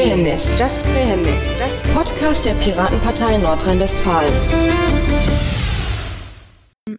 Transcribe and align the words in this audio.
Krähennest, 0.00 0.58
das 0.58 0.82
Krähennest, 0.82 1.60
das 1.60 1.94
Podcast 1.94 2.42
der 2.46 2.54
Piratenpartei 2.54 3.36
Nordrhein-Westfalen. 3.36 4.32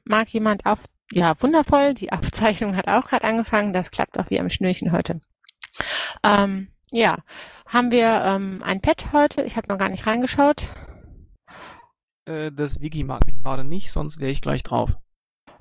Mag 0.05 0.29
jemand 0.29 0.67
auf? 0.67 0.77
Ja, 1.11 1.33
wundervoll. 1.41 1.95
Die 1.95 2.11
Aufzeichnung 2.11 2.75
hat 2.75 2.87
auch 2.87 3.07
gerade 3.07 3.23
angefangen. 3.23 3.73
Das 3.73 3.89
klappt 3.89 4.19
auch 4.19 4.29
wie 4.29 4.39
am 4.39 4.51
Schnürchen 4.51 4.91
heute. 4.91 5.19
Ähm, 6.21 6.67
ja, 6.91 7.17
haben 7.65 7.89
wir 7.89 8.21
ähm, 8.23 8.61
ein 8.63 8.81
Pad 8.81 9.11
heute? 9.13 9.41
Ich 9.45 9.57
habe 9.57 9.67
noch 9.67 9.79
gar 9.79 9.89
nicht 9.89 10.05
reingeschaut. 10.05 10.63
Äh, 12.25 12.51
das 12.51 12.81
Wiki 12.81 13.03
mag 13.03 13.25
mich 13.25 13.41
gerade 13.41 13.63
nicht, 13.63 13.91
sonst 13.91 14.19
wäre 14.19 14.29
ich 14.29 14.43
gleich 14.43 14.61
drauf. 14.61 14.91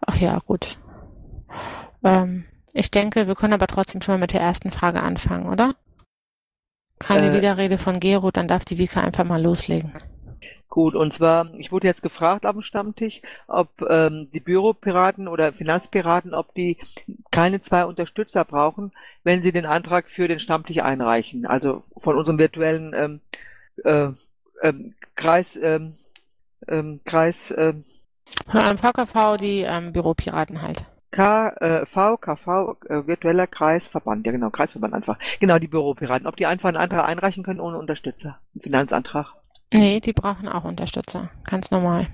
Ach 0.07 0.17
ja, 0.17 0.41
gut. 0.41 0.79
Ähm, 2.05 2.45
ich 2.75 2.91
denke, 2.91 3.27
wir 3.27 3.35
können 3.35 3.55
aber 3.55 3.67
trotzdem 3.67 4.03
schon 4.03 4.17
mal 4.17 4.21
mit 4.21 4.35
der 4.35 4.43
ersten 4.43 4.71
Frage 4.71 5.03
anfangen, 5.03 5.49
oder? 5.49 5.75
Keine 7.01 7.31
Äh. 7.31 7.37
Widerrede 7.37 7.79
von 7.79 7.99
Gero, 7.99 8.31
dann 8.31 8.47
darf 8.47 8.65
die 8.65 8.79
Vika 8.79 9.01
einfach 9.01 9.25
mal 9.25 9.43
loslegen. 9.43 9.93
Gut, 10.69 10.95
und 10.95 11.13
zwar, 11.13 11.53
ich 11.55 11.73
wurde 11.73 11.89
jetzt 11.89 12.03
gefragt 12.03 12.47
auf 12.47 12.53
dem 12.53 12.63
Stammtisch, 12.63 13.23
ob 13.49 13.69
ähm, 13.91 14.29
die 14.33 14.39
Büropiraten 14.39 15.27
oder 15.27 15.53
Finanzpiraten, 15.53 16.33
ob 16.33 16.55
die 16.55 16.79
keine 17.33 17.59
zwei 17.59 17.85
Unterstützer 17.85 18.45
brauchen, 18.45 18.93
wenn 19.25 19.43
sie 19.43 19.51
den 19.51 19.67
Antrag 19.67 20.09
für 20.09 20.29
den 20.29 20.39
Stammtisch 20.39 20.79
einreichen. 20.79 21.45
Also 21.45 21.83
von 21.97 22.17
unserem 22.17 22.39
virtuellen 22.39 22.95
ähm, 22.95 23.21
äh, 23.85 24.11
ähm, 24.63 24.95
Kreis, 25.17 25.57
ähm, 25.61 25.97
ähm, 26.69 27.01
Kreis 27.05 27.53
ähm, 27.59 27.85
Von 28.47 28.61
einem 28.61 28.79
VKV 28.79 29.39
die 29.39 29.63
ähm, 29.63 29.93
Büropiraten 29.93 30.63
halt. 30.63 30.85
K, 31.11 31.49
äh, 31.61 31.87
V, 31.87 32.17
KV, 32.17 32.77
äh, 32.89 33.07
virtueller 33.07 33.47
Kreisverband, 33.47 34.27
ja 34.27 34.33
genau, 34.33 34.51
Kreisverband 34.51 34.95
einfach. 34.95 35.19
Genau, 35.41 35.59
die 35.59 35.69
Büropiraten. 35.69 36.27
Ob 36.27 36.37
die 36.37 36.47
einfach 36.47 36.69
einen 36.69 36.77
Antrag 36.77 37.09
einreichen 37.09 37.43
können 37.43 37.61
ohne 37.61 37.79
Unterstützer? 37.79 38.39
Einen 38.55 38.63
Finanzantrag. 38.63 39.35
Nee, 39.73 40.01
die 40.01 40.13
brauchen 40.13 40.49
auch 40.49 40.65
Unterstützer. 40.65 41.31
Ganz 41.45 41.71
normal. 41.71 42.09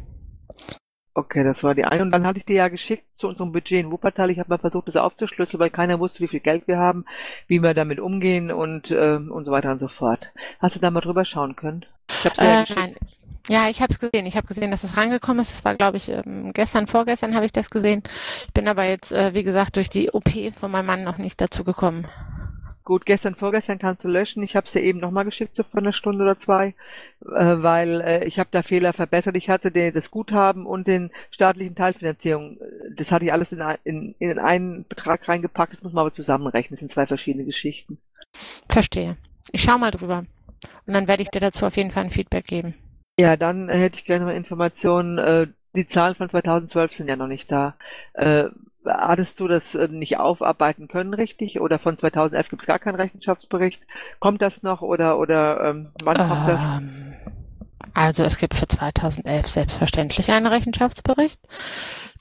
Okay, 1.16 1.42
das 1.44 1.64
war 1.64 1.74
die 1.74 1.84
eine. 1.86 2.02
Und 2.02 2.10
dann 2.10 2.26
hatte 2.26 2.38
ich 2.38 2.44
dir 2.44 2.56
ja 2.56 2.68
geschickt 2.68 3.04
zu 3.18 3.28
unserem 3.28 3.50
Budget 3.52 3.80
in 3.80 3.90
Wuppertal. 3.90 4.30
Ich 4.30 4.38
habe 4.38 4.50
mal 4.50 4.58
versucht, 4.58 4.86
das 4.88 4.96
aufzuschlüsseln, 4.96 5.58
weil 5.58 5.70
keiner 5.70 5.98
wusste, 5.98 6.20
wie 6.20 6.28
viel 6.28 6.40
Geld 6.40 6.68
wir 6.68 6.78
haben, 6.78 7.06
wie 7.48 7.58
wir 7.60 7.72
damit 7.74 8.00
umgehen 8.00 8.52
und, 8.52 8.90
ähm, 8.92 9.32
und 9.32 9.46
so 9.46 9.50
weiter 9.52 9.72
und 9.72 9.78
so 9.78 9.88
fort. 9.88 10.30
Hast 10.60 10.76
du 10.76 10.80
da 10.80 10.90
mal 10.90 11.00
drüber 11.00 11.24
schauen 11.24 11.56
können? 11.56 11.86
Ich 12.18 12.26
hab's 12.26 12.40
dir 12.40 12.48
ja 12.48 12.54
Äh, 12.54 12.56
geschickt. 12.56 12.76
nein. 12.76 12.96
Ja, 13.48 13.68
ich 13.68 13.80
habe 13.80 13.92
es 13.92 14.00
gesehen. 14.00 14.26
Ich 14.26 14.36
habe 14.36 14.46
gesehen, 14.48 14.70
dass 14.72 14.82
es 14.84 14.96
reingekommen 14.96 15.40
ist. 15.40 15.52
Das 15.52 15.64
war, 15.64 15.74
glaube 15.76 15.98
ich, 15.98 16.08
ähm, 16.08 16.52
gestern, 16.52 16.86
vorgestern 16.88 17.34
habe 17.34 17.46
ich 17.46 17.52
das 17.52 17.70
gesehen. 17.70 18.02
Ich 18.46 18.52
bin 18.52 18.66
aber 18.68 18.84
jetzt, 18.84 19.12
äh, 19.12 19.34
wie 19.34 19.44
gesagt, 19.44 19.76
durch 19.76 19.88
die 19.88 20.10
OP 20.10 20.30
von 20.58 20.70
meinem 20.70 20.86
Mann 20.86 21.04
noch 21.04 21.18
nicht 21.18 21.40
dazu 21.40 21.62
gekommen. 21.64 22.08
Gut, 22.86 23.04
gestern, 23.04 23.34
vorgestern 23.34 23.80
kannst 23.80 24.04
du 24.04 24.08
löschen. 24.08 24.44
Ich 24.44 24.54
habe 24.54 24.64
es 24.64 24.72
dir 24.72 24.80
eben 24.80 25.00
nochmal 25.00 25.24
geschickt, 25.24 25.56
so 25.56 25.64
vor 25.64 25.80
einer 25.80 25.92
Stunde 25.92 26.22
oder 26.22 26.36
zwei, 26.36 26.68
äh, 27.20 27.56
weil 27.58 28.00
äh, 28.00 28.24
ich 28.24 28.38
habe 28.38 28.48
da 28.52 28.62
Fehler 28.62 28.92
verbessert. 28.92 29.36
Ich 29.36 29.50
hatte 29.50 29.72
den, 29.72 29.92
das 29.92 30.12
Guthaben 30.12 30.66
und 30.66 30.86
den 30.86 31.10
staatlichen 31.32 31.74
Teilfinanzierung. 31.74 32.60
Das 32.94 33.10
hatte 33.10 33.24
ich 33.24 33.32
alles 33.32 33.50
in, 33.50 33.60
in, 33.82 34.14
in 34.20 34.38
einen 34.38 34.86
Betrag 34.86 35.28
reingepackt. 35.28 35.72
Das 35.72 35.82
muss 35.82 35.94
man 35.94 36.02
aber 36.02 36.12
zusammenrechnen. 36.12 36.76
Das 36.76 36.78
sind 36.78 36.88
zwei 36.88 37.08
verschiedene 37.08 37.44
Geschichten. 37.44 37.98
Verstehe. 38.68 39.16
Ich 39.50 39.62
schau 39.62 39.78
mal 39.78 39.90
drüber. 39.90 40.24
Und 40.86 40.94
dann 40.94 41.08
werde 41.08 41.24
ich 41.24 41.30
dir 41.30 41.40
dazu 41.40 41.66
auf 41.66 41.76
jeden 41.76 41.90
Fall 41.90 42.04
ein 42.04 42.12
Feedback 42.12 42.46
geben. 42.46 42.76
Ja, 43.18 43.36
dann 43.36 43.68
äh, 43.68 43.78
hätte 43.78 43.98
ich 43.98 44.04
gerne 44.04 44.26
mal 44.26 44.36
Informationen. 44.36 45.18
Äh, 45.18 45.48
die 45.74 45.86
Zahlen 45.86 46.14
von 46.14 46.28
2012 46.28 46.92
sind 46.92 47.08
ja 47.08 47.16
noch 47.16 47.26
nicht 47.26 47.50
da. 47.50 47.76
Äh, 48.12 48.44
hattest 48.86 49.40
du 49.40 49.48
das 49.48 49.74
äh, 49.74 49.88
nicht 49.88 50.18
aufarbeiten 50.18 50.88
können, 50.88 51.14
richtig? 51.14 51.60
Oder 51.60 51.78
von 51.78 51.96
2011 51.96 52.48
gibt 52.50 52.62
es 52.62 52.66
gar 52.66 52.78
keinen 52.78 52.96
Rechenschaftsbericht? 52.96 53.82
Kommt 54.18 54.42
das 54.42 54.62
noch 54.62 54.82
oder 54.82 55.18
oder 55.18 55.60
ähm, 55.62 55.88
wann 56.02 56.16
kommt 56.16 56.48
das? 56.48 56.66
Ähm, 56.66 57.14
also 57.94 58.24
es 58.24 58.38
gibt 58.38 58.54
für 58.54 58.68
2011 58.68 59.46
selbstverständlich 59.46 60.30
einen 60.30 60.46
Rechenschaftsbericht. 60.46 61.40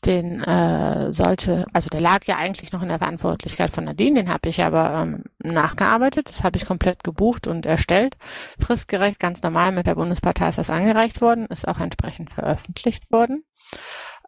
Den 0.05 0.41
äh, 0.43 1.11
sollte, 1.11 1.65
also 1.73 1.89
der 1.89 2.01
lag 2.01 2.25
ja 2.25 2.35
eigentlich 2.35 2.71
noch 2.71 2.83
in 2.83 2.89
der 2.89 2.99
Verantwortlichkeit 2.99 3.71
von 3.71 3.85
Nadine, 3.85 4.21
den 4.21 4.29
habe 4.31 4.49
ich 4.49 4.61
aber 4.61 5.01
ähm, 5.01 5.23
nachgearbeitet, 5.39 6.29
das 6.29 6.43
habe 6.43 6.57
ich 6.57 6.65
komplett 6.65 7.03
gebucht 7.03 7.47
und 7.47 7.65
erstellt. 7.65 8.15
Fristgerecht, 8.59 9.19
ganz 9.19 9.41
normal 9.41 9.71
mit 9.71 9.87
der 9.87 9.95
Bundespartei 9.95 10.49
ist 10.49 10.59
das 10.59 10.69
angereicht 10.69 11.21
worden, 11.21 11.47
ist 11.47 11.67
auch 11.67 11.79
entsprechend 11.79 12.31
veröffentlicht 12.31 13.11
worden. 13.11 13.43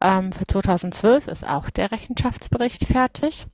Ähm, 0.02 0.32
für 0.32 0.46
2012 0.46 1.28
ist 1.28 1.48
auch 1.48 1.70
der 1.70 1.92
Rechenschaftsbericht 1.92 2.86
fertig. 2.86 3.48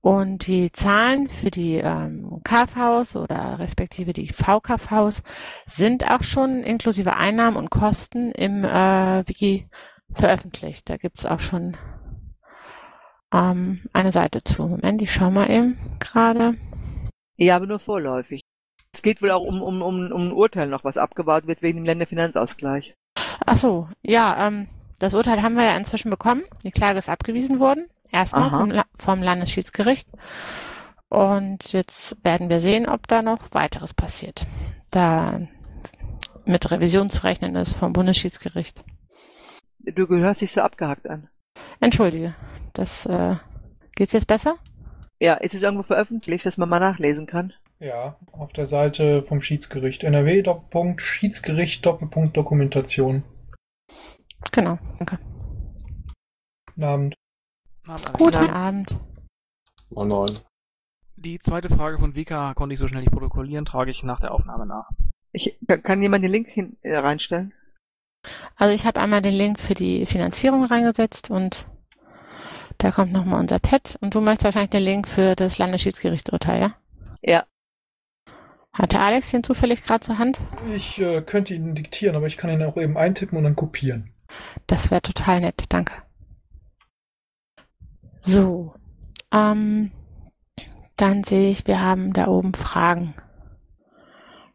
Und 0.00 0.46
die 0.46 0.72
Zahlen 0.72 1.28
für 1.28 1.50
die 1.50 1.76
ähm, 1.76 2.40
KVs 2.42 3.16
oder 3.16 3.58
respektive 3.58 4.12
die 4.12 4.32
VKVs 4.32 5.22
sind 5.66 6.10
auch 6.10 6.22
schon 6.22 6.62
inklusive 6.62 7.16
Einnahmen 7.16 7.56
und 7.56 7.70
Kosten 7.70 8.32
im 8.32 8.64
äh, 8.64 9.28
Wiki 9.28 9.68
veröffentlicht. 10.12 10.88
Da 10.88 10.96
gibt's 10.96 11.26
auch 11.26 11.40
schon 11.40 11.76
ähm, 13.32 13.82
eine 13.92 14.12
Seite 14.12 14.42
zu. 14.42 14.66
Moment, 14.66 15.02
ich 15.02 15.12
schau 15.12 15.30
mal 15.30 15.50
eben 15.50 15.78
gerade. 16.00 16.56
Ja, 17.36 17.56
aber 17.56 17.66
nur 17.66 17.78
vorläufig. 17.78 18.40
Es 18.92 19.02
geht 19.02 19.22
wohl 19.22 19.30
auch 19.30 19.42
um, 19.42 19.62
um, 19.62 19.82
um, 19.82 20.10
um 20.10 20.28
ein 20.28 20.32
Urteil 20.32 20.66
noch, 20.66 20.82
was 20.82 20.98
abgebaut 20.98 21.46
wird 21.46 21.62
wegen 21.62 21.78
dem 21.78 21.84
Länderfinanzausgleich. 21.84 22.94
Ach 23.46 23.56
so, 23.56 23.88
ja, 24.02 24.48
ähm, 24.48 24.68
das 25.00 25.14
Urteil 25.14 25.42
haben 25.42 25.56
wir 25.56 25.64
ja 25.64 25.76
inzwischen 25.76 26.10
bekommen. 26.10 26.42
Die 26.62 26.70
Klage 26.70 26.98
ist 26.98 27.08
abgewiesen 27.08 27.58
worden. 27.58 27.88
Erstmal 28.12 28.50
vom, 28.50 28.70
La 28.70 28.84
vom 28.96 29.22
Landesschiedsgericht. 29.22 30.08
Und 31.08 31.72
jetzt 31.72 32.16
werden 32.22 32.48
wir 32.48 32.60
sehen, 32.60 32.88
ob 32.88 33.08
da 33.08 33.22
noch 33.22 33.52
weiteres 33.52 33.94
passiert. 33.94 34.44
Da 34.90 35.40
mit 36.44 36.70
Revision 36.70 37.10
zu 37.10 37.24
rechnen 37.24 37.56
ist 37.56 37.72
vom 37.72 37.92
Bundesschiedsgericht. 37.92 38.84
Du 39.78 40.06
gehörst 40.06 40.42
dich 40.42 40.52
so 40.52 40.60
abgehackt 40.60 41.08
an. 41.08 41.28
Entschuldige, 41.80 42.34
das 42.74 43.06
äh, 43.06 43.36
geht's 43.96 44.12
jetzt 44.12 44.26
besser? 44.26 44.56
Ja, 45.18 45.34
ist 45.34 45.54
es 45.54 45.62
irgendwo 45.62 45.82
veröffentlicht, 45.82 46.44
dass 46.44 46.58
man 46.58 46.68
mal 46.68 46.78
nachlesen 46.78 47.26
kann? 47.26 47.52
Ja, 47.78 48.16
auf 48.32 48.52
der 48.52 48.66
Seite 48.66 49.22
vom 49.22 49.40
Schiedsgericht. 49.40 50.04
NRW 50.04 50.42
Doppelpunkt 50.42 51.00
Schiedsgericht 51.00 51.86
Doppelpunkt 51.86 52.36
Dokumentation. 52.36 53.22
Genau, 54.52 54.78
danke. 54.98 55.18
Guten 56.66 56.84
Abend. 56.84 57.14
Na, 57.86 57.96
dann- 57.96 58.12
Guten 58.14 58.38
Nein. 58.38 58.50
Abend. 58.50 58.96
Moin 59.90 60.08
Moin. 60.08 60.38
Die 61.16 61.38
zweite 61.38 61.68
Frage 61.68 61.98
von 61.98 62.14
Vika 62.14 62.54
konnte 62.54 62.72
ich 62.74 62.78
so 62.78 62.88
schnell 62.88 63.02
nicht 63.02 63.12
protokollieren, 63.12 63.64
trage 63.64 63.90
ich 63.90 64.02
nach 64.02 64.20
der 64.20 64.32
Aufnahme 64.32 64.66
nach. 64.66 64.90
Ich, 65.32 65.58
kann, 65.68 65.82
kann 65.82 66.02
jemand 66.02 66.24
den 66.24 66.30
Link 66.32 66.48
hin, 66.48 66.76
äh, 66.82 66.96
reinstellen? 66.96 67.52
Also 68.56 68.74
ich 68.74 68.86
habe 68.86 69.00
einmal 69.00 69.22
den 69.22 69.34
Link 69.34 69.60
für 69.60 69.74
die 69.74 70.06
Finanzierung 70.06 70.64
reingesetzt 70.64 71.30
und 71.30 71.66
da 72.78 72.90
kommt 72.90 73.12
nochmal 73.12 73.40
unser 73.40 73.58
Pad. 73.58 73.98
Und 74.00 74.14
du 74.14 74.20
möchtest 74.20 74.44
wahrscheinlich 74.44 74.70
den 74.70 74.82
Link 74.82 75.08
für 75.08 75.36
das 75.36 75.58
Landesschiedsgerichtsurteil, 75.58 76.60
ja? 76.60 76.74
Ja. 77.22 77.44
Hatte 78.72 78.98
Alex 79.00 79.30
den 79.30 79.44
zufällig 79.44 79.82
gerade 79.84 80.00
zur 80.04 80.18
Hand? 80.18 80.40
Ich 80.74 80.98
äh, 81.00 81.20
könnte 81.22 81.54
ihn 81.54 81.74
diktieren, 81.74 82.16
aber 82.16 82.26
ich 82.26 82.36
kann 82.38 82.50
ihn 82.50 82.62
auch 82.62 82.76
eben 82.76 82.96
eintippen 82.96 83.36
und 83.36 83.44
dann 83.44 83.56
kopieren. 83.56 84.12
Das 84.66 84.90
wäre 84.90 85.02
total 85.02 85.40
nett, 85.40 85.64
danke. 85.68 85.92
So, 88.22 88.74
ähm, 89.32 89.92
dann 90.96 91.24
sehe 91.24 91.50
ich, 91.50 91.66
wir 91.66 91.80
haben 91.80 92.12
da 92.12 92.26
oben 92.28 92.54
Fragen. 92.54 93.14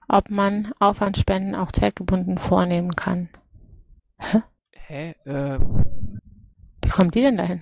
Ob 0.07 0.29
man 0.29 0.71
Aufwandsspenden 0.79 1.55
auch 1.55 1.71
zweckgebunden 1.71 2.37
vornehmen 2.37 2.91
kann. 2.91 3.29
Hä? 4.19 4.41
Hä? 4.71 5.15
Äh, 5.25 5.59
Wie 6.83 6.89
kommt 6.89 7.15
die 7.15 7.21
denn 7.21 7.37
dahin? 7.37 7.61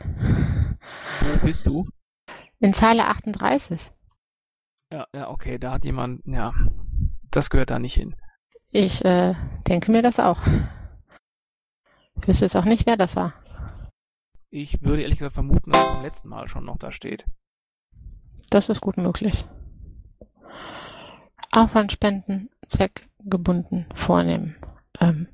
wo 1.22 1.46
bist 1.46 1.66
du? 1.66 1.86
In 2.60 2.74
Zeile 2.74 3.08
38. 3.08 3.92
Ja, 4.92 5.08
ja, 5.14 5.30
okay, 5.30 5.58
da 5.58 5.72
hat 5.72 5.86
jemand, 5.86 6.22
ja, 6.26 6.54
das 7.32 7.50
gehört 7.50 7.70
da 7.70 7.80
nicht 7.80 7.96
hin. 7.96 8.16
Ich 8.72 9.04
äh, 9.06 9.34
denke 9.68 9.92
mir 9.92 10.02
das 10.02 10.20
auch. 10.20 10.42
Ich 12.24 12.30
wüsste 12.30 12.46
jetzt 12.46 12.56
auch 12.56 12.64
nicht, 12.64 12.86
wer 12.86 12.96
das 12.96 13.18
war. 13.18 13.34
Ich 14.50 14.82
würde 14.82 15.02
ehrlich 15.02 15.18
gesagt 15.18 15.34
vermuten, 15.34 15.72
dass 15.72 15.82
es 15.82 15.94
beim 15.94 16.04
letzten 16.04 16.30
Mal 16.30 16.48
schon 16.48 16.64
noch 16.64 16.78
da 16.78 16.94
steht. 16.94 17.26
Das 18.50 18.70
ist 18.70 18.80
gut 18.80 18.96
möglich. 18.96 19.44
Aufwandspenden 21.52 22.50
zweckgebunden 22.70 23.88
vornehmen. 23.94 24.56
Ähm, 25.02 25.28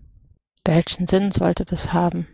welchen 0.65 1.05
Sinn 1.05 1.29
sollte 1.29 1.63
das 1.63 1.93
haben? 1.93 2.25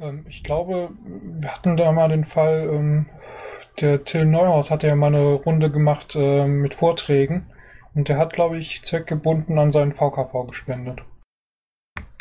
Ähm, 0.00 0.26
ich 0.28 0.42
glaube, 0.42 0.90
wir 1.04 1.54
hatten 1.54 1.76
da 1.76 1.92
mal 1.92 2.08
den 2.08 2.24
Fall, 2.24 2.68
ähm, 2.68 3.06
der 3.80 4.02
Till 4.02 4.24
Neuhaus 4.24 4.72
hatte 4.72 4.88
ja 4.88 4.96
mal 4.96 5.06
eine 5.06 5.34
Runde 5.34 5.70
gemacht 5.70 6.16
äh, 6.16 6.48
mit 6.48 6.74
Vorträgen 6.74 7.46
und 7.94 8.08
der 8.08 8.18
hat, 8.18 8.32
glaube 8.32 8.58
ich, 8.58 8.82
zweckgebunden 8.82 9.56
an 9.56 9.70
seinen 9.70 9.92
VKV 9.92 10.48
gespendet. 10.48 11.02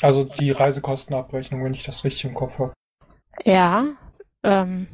Also 0.03 0.23
die 0.23 0.51
Reisekostenabrechnung, 0.51 1.63
wenn 1.63 1.73
ich 1.73 1.83
das 1.83 2.03
richtig 2.03 2.25
im 2.25 2.33
Kopf 2.33 2.59
habe. 2.59 2.73
Ja, 3.45 3.85
ähm, 4.43 4.87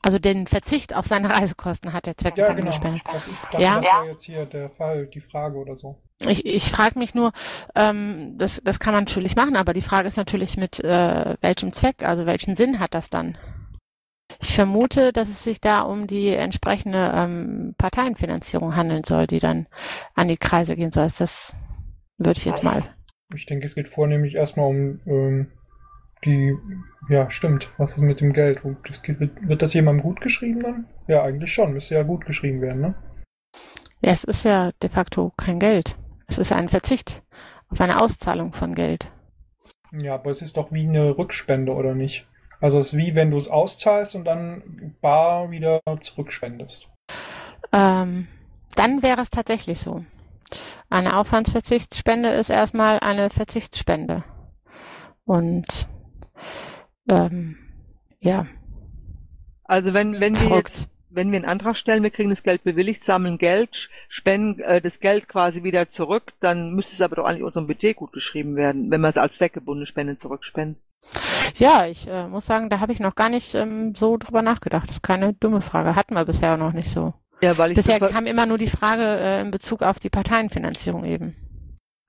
Also 0.00 0.18
den 0.20 0.46
Verzicht 0.46 0.94
auf 0.94 1.06
seine 1.06 1.28
Reisekosten 1.28 1.92
hat 1.92 2.06
der 2.06 2.16
Zweck 2.16 2.36
Ja, 2.38 2.52
genau. 2.52 2.68
gespendet. 2.68 3.02
Das, 3.12 3.24
dachte, 3.52 3.62
Ja. 3.62 3.80
das 3.80 3.84
war 3.86 4.06
jetzt 4.06 4.22
hier 4.24 4.46
der 4.46 4.70
Fall, 4.70 5.06
die 5.06 5.20
Frage 5.20 5.58
oder 5.58 5.74
so. 5.76 6.00
Ich, 6.26 6.46
ich 6.46 6.70
frage 6.70 6.98
mich 6.98 7.14
nur, 7.16 7.32
ähm, 7.74 8.34
das, 8.38 8.60
das 8.64 8.78
kann 8.80 8.94
man 8.94 9.04
natürlich 9.04 9.34
machen, 9.36 9.56
aber 9.56 9.74
die 9.74 9.82
Frage 9.82 10.06
ist 10.06 10.16
natürlich 10.16 10.56
mit 10.56 10.78
äh, 10.80 11.36
welchem 11.40 11.72
Zweck, 11.72 12.04
also 12.04 12.26
welchen 12.26 12.54
Sinn 12.56 12.78
hat 12.78 12.94
das 12.94 13.10
dann? 13.10 13.36
Ich 14.40 14.54
vermute, 14.54 15.12
dass 15.12 15.28
es 15.28 15.42
sich 15.42 15.60
da 15.60 15.82
um 15.82 16.06
die 16.06 16.28
entsprechende 16.28 17.10
ähm, 17.14 17.74
Parteienfinanzierung 17.76 18.76
handeln 18.76 19.02
soll, 19.04 19.26
die 19.26 19.40
dann 19.40 19.66
an 20.14 20.28
die 20.28 20.36
Kreise 20.36 20.76
gehen 20.76 20.92
soll. 20.92 21.08
Das 21.18 21.56
würde 22.18 22.38
ich 22.38 22.44
jetzt 22.44 22.62
mal. 22.62 22.82
Ich 23.34 23.46
denke, 23.46 23.66
es 23.66 23.74
geht 23.74 23.88
vornehmlich 23.88 24.36
erstmal 24.36 24.68
um 24.68 25.00
ähm, 25.06 25.50
die, 26.24 26.56
ja, 27.08 27.30
stimmt, 27.30 27.70
was 27.76 27.92
ist 27.92 27.98
mit 27.98 28.20
dem 28.20 28.32
Geld? 28.32 28.60
Das 28.86 29.06
wird, 29.06 29.48
wird 29.48 29.62
das 29.62 29.74
jemandem 29.74 30.02
gut 30.02 30.20
geschrieben 30.20 30.62
dann? 30.62 30.86
Ja, 31.06 31.22
eigentlich 31.22 31.52
schon, 31.52 31.72
müsste 31.72 31.94
ja 31.94 32.02
gut 32.02 32.24
geschrieben 32.24 32.60
werden, 32.60 32.80
ne? 32.80 32.94
Ja, 34.00 34.12
es 34.12 34.24
ist 34.24 34.44
ja 34.44 34.72
de 34.82 34.90
facto 34.90 35.32
kein 35.36 35.58
Geld. 35.58 35.96
Es 36.26 36.38
ist 36.38 36.52
ein 36.52 36.68
Verzicht 36.68 37.22
auf 37.68 37.80
eine 37.80 38.00
Auszahlung 38.00 38.52
von 38.52 38.74
Geld. 38.74 39.10
Ja, 39.92 40.14
aber 40.14 40.30
es 40.30 40.42
ist 40.42 40.56
doch 40.56 40.72
wie 40.72 40.86
eine 40.86 41.16
Rückspende, 41.16 41.72
oder 41.72 41.94
nicht? 41.94 42.26
Also 42.60 42.80
es 42.80 42.92
ist 42.92 42.98
wie 42.98 43.14
wenn 43.14 43.30
du 43.30 43.36
es 43.36 43.48
auszahlst 43.48 44.14
und 44.14 44.24
dann 44.24 44.94
bar 45.00 45.50
wieder 45.50 45.80
zurückspendest. 46.00 46.88
Ähm, 47.72 48.26
dann 48.74 49.02
wäre 49.02 49.20
es 49.20 49.30
tatsächlich 49.30 49.78
so. 49.78 50.04
Eine 50.90 51.16
Aufwandsverzichtsspende 51.16 52.30
ist 52.30 52.50
erstmal 52.50 53.00
eine 53.00 53.30
Verzichtsspende. 53.30 54.24
Und 55.24 55.88
ähm, 57.08 57.56
ja, 58.20 58.46
Also 59.64 59.92
wenn, 59.92 60.18
wenn 60.18 60.34
wir 60.40 60.56
jetzt, 60.56 60.88
wenn 61.10 61.30
wir 61.30 61.36
einen 61.36 61.48
Antrag 61.48 61.76
stellen, 61.76 62.02
wir 62.02 62.10
kriegen 62.10 62.30
das 62.30 62.42
Geld 62.42 62.64
bewilligt, 62.64 63.04
sammeln 63.04 63.36
Geld, 63.38 63.90
spenden 64.08 64.60
äh, 64.62 64.80
das 64.80 64.98
Geld 64.98 65.28
quasi 65.28 65.62
wieder 65.62 65.88
zurück, 65.88 66.32
dann 66.40 66.74
müsste 66.74 66.94
es 66.94 67.02
aber 67.02 67.16
doch 67.16 67.26
eigentlich 67.26 67.44
unserem 67.44 67.66
Budget 67.66 67.96
gut 67.96 68.12
geschrieben 68.12 68.56
werden, 68.56 68.90
wenn 68.90 69.02
wir 69.02 69.08
es 69.08 69.18
als 69.18 69.36
zweckgebundene 69.36 69.86
Spende 69.86 70.18
zurückspenden. 70.18 70.82
Ja, 71.56 71.86
ich 71.86 72.08
äh, 72.08 72.26
muss 72.28 72.46
sagen, 72.46 72.70
da 72.70 72.80
habe 72.80 72.92
ich 72.92 73.00
noch 73.00 73.14
gar 73.14 73.28
nicht 73.28 73.54
ähm, 73.54 73.94
so 73.94 74.16
drüber 74.16 74.42
nachgedacht. 74.42 74.88
Das 74.88 74.96
ist 74.96 75.02
keine 75.02 75.34
dumme 75.34 75.60
Frage. 75.60 75.96
Hatten 75.96 76.14
wir 76.14 76.24
bisher 76.24 76.56
noch 76.56 76.72
nicht 76.72 76.88
so. 76.88 77.12
Ja, 77.40 77.56
weil 77.56 77.70
ich 77.70 77.76
Bisher 77.76 78.00
kam 78.00 78.26
immer 78.26 78.46
nur 78.46 78.58
die 78.58 78.68
Frage 78.68 79.02
äh, 79.02 79.40
in 79.40 79.50
Bezug 79.50 79.82
auf 79.82 79.98
die 79.98 80.10
Parteienfinanzierung 80.10 81.04
eben. 81.04 81.36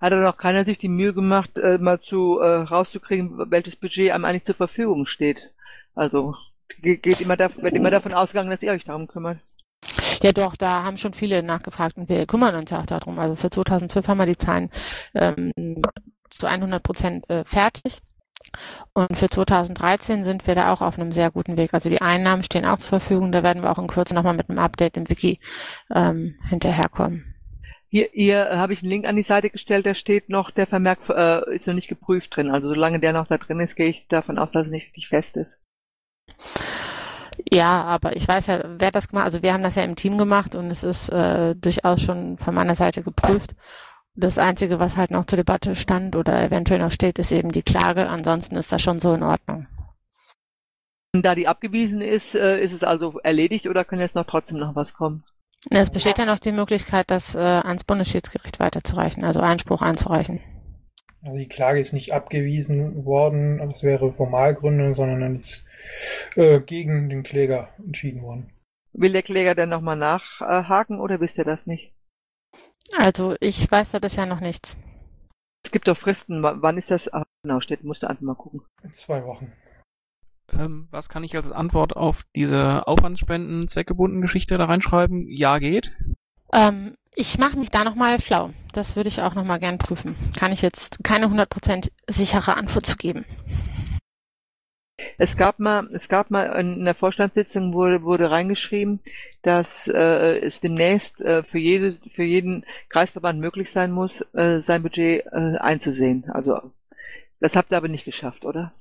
hat 0.02 0.12
da 0.12 0.16
noch 0.18 0.38
keiner 0.38 0.66
sich 0.66 0.78
die 0.80 0.88
Mühe 0.88 1.14
gemacht, 1.14 1.58
äh, 1.58 1.78
mal 1.78 2.00
zu 2.02 2.40
äh, 2.40 2.48
rauszukriegen, 2.62 3.38
welches 3.52 3.76
Budget 3.76 4.12
einem 4.12 4.26
eigentlich 4.26 4.46
zur 4.46 4.56
Verfügung 4.56 5.06
steht. 5.06 5.38
Also 5.94 6.36
ge- 6.81 6.98
geht 6.98 7.22
immer 7.22 7.38
da, 7.38 7.50
wird 7.58 7.76
immer 7.76 7.92
davon 7.92 8.14
ausgegangen, 8.14 8.50
dass 8.50 8.64
ihr 8.64 8.72
euch 8.72 8.86
darum 8.86 9.08
kümmert. 9.08 9.40
Ja, 10.22 10.31
doch, 10.34 10.56
da 10.56 10.84
haben 10.84 10.98
schon 10.98 11.14
viele 11.14 11.44
nachgefragt 11.44 11.98
und 11.98 12.10
wir 12.10 12.26
kümmern 12.26 12.56
uns 12.56 12.72
ja 12.72 12.81
auch 12.81 12.86
darum. 12.86 13.20
Also 13.20 13.36
für 13.36 13.50
2012 13.50 14.08
haben 14.08 14.18
wir 14.18 14.26
die 14.26 14.38
Zahlen 14.38 14.70
ähm, 15.14 15.52
zu 16.30 16.48
100 16.48 16.81
Prozent 16.84 17.30
äh, 17.30 17.44
fertig. 17.46 18.00
Und 18.94 19.18
für 19.18 19.30
2013 19.30 20.24
sind 20.26 20.48
wir 20.48 20.56
da 20.56 20.74
auch 20.74 20.82
auf 20.82 20.98
einem 20.98 21.12
sehr 21.12 21.32
guten 21.32 21.58
Weg. 21.58 21.74
Also 21.74 21.90
die 21.90 22.02
Einnahmen 22.02 22.44
stehen 22.44 22.66
auch 22.66 22.78
zur 22.78 23.00
Verfügung. 23.00 23.32
Da 23.32 23.44
werden 23.44 23.62
wir 23.64 23.72
auch 23.72 23.80
in 23.80 23.88
Kürze 23.88 24.16
nochmal 24.16 24.36
mit 24.36 24.50
einem 24.50 24.60
Update 24.60 24.98
im 24.98 25.10
Wiki 25.10 25.40
ähm, 25.94 26.36
hinterherkommen. 26.50 27.36
Hier, 27.90 28.08
hier 28.14 28.50
äh, 28.50 28.56
habe 28.58 28.74
ich 28.74 28.82
einen 28.82 28.92
Link 28.92 29.06
an 29.06 29.16
die 29.16 29.24
Seite 29.24 29.50
gestellt, 29.50 29.88
da 29.88 29.96
steht 29.96 30.30
noch, 30.30 30.52
der 30.52 30.68
Vermerk 30.68 31.00
äh, 31.10 31.56
ist 31.56 31.66
noch 31.68 31.74
nicht 31.74 31.88
geprüft 31.88 32.36
drin. 32.36 32.52
Also 32.52 32.70
solange 32.70 33.00
der 33.00 33.14
noch 33.14 33.28
da 33.28 33.38
drin 33.38 33.60
ist, 33.60 33.76
gehe 33.76 33.90
ich 33.90 34.08
davon 34.08 34.38
aus, 34.38 34.52
dass 34.52 34.68
er 34.68 34.72
nicht 34.72 34.86
richtig 34.86 35.08
fest 35.08 35.38
ist. 35.38 35.64
Ja, 37.52 37.84
aber 37.84 38.16
ich 38.16 38.28
weiß 38.28 38.48
ja, 38.48 38.64
wer 38.78 38.92
das 38.92 39.08
gemacht 39.08 39.26
Also 39.26 39.42
wir 39.42 39.54
haben 39.54 39.64
das 39.64 39.76
ja 39.76 39.84
im 39.84 39.96
Team 39.96 40.18
gemacht 40.18 40.56
und 40.56 40.70
es 40.70 40.84
ist 40.84 41.10
äh, 41.10 41.56
durchaus 41.56 42.02
schon 42.02 42.38
von 42.38 42.54
meiner 42.54 42.76
Seite 42.76 43.02
geprüft. 43.02 43.56
Das 44.19 44.38
Einzige, 44.38 44.80
was 44.80 44.98
halt 44.98 45.12
noch 45.12 45.24
zur 45.24 45.38
Debatte 45.38 45.75
stand 45.75 46.13
oder 46.18 46.44
eventuell 46.44 46.81
noch 46.81 46.92
steht, 46.92 47.18
ist 47.19 47.31
eben 47.31 47.54
die 47.54 47.62
Klage. 47.62 48.10
Ansonsten 48.10 48.57
ist 48.57 48.69
das 48.69 48.81
schon 48.81 49.00
so 49.00 49.13
in 49.13 49.24
Ordnung. 49.24 49.68
Und 51.16 51.25
da 51.25 51.36
die 51.36 51.48
abgewiesen 51.48 52.01
ist, 52.01 52.36
äh, 52.36 52.60
ist 52.60 52.74
es 52.74 52.83
also 52.83 53.19
erledigt 53.24 53.68
oder 53.68 53.86
kann 53.86 54.00
jetzt 54.00 54.16
noch 54.16 54.25
trotzdem 54.25 54.60
noch 54.60 54.75
was 54.75 54.94
kommen? 54.94 55.24
Es 55.69 55.89
besteht 55.89 56.18
ja 56.18 56.25
noch 56.25 56.39
die 56.39 56.51
Möglichkeit, 56.51 57.10
das 57.10 57.33
äh, 57.33 57.39
ans 57.39 57.86
Bundesschiedsgericht 57.86 58.60
weiterzureichen, 58.60 59.24
also 59.24 59.39
Einspruch 59.39 59.81
einzureichen. 59.81 60.42
Also 61.24 61.38
die 61.38 61.48
Klage 61.48 61.80
ist 61.80 61.94
nicht 61.94 62.13
abgewiesen 62.13 63.06
worden, 63.06 63.57
das 63.69 63.83
wäre 63.83 64.12
Formalgründe, 64.12 64.95
sondern 64.95 65.36
jetzt 65.36 65.66
äh, 66.36 66.60
gegen 66.60 67.10
den 67.10 67.24
Kläger 67.24 67.69
entschieden 67.77 68.21
worden. 68.21 68.51
Will 68.92 69.13
der 69.13 69.24
Kläger 69.24 69.56
denn 69.56 69.69
nochmal 69.69 69.95
nachhaken 69.95 71.00
oder 71.00 71.21
wisst 71.21 71.38
ihr 71.38 71.45
das 71.45 71.66
nicht? 71.66 71.94
Also 72.98 73.36
ich 73.40 73.70
weiß 73.70 73.92
da 73.92 74.00
bisher 74.00 74.26
noch 74.26 74.40
nichts. 74.40 74.78
Es 75.66 75.72
gibt 75.72 75.88
doch 75.88 75.98
Fristen. 75.98 76.42
W- 76.42 76.56
Wann 76.62 76.78
ist 76.78 76.92
das? 76.92 77.12
Ah, 77.14 77.26
genau, 77.44 77.60
steht, 77.60 77.84
musst 77.84 78.04
du 78.04 78.10
einfach 78.10 78.22
mal 78.24 78.36
gucken. 78.36 78.62
In 78.84 78.94
zwei 78.94 79.24
Wochen. 79.26 79.52
Ähm, 80.54 80.88
was 80.90 81.10
kann 81.10 81.24
ich 81.24 81.36
als 81.36 81.52
Antwort 81.52 81.96
auf 81.96 82.24
diese 82.36 82.88
Aufwandsspenden, 82.88 83.68
zweckgebunden 83.68 84.22
Geschichte 84.22 84.58
da 84.58 84.66
reinschreiben? 84.66 85.28
Ja, 85.30 85.60
geht. 85.60 85.92
Ähm, 86.54 86.96
ich 87.16 87.38
mache 87.38 87.58
mich 87.58 87.70
da 87.70 87.84
nochmal 87.84 88.20
schlau. 88.20 88.52
Das 88.74 88.96
würde 88.96 89.10
ich 89.10 89.22
auch 89.22 89.36
nochmal 89.36 89.60
gern 89.60 89.78
prüfen. 89.78 90.16
Kann 90.38 90.52
ich 90.52 90.62
jetzt 90.64 91.04
keine 91.04 91.28
100% 91.28 91.92
sichere 92.08 92.58
Antwort 92.58 92.88
zu 92.88 92.98
geben. 92.98 93.26
Es 95.18 95.38
gab 95.38 95.60
mal, 95.60 95.88
es 95.94 96.10
gab 96.10 96.31
mal 96.31 96.46
in 96.60 96.86
der 96.86 96.96
Vorstandssitzung 96.96 97.74
wurde, 97.74 98.04
wurde 98.04 98.31
reingeschrieben, 98.31 99.00
dass 99.42 99.88
äh, 99.88 100.40
es 100.40 100.62
demnächst 100.62 101.22
äh, 101.22 101.44
für 101.44 101.60
jedes, 101.60 102.01
für 102.12 102.24
jeden 102.24 102.66
Kreisverband 102.90 103.40
möglich 103.40 103.72
sein 103.72 103.92
muss, 103.92 104.22
äh, 104.34 104.60
sein 104.60 104.84
Budget 104.84 105.25
äh, 105.31 105.57
einzusehen. 105.57 106.30
Also 106.30 106.72
das 107.40 107.56
habt 107.56 107.72
ihr 107.72 107.78
aber 107.78 107.88
nicht 107.88 108.06
geschafft, 108.06 108.46
oder? 108.46 108.74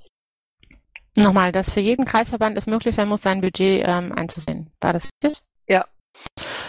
Nochmal, 1.17 1.53
dass 1.53 1.71
für 1.71 1.81
jeden 1.81 2.05
Kreisverband 2.05 2.57
es 2.57 2.67
möglich 2.67 2.95
sein 2.95 3.09
muss, 3.09 3.23
sein 3.23 3.41
Budget 3.41 3.83
ähm, 3.85 4.13
einzusehen. 4.13 4.71
War 4.81 4.93
das 4.93 5.09
richtig? 5.23 5.43
Ja. 5.69 5.85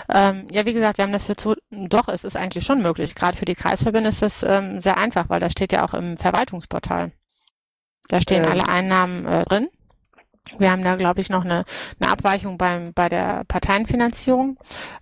Ähm, 0.10 0.48
ja, 0.52 0.66
wie 0.66 0.74
gesagt, 0.74 0.98
wir 0.98 1.04
haben 1.04 1.12
das 1.12 1.26
für 1.26 1.36
zu, 1.36 1.56
doch, 1.70 2.08
es 2.08 2.24
ist 2.24 2.36
eigentlich 2.36 2.66
schon 2.66 2.82
möglich. 2.82 3.16
Gerade 3.16 3.38
für 3.38 3.46
die 3.46 3.56
Kreisverbände 3.56 4.10
ist 4.10 4.22
das 4.22 4.44
ähm, 4.44 4.82
sehr 4.82 4.98
einfach, 4.98 5.30
weil 5.30 5.40
das 5.40 5.52
steht 5.52 5.72
ja 5.72 5.86
auch 5.86 5.94
im 5.94 6.18
Verwaltungsportal. 6.18 7.12
Da 8.10 8.20
stehen 8.20 8.44
Ähm. 8.44 8.52
alle 8.52 8.68
Einnahmen 8.68 9.26
äh, 9.26 9.46
drin. 9.46 9.70
Wir 10.58 10.72
haben 10.72 10.84
da, 10.84 10.96
glaube 10.96 11.22
ich, 11.22 11.30
noch 11.30 11.46
eine, 11.46 11.64
eine 12.02 12.12
Abweichung 12.12 12.58
beim, 12.58 12.94
bei 12.94 13.08
der 13.08 13.46
Parteienfinanzierung. 13.46 14.58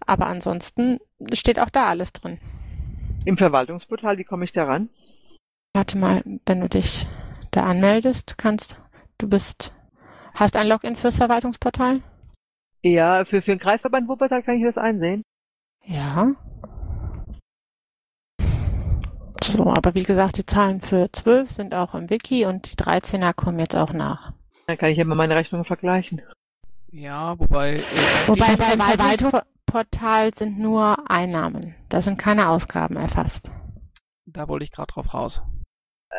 Aber 0.05 0.27
ansonsten 0.27 0.99
steht 1.33 1.59
auch 1.59 1.69
da 1.69 1.87
alles 1.87 2.11
drin. 2.13 2.39
Im 3.25 3.37
Verwaltungsportal, 3.37 4.17
wie 4.17 4.23
komme 4.23 4.43
ich 4.43 4.51
da 4.51 4.65
ran? 4.65 4.89
Warte 5.73 5.97
mal, 5.97 6.23
wenn 6.45 6.59
du 6.59 6.69
dich 6.69 7.07
da 7.51 7.63
anmeldest, 7.63 8.37
kannst, 8.37 8.77
du 9.17 9.29
bist, 9.29 9.73
hast 10.33 10.55
ein 10.55 10.67
Login 10.67 10.95
fürs 10.95 11.17
Verwaltungsportal? 11.17 12.01
Ja, 12.83 13.25
für, 13.25 13.41
für 13.41 13.51
den 13.51 13.59
Kreisverband 13.59 14.07
Wuppertal 14.07 14.43
kann 14.43 14.55
ich 14.55 14.63
das 14.63 14.77
einsehen. 14.77 15.23
Ja. 15.85 16.33
So, 19.47 19.71
aber 19.71 19.95
wie 19.95 20.03
gesagt, 20.03 20.37
die 20.37 20.45
Zahlen 20.45 20.81
für 20.81 21.09
12 21.09 21.51
sind 21.51 21.73
auch 21.73 21.95
im 21.95 22.09
Wiki 22.09 22.45
und 22.45 22.69
die 22.69 22.75
13er 22.75 23.33
kommen 23.33 23.59
jetzt 23.59 23.75
auch 23.77 23.93
nach. 23.93 24.33
Dann 24.67 24.77
kann 24.77 24.89
ich 24.89 24.97
ja 24.97 25.05
mal 25.05 25.15
meine 25.15 25.35
Rechnungen 25.35 25.63
vergleichen. 25.63 26.21
Ja, 26.91 27.39
wobei. 27.39 27.75
Äh, 27.75 28.27
Wobei 28.27 28.57
beim 28.57 28.81
Verwaltungsportal 28.81 30.33
sind 30.33 30.59
nur 30.59 31.09
Einnahmen. 31.09 31.75
Da 31.87 32.01
sind 32.01 32.17
keine 32.17 32.49
Ausgaben 32.49 32.97
erfasst. 32.97 33.49
Da 34.25 34.49
wollte 34.49 34.65
ich 34.65 34.71
gerade 34.71 34.91
drauf 34.91 35.13
raus. 35.13 35.41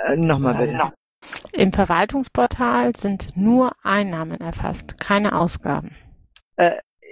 Äh, 0.06 0.16
Nochmal 0.16 0.54
bitte. 0.54 0.92
Im 1.52 1.72
Verwaltungsportal 1.72 2.96
sind 2.96 3.36
nur 3.36 3.72
Einnahmen 3.82 4.40
erfasst, 4.40 4.98
keine 4.98 5.38
Ausgaben. 5.38 5.96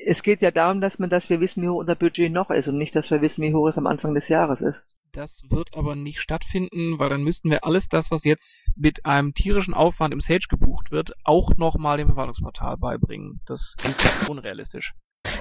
Es 0.06 0.22
geht 0.22 0.40
ja 0.40 0.50
darum, 0.50 0.80
dass 0.80 0.98
man, 0.98 1.10
dass 1.10 1.28
wir 1.28 1.40
wissen, 1.40 1.62
wie 1.62 1.68
hoch 1.68 1.80
unser 1.80 1.96
Budget 1.96 2.32
noch 2.32 2.50
ist 2.50 2.68
und 2.68 2.78
nicht, 2.78 2.94
dass 2.94 3.10
wir 3.10 3.20
wissen, 3.20 3.42
wie 3.42 3.52
hoch 3.52 3.68
es 3.68 3.76
am 3.76 3.86
Anfang 3.86 4.14
des 4.14 4.28
Jahres 4.28 4.60
ist. 4.60 4.84
Das 5.12 5.42
wird 5.48 5.74
aber 5.74 5.96
nicht 5.96 6.20
stattfinden, 6.20 6.98
weil 6.98 7.08
dann 7.08 7.22
müssten 7.22 7.50
wir 7.50 7.64
alles 7.64 7.88
das, 7.88 8.10
was 8.10 8.24
jetzt 8.24 8.72
mit 8.76 9.06
einem 9.06 9.32
tierischen 9.34 9.74
Aufwand 9.74 10.12
im 10.12 10.20
Sage 10.20 10.46
gebucht 10.48 10.90
wird, 10.90 11.12
auch 11.24 11.56
nochmal 11.56 11.96
dem 11.96 12.08
Verwaltungsportal 12.08 12.76
beibringen. 12.76 13.40
Das 13.46 13.74
ist 13.82 14.28
unrealistisch. 14.28 14.92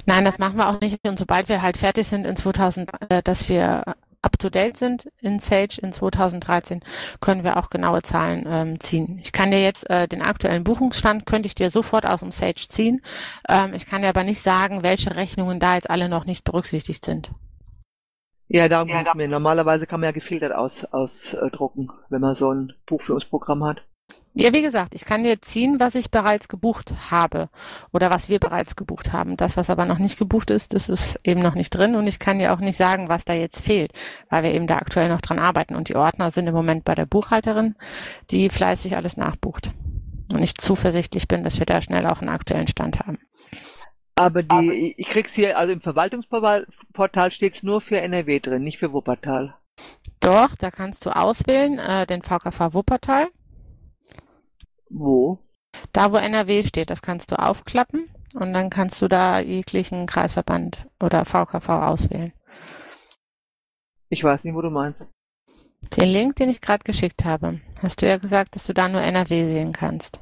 Nein, 0.06 0.26
das 0.26 0.40
machen 0.40 0.58
wir 0.58 0.70
auch 0.70 0.80
nicht. 0.80 1.00
Und 1.08 1.20
sobald 1.20 1.50
wir 1.50 1.62
halt 1.62 1.78
fertig 1.78 2.08
sind 2.08 2.26
in 2.26 2.36
2000, 2.36 2.90
äh, 3.10 3.22
dass 3.22 3.50
wir 3.50 3.84
up 4.22 4.40
to 4.40 4.50
date 4.50 4.78
sind 4.78 5.08
in 5.22 5.40
Sage 5.40 5.78
in 5.82 5.94
2013, 5.94 6.82
können 7.22 7.44
wir 7.44 7.58
auch 7.58 7.70
genaue 7.70 8.02
Zahlen 8.02 8.46
ähm, 8.48 8.80
ziehen. 8.80 9.20
Ich 9.22 9.32
kann 9.32 9.52
dir 9.52 9.62
jetzt 9.62 9.90
äh, 9.90 10.08
den 10.08 10.24
aktuellen 10.24 10.64
Buchungsstand 10.64 11.26
könnte 11.26 11.48
ich 11.48 11.56
dir 11.56 11.70
sofort 11.70 12.06
aus 12.12 12.22
dem 12.22 12.32
Sage 12.32 12.68
ziehen. 12.68 13.02
Ähm, 13.48 13.74
ich 13.74 13.86
kann 13.86 14.02
dir 14.02 14.10
aber 14.10 14.24
nicht 14.24 14.42
sagen, 14.42 14.84
welche 14.84 15.16
Rechnungen 15.16 15.60
da 15.60 15.76
jetzt 15.76 15.90
alle 15.90 16.10
noch 16.10 16.26
nicht 16.26 16.44
berücksichtigt 16.44 17.06
sind. 17.06 17.30
Ja, 18.48 18.68
darum 18.68 18.88
geht's 18.88 19.14
mir. 19.16 19.28
Normalerweise 19.28 19.88
kann 19.88 20.00
man 20.00 20.10
ja 20.10 20.12
gefiltert 20.12 20.54
aus, 20.54 20.86
ausdrucken, 20.86 21.90
wenn 22.10 22.22
man 22.22 22.36
so 22.36 22.52
ein 22.52 22.74
Buchführungsprogramm 22.86 23.64
hat. 23.64 23.82
Ja, 24.38 24.52
wie 24.52 24.62
gesagt, 24.62 24.94
ich 24.94 25.06
kann 25.06 25.24
dir 25.24 25.42
ziehen, 25.42 25.80
was 25.80 25.96
ich 25.96 26.12
bereits 26.12 26.50
gebucht 26.50 26.94
habe 27.10 27.50
oder 27.94 28.14
was 28.14 28.28
wir 28.28 28.40
bereits 28.40 28.76
gebucht 28.76 29.14
haben. 29.14 29.38
Das, 29.38 29.56
was 29.56 29.70
aber 29.70 29.86
noch 29.86 29.98
nicht 29.98 30.20
gebucht 30.20 30.50
ist, 30.50 30.74
das 30.74 30.90
ist 30.90 31.18
eben 31.24 31.42
noch 31.42 31.56
nicht 31.56 31.70
drin 31.70 31.96
und 31.96 32.06
ich 32.06 32.20
kann 32.20 32.38
dir 32.38 32.54
auch 32.54 32.60
nicht 32.60 32.76
sagen, 32.76 33.08
was 33.08 33.24
da 33.24 33.34
jetzt 33.34 33.64
fehlt, 33.64 33.94
weil 34.30 34.44
wir 34.44 34.54
eben 34.54 34.68
da 34.68 34.76
aktuell 34.76 35.08
noch 35.08 35.22
dran 35.22 35.40
arbeiten 35.40 35.76
und 35.76 35.88
die 35.88 35.96
Ordner 35.96 36.32
sind 36.32 36.48
im 36.48 36.54
Moment 36.54 36.84
bei 36.84 36.96
der 36.96 37.06
Buchhalterin, 37.06 37.76
die 38.30 38.50
fleißig 38.50 38.98
alles 38.98 39.16
nachbucht. 39.16 39.72
Und 40.28 40.44
ich 40.44 40.56
zuversichtlich 40.56 41.30
bin, 41.30 41.44
dass 41.44 41.60
wir 41.60 41.66
da 41.66 41.82
schnell 41.82 42.06
auch 42.06 42.20
einen 42.20 42.30
aktuellen 42.30 42.68
Stand 42.68 43.00
haben. 43.00 43.20
Aber 44.16 44.44
die, 44.44 44.96
ich 44.98 45.08
krieg's 45.08 45.34
hier, 45.34 45.58
also 45.58 45.74
im 45.74 45.82
Verwaltungsportal 45.82 47.32
steht's 47.32 47.64
nur 47.64 47.82
für 47.82 48.00
NRW 48.00 48.40
drin, 48.40 48.64
nicht 48.64 48.80
für 48.80 48.94
Wuppertal. 48.94 49.56
Doch, 50.22 50.56
da 50.56 50.72
kannst 50.72 51.06
du 51.06 51.10
auswählen, 51.14 51.80
äh, 51.80 52.08
den 52.08 52.22
VKV 52.22 52.74
Wuppertal. 52.74 53.28
Wo? 54.90 55.40
Da, 55.92 56.14
wo 56.14 56.16
NRW 56.16 56.64
steht, 56.64 56.90
das 56.90 57.02
kannst 57.02 57.32
du 57.32 57.40
aufklappen 57.40 58.10
und 58.36 58.54
dann 58.54 58.70
kannst 58.70 59.02
du 59.02 59.10
da 59.10 59.40
jeglichen 59.40 60.06
Kreisverband 60.06 60.88
oder 61.04 61.26
VKV 61.26 61.70
auswählen. 61.70 62.32
Ich 64.10 64.24
weiß 64.24 64.46
nicht, 64.46 64.56
wo 64.56 64.62
du 64.62 64.70
meinst. 64.70 65.08
Den 65.98 66.10
Link, 66.10 66.38
den 66.38 66.50
ich 66.50 66.62
gerade 66.62 66.84
geschickt 66.84 67.26
habe, 67.26 67.60
hast 67.82 68.02
du 68.02 68.08
ja 68.08 68.18
gesagt, 68.18 68.56
dass 68.56 68.66
du 68.66 68.74
da 68.74 68.88
nur 68.88 69.02
NRW 69.02 69.46
sehen 69.46 69.74
kannst. 69.74 70.22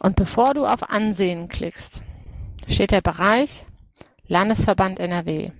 Und 0.00 0.14
bevor 0.14 0.54
du 0.54 0.64
auf 0.64 0.90
Ansehen 0.90 1.48
klickst, 1.48 2.04
steht 2.68 2.90
der 2.90 3.00
Bereich 3.00 3.64
Landesverband 4.26 4.98
NRW. 4.98 5.50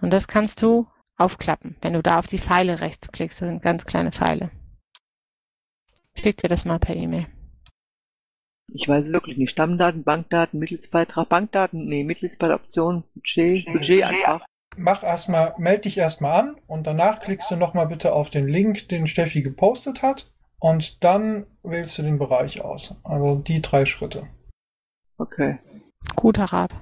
Und 0.00 0.10
das 0.10 0.28
kannst 0.28 0.62
du 0.62 0.86
aufklappen, 1.16 1.76
wenn 1.80 1.92
du 1.92 2.02
da 2.02 2.18
auf 2.18 2.26
die 2.26 2.38
Pfeile 2.38 2.80
rechts 2.80 3.10
klickst. 3.12 3.40
Das 3.40 3.48
sind 3.48 3.62
ganz 3.62 3.84
kleine 3.84 4.12
Pfeile. 4.12 4.50
Schick 6.14 6.36
dir 6.36 6.48
das 6.48 6.64
mal 6.64 6.78
per 6.78 6.94
E-Mail. 6.96 7.26
Ich 8.74 8.88
weiß 8.88 9.12
wirklich 9.12 9.36
nicht. 9.36 9.50
Stammdaten, 9.50 10.02
Bankdaten, 10.02 10.58
Mitgliedsbeitrag, 10.58 11.28
Bankdaten, 11.28 11.86
nee, 11.86 12.04
Mitgliedsbeitragsoption, 12.04 13.04
Budget, 13.14 13.66
Budgetantrag. 13.66 14.42
Mach 14.76 15.02
erstmal, 15.02 15.54
melde 15.58 15.82
dich 15.82 15.98
erstmal 15.98 16.40
an 16.40 16.56
und 16.66 16.86
danach 16.86 17.20
klickst 17.20 17.50
du 17.50 17.56
nochmal 17.56 17.88
bitte 17.88 18.14
auf 18.14 18.30
den 18.30 18.48
Link, 18.48 18.88
den 18.88 19.06
Steffi 19.06 19.42
gepostet 19.42 20.00
hat 20.00 20.32
und 20.58 21.04
dann 21.04 21.46
wählst 21.62 21.98
du 21.98 22.02
den 22.02 22.18
Bereich 22.18 22.62
aus. 22.62 22.96
Also 23.04 23.36
die 23.36 23.60
drei 23.60 23.84
Schritte. 23.84 24.28
Okay. 25.18 25.58
Guter 26.16 26.44
Rat. 26.44 26.72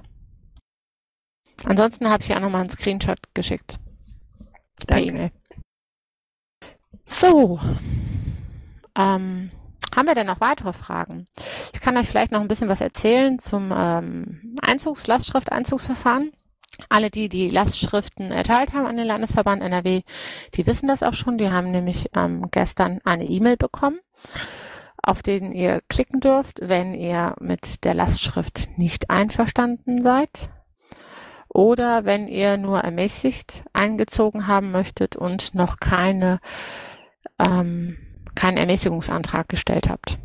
Ansonsten 1.63 2.09
habe 2.09 2.23
ich 2.23 2.29
ja 2.29 2.39
nochmal 2.39 2.61
einen 2.61 2.71
Screenshot 2.71 3.19
geschickt. 3.33 3.79
Per. 4.87 4.97
E-Mail. 4.97 5.31
So. 7.05 7.59
Ähm, 8.97 9.51
haben 9.95 10.07
wir 10.07 10.15
denn 10.15 10.27
noch 10.27 10.41
weitere 10.41 10.73
Fragen? 10.73 11.27
Ich 11.73 11.81
kann 11.81 11.97
euch 11.97 12.07
vielleicht 12.07 12.31
noch 12.31 12.41
ein 12.41 12.47
bisschen 12.47 12.69
was 12.69 12.81
erzählen 12.81 13.39
zum 13.39 13.71
ähm, 13.75 14.55
Einzugs-, 14.61 15.07
Lastschrift-Einzugsverfahren. 15.07 16.31
Alle, 16.89 17.11
die 17.11 17.29
die 17.29 17.49
Lastschriften 17.49 18.31
erteilt 18.31 18.73
haben 18.73 18.85
an 18.85 18.97
den 18.97 19.05
Landesverband 19.05 19.61
NRW, 19.61 20.01
die 20.55 20.65
wissen 20.65 20.87
das 20.87 21.03
auch 21.03 21.13
schon. 21.13 21.37
Die 21.37 21.51
haben 21.51 21.71
nämlich 21.71 22.09
ähm, 22.15 22.47
gestern 22.49 23.01
eine 23.03 23.25
E-Mail 23.25 23.57
bekommen, 23.57 23.99
auf 25.03 25.23
den 25.23 25.51
ihr 25.51 25.81
klicken 25.89 26.19
dürft, 26.19 26.59
wenn 26.61 26.93
ihr 26.93 27.35
mit 27.39 27.83
der 27.83 27.93
Lastschrift 27.93 28.69
nicht 28.77 29.09
einverstanden 29.09 30.01
seid 30.01 30.49
oder 31.49 32.05
wenn 32.05 32.27
ihr 32.27 32.57
nur 32.57 32.79
ermäßigt 32.79 33.63
eingezogen 33.73 34.47
haben 34.47 34.71
möchtet 34.71 35.15
und 35.15 35.53
noch 35.53 35.79
keine 35.79 36.39
ähm, 37.39 37.97
keinen 38.35 38.57
Ermäßigungsantrag 38.57 39.49
gestellt 39.49 39.89
habt. 39.89 40.17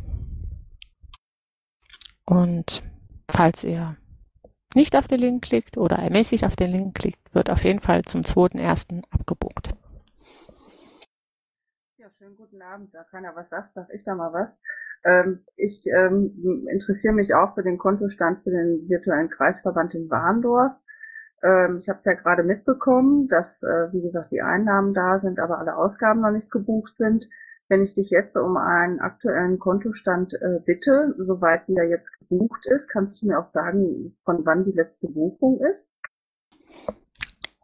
Und 2.25 2.83
falls 3.29 3.63
ihr 3.63 3.97
nicht 4.75 4.95
auf 4.95 5.07
den 5.07 5.19
Link 5.19 5.43
klickt 5.43 5.77
oder 5.77 5.97
ermäßigt 5.97 6.43
auf 6.43 6.55
den 6.55 6.71
Link 6.71 6.95
klickt, 6.95 7.33
wird 7.33 7.49
auf 7.49 7.63
jeden 7.63 7.79
Fall 7.79 8.03
zum 8.03 8.21
2.1. 8.21 9.03
abgebucht. 9.09 9.69
Schönen 12.27 12.35
guten 12.35 12.61
Abend. 12.61 12.93
Da 12.93 13.05
keiner 13.05 13.33
was 13.37 13.47
sagt, 13.47 13.73
sag 13.73 13.87
ich 13.93 14.03
da 14.03 14.13
mal 14.13 14.33
was. 14.33 14.53
Ähm, 15.05 15.45
ich 15.55 15.85
ähm, 15.95 16.67
interessiere 16.69 17.13
mich 17.13 17.33
auch 17.33 17.55
für 17.55 17.63
den 17.63 17.77
Kontostand 17.77 18.43
für 18.43 18.49
den 18.49 18.89
virtuellen 18.89 19.29
Kreisverband 19.29 19.95
in 19.95 20.09
Warndorf. 20.09 20.73
Ähm, 21.41 21.77
ich 21.77 21.87
habe 21.87 21.99
es 21.99 22.05
ja 22.05 22.15
gerade 22.15 22.43
mitbekommen, 22.43 23.29
dass, 23.29 23.63
äh, 23.63 23.93
wie 23.93 24.01
gesagt, 24.01 24.31
die 24.31 24.41
Einnahmen 24.41 24.93
da 24.93 25.21
sind, 25.21 25.39
aber 25.39 25.59
alle 25.59 25.77
Ausgaben 25.77 26.19
noch 26.19 26.31
nicht 26.31 26.51
gebucht 26.51 26.97
sind. 26.97 27.29
Wenn 27.69 27.81
ich 27.81 27.93
dich 27.93 28.09
jetzt 28.09 28.35
um 28.35 28.57
einen 28.57 28.99
aktuellen 28.99 29.57
Kontostand 29.57 30.33
äh, 30.33 30.59
bitte, 30.65 31.15
soweit 31.17 31.65
wie 31.69 31.77
er 31.77 31.87
jetzt 31.87 32.11
gebucht 32.19 32.65
ist, 32.65 32.89
kannst 32.89 33.21
du 33.21 33.27
mir 33.27 33.39
auch 33.39 33.47
sagen, 33.47 34.17
von 34.25 34.45
wann 34.45 34.65
die 34.65 34.75
letzte 34.75 35.07
Buchung 35.07 35.61
ist? 35.61 35.89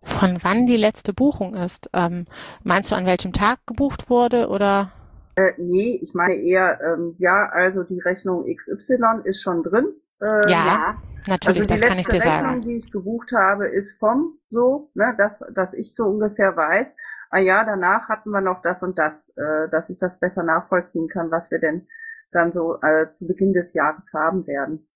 Von 0.03 0.37
wann 0.43 0.67
die 0.67 0.77
letzte 0.77 1.13
Buchung 1.13 1.55
ist? 1.55 1.89
Ähm, 1.93 2.25
meinst 2.63 2.91
du, 2.91 2.95
an 2.95 3.05
welchem 3.05 3.33
Tag 3.33 3.59
gebucht 3.65 4.09
wurde 4.09 4.49
oder? 4.49 4.91
Äh, 5.35 5.53
nee, 5.57 5.99
ich 6.03 6.13
meine 6.13 6.35
eher, 6.35 6.79
ähm, 6.81 7.15
ja, 7.17 7.49
also 7.49 7.83
die 7.83 7.99
Rechnung 7.99 8.45
XY 8.45 9.21
ist 9.23 9.41
schon 9.41 9.63
drin. 9.63 9.87
Äh, 10.21 10.51
Ja, 10.51 10.95
Natürlich, 11.27 11.61
also 11.61 11.73
die 11.73 11.79
das 11.79 11.81
kann 11.89 11.97
ich 11.99 12.07
dir 12.07 12.23
Rechnung, 12.23 12.31
sagen. 12.31 12.61
die 12.61 12.75
ich 12.77 12.91
gebucht 12.91 13.31
habe, 13.31 13.67
ist 13.67 13.97
vom 13.97 14.37
so, 14.49 14.89
ne, 14.93 15.15
dass, 15.17 15.39
dass 15.53 15.73
ich 15.73 15.95
so 15.95 16.03
ungefähr 16.05 16.55
weiß, 16.55 16.87
ah 17.29 17.39
ja, 17.39 17.63
danach 17.63 18.09
hatten 18.09 18.29
wir 18.31 18.41
noch 18.41 18.61
das 18.61 18.83
und 18.83 18.97
das, 18.99 19.29
äh, 19.37 19.69
dass 19.71 19.89
ich 19.89 19.97
das 19.99 20.19
besser 20.19 20.43
nachvollziehen 20.43 21.07
kann, 21.07 21.31
was 21.31 21.49
wir 21.49 21.59
denn 21.59 21.87
dann 22.31 22.51
so 22.51 22.77
äh, 22.81 23.11
zu 23.13 23.25
Beginn 23.27 23.53
des 23.53 23.73
Jahres 23.73 24.05
haben 24.13 24.45
werden. 24.47 24.87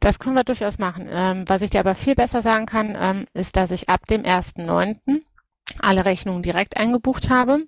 Das 0.00 0.18
können 0.18 0.36
wir 0.36 0.44
durchaus 0.44 0.78
machen. 0.78 1.08
Ähm, 1.10 1.44
was 1.46 1.62
ich 1.62 1.70
dir 1.70 1.80
aber 1.80 1.94
viel 1.94 2.14
besser 2.14 2.42
sagen 2.42 2.66
kann, 2.66 2.96
ähm, 2.98 3.26
ist, 3.34 3.56
dass 3.56 3.70
ich 3.70 3.88
ab 3.88 4.06
dem 4.06 4.22
1.9. 4.22 5.22
alle 5.80 6.04
Rechnungen 6.04 6.42
direkt 6.42 6.76
eingebucht 6.76 7.30
habe. 7.30 7.66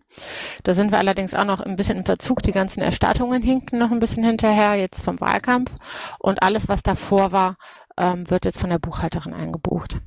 Da 0.63 0.75
sind 0.75 0.93
wir 0.93 0.99
allerdings 0.99 1.35
auch 1.35 1.45
noch 1.45 1.61
ein 1.61 1.77
bisschen 1.77 1.99
im 1.99 2.05
Verzug. 2.05 2.43
Die 2.43 2.53
ganzen 2.53 2.81
Erstattungen 2.83 3.43
hinken 3.43 3.79
noch 3.79 3.91
ein 3.91 3.99
bisschen 3.99 4.25
hinterher, 4.25 4.77
jetzt 4.77 5.03
vom 5.03 5.21
Wahlkampf. 5.21 5.73
Und 6.19 6.43
alles, 6.43 6.69
was 6.69 6.83
davor 6.83 7.33
war, 7.33 7.57
ähm, 7.97 8.31
wird 8.31 8.45
jetzt 8.45 8.59
von 8.59 8.71
der 8.71 8.79
Buchhalterin 8.79 9.35
eingebucht. 9.35 10.01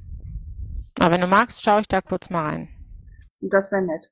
Aber 0.99 1.11
wenn 1.11 1.21
du 1.21 1.27
magst, 1.27 1.63
schaue 1.63 1.81
ich 1.81 1.87
da 1.87 2.01
kurz 2.01 2.29
mal 2.29 2.45
rein. 2.45 2.69
Und 3.41 3.51
das 3.51 3.69
wäre 3.71 3.81
nett. 3.81 4.09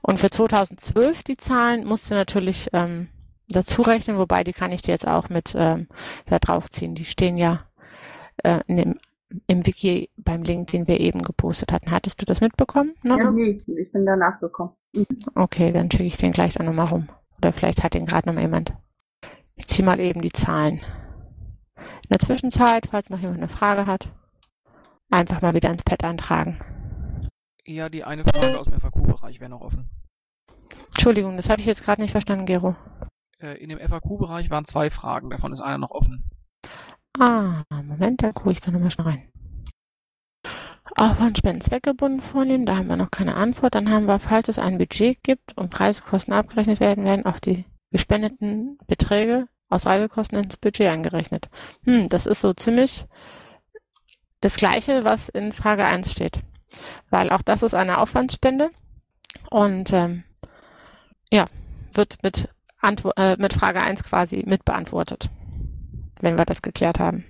Und 0.00 0.18
für 0.18 0.30
2012 0.30 1.22
die 1.22 1.36
Zahlen 1.36 1.86
musst 1.86 2.10
du 2.10 2.14
natürlich 2.14 2.70
ähm, 2.72 3.08
dazu 3.48 3.82
rechnen, 3.82 4.18
wobei 4.18 4.44
die 4.44 4.52
kann 4.52 4.72
ich 4.72 4.82
dir 4.82 4.92
jetzt 4.92 5.08
auch 5.08 5.28
mit 5.28 5.54
ähm, 5.56 5.88
da 6.26 6.38
draufziehen. 6.38 6.94
Die 6.94 7.04
stehen 7.04 7.36
ja 7.36 7.64
äh, 8.44 8.60
in 8.66 8.76
dem, 8.76 9.00
im 9.46 9.66
Wiki 9.66 10.10
beim 10.16 10.42
Link, 10.42 10.70
den 10.70 10.86
wir 10.86 11.00
eben 11.00 11.22
gepostet 11.22 11.72
hatten. 11.72 11.90
Hattest 11.90 12.20
du 12.20 12.26
das 12.26 12.40
mitbekommen? 12.40 12.94
Noch? 13.02 13.18
Ja, 13.18 13.30
nee, 13.30 13.62
ich 13.66 13.92
bin 13.92 14.06
danach 14.06 14.40
gekommen. 14.40 14.72
Okay, 15.34 15.72
dann 15.72 15.90
schicke 15.90 16.04
ich 16.04 16.16
den 16.16 16.32
gleich 16.32 16.54
dann 16.54 16.66
nochmal 16.66 16.86
rum. 16.86 17.08
Oder 17.38 17.52
vielleicht 17.52 17.82
hat 17.82 17.94
den 17.94 18.06
gerade 18.06 18.28
nochmal 18.28 18.44
jemand. 18.44 18.72
Ich 19.56 19.66
ziehe 19.66 19.84
mal 19.84 20.00
eben 20.00 20.22
die 20.22 20.32
Zahlen. 20.32 20.80
In 21.76 22.10
der 22.10 22.18
Zwischenzeit, 22.18 22.86
falls 22.90 23.10
noch 23.10 23.18
jemand 23.18 23.38
eine 23.38 23.48
Frage 23.48 23.86
hat, 23.86 24.08
einfach 25.10 25.42
mal 25.42 25.54
wieder 25.54 25.70
ins 25.70 25.82
Pad 25.82 26.04
eintragen. 26.04 26.58
Ja, 27.64 27.88
die 27.88 28.02
eine 28.02 28.24
Frage 28.24 28.58
aus 28.58 28.66
dem 28.66 28.80
FAQ-Bereich 28.80 29.40
wäre 29.40 29.50
noch 29.50 29.60
offen. 29.60 29.88
Entschuldigung, 30.86 31.36
das 31.36 31.50
habe 31.50 31.60
ich 31.60 31.66
jetzt 31.66 31.84
gerade 31.84 32.00
nicht 32.00 32.12
verstanden, 32.12 32.46
Gero. 32.46 32.76
Äh, 33.40 33.58
in 33.62 33.68
dem 33.68 33.78
FAQ-Bereich 33.78 34.50
waren 34.50 34.64
zwei 34.64 34.90
Fragen, 34.90 35.30
davon 35.30 35.52
ist 35.52 35.60
einer 35.60 35.78
noch 35.78 35.92
offen. 35.92 36.24
Ah, 37.18 37.62
Moment, 37.70 38.22
da 38.22 38.32
gucke 38.32 38.50
ich 38.50 38.60
da 38.60 38.70
nochmal 38.70 38.90
schnell 38.90 39.06
rein. 39.06 39.32
Aufwand 40.96 41.38
Spenden 41.38 41.60
zweckgebunden 41.60 42.20
vornehmen, 42.20 42.66
da 42.66 42.76
haben 42.76 42.88
wir 42.88 42.96
noch 42.96 43.10
keine 43.10 43.34
Antwort. 43.34 43.74
Dann 43.74 43.90
haben 43.90 44.06
wir, 44.06 44.18
falls 44.18 44.48
es 44.48 44.58
ein 44.58 44.78
Budget 44.78 45.22
gibt 45.22 45.56
und 45.56 45.78
Reisekosten 45.78 46.34
abgerechnet 46.34 46.80
werden, 46.80 47.04
werden 47.04 47.26
auch 47.26 47.38
die 47.38 47.64
gespendeten 47.90 48.78
Beträge 48.86 49.48
aus 49.68 49.86
Reisekosten 49.86 50.42
ins 50.42 50.56
Budget 50.56 50.88
eingerechnet. 50.88 51.48
Hm, 51.84 52.08
das 52.08 52.26
ist 52.26 52.40
so 52.40 52.52
ziemlich 52.52 53.06
das 54.40 54.56
Gleiche, 54.56 55.04
was 55.04 55.28
in 55.28 55.52
Frage 55.52 55.84
1 55.84 56.10
steht. 56.10 56.40
Weil 57.10 57.30
auch 57.30 57.42
das 57.42 57.62
ist 57.62 57.74
eine 57.74 57.98
Aufwandsspende 57.98 58.70
und 59.50 59.92
ähm, 59.92 60.24
ja, 61.30 61.46
wird 61.94 62.22
mit, 62.22 62.48
Antwo 62.80 63.10
äh, 63.16 63.36
mit 63.38 63.52
Frage 63.52 63.82
1 63.82 64.04
quasi 64.04 64.44
mit 64.46 64.64
beantwortet, 64.64 65.30
wenn 66.20 66.38
wir 66.38 66.44
das 66.44 66.62
geklärt 66.62 66.98
haben. 66.98 67.24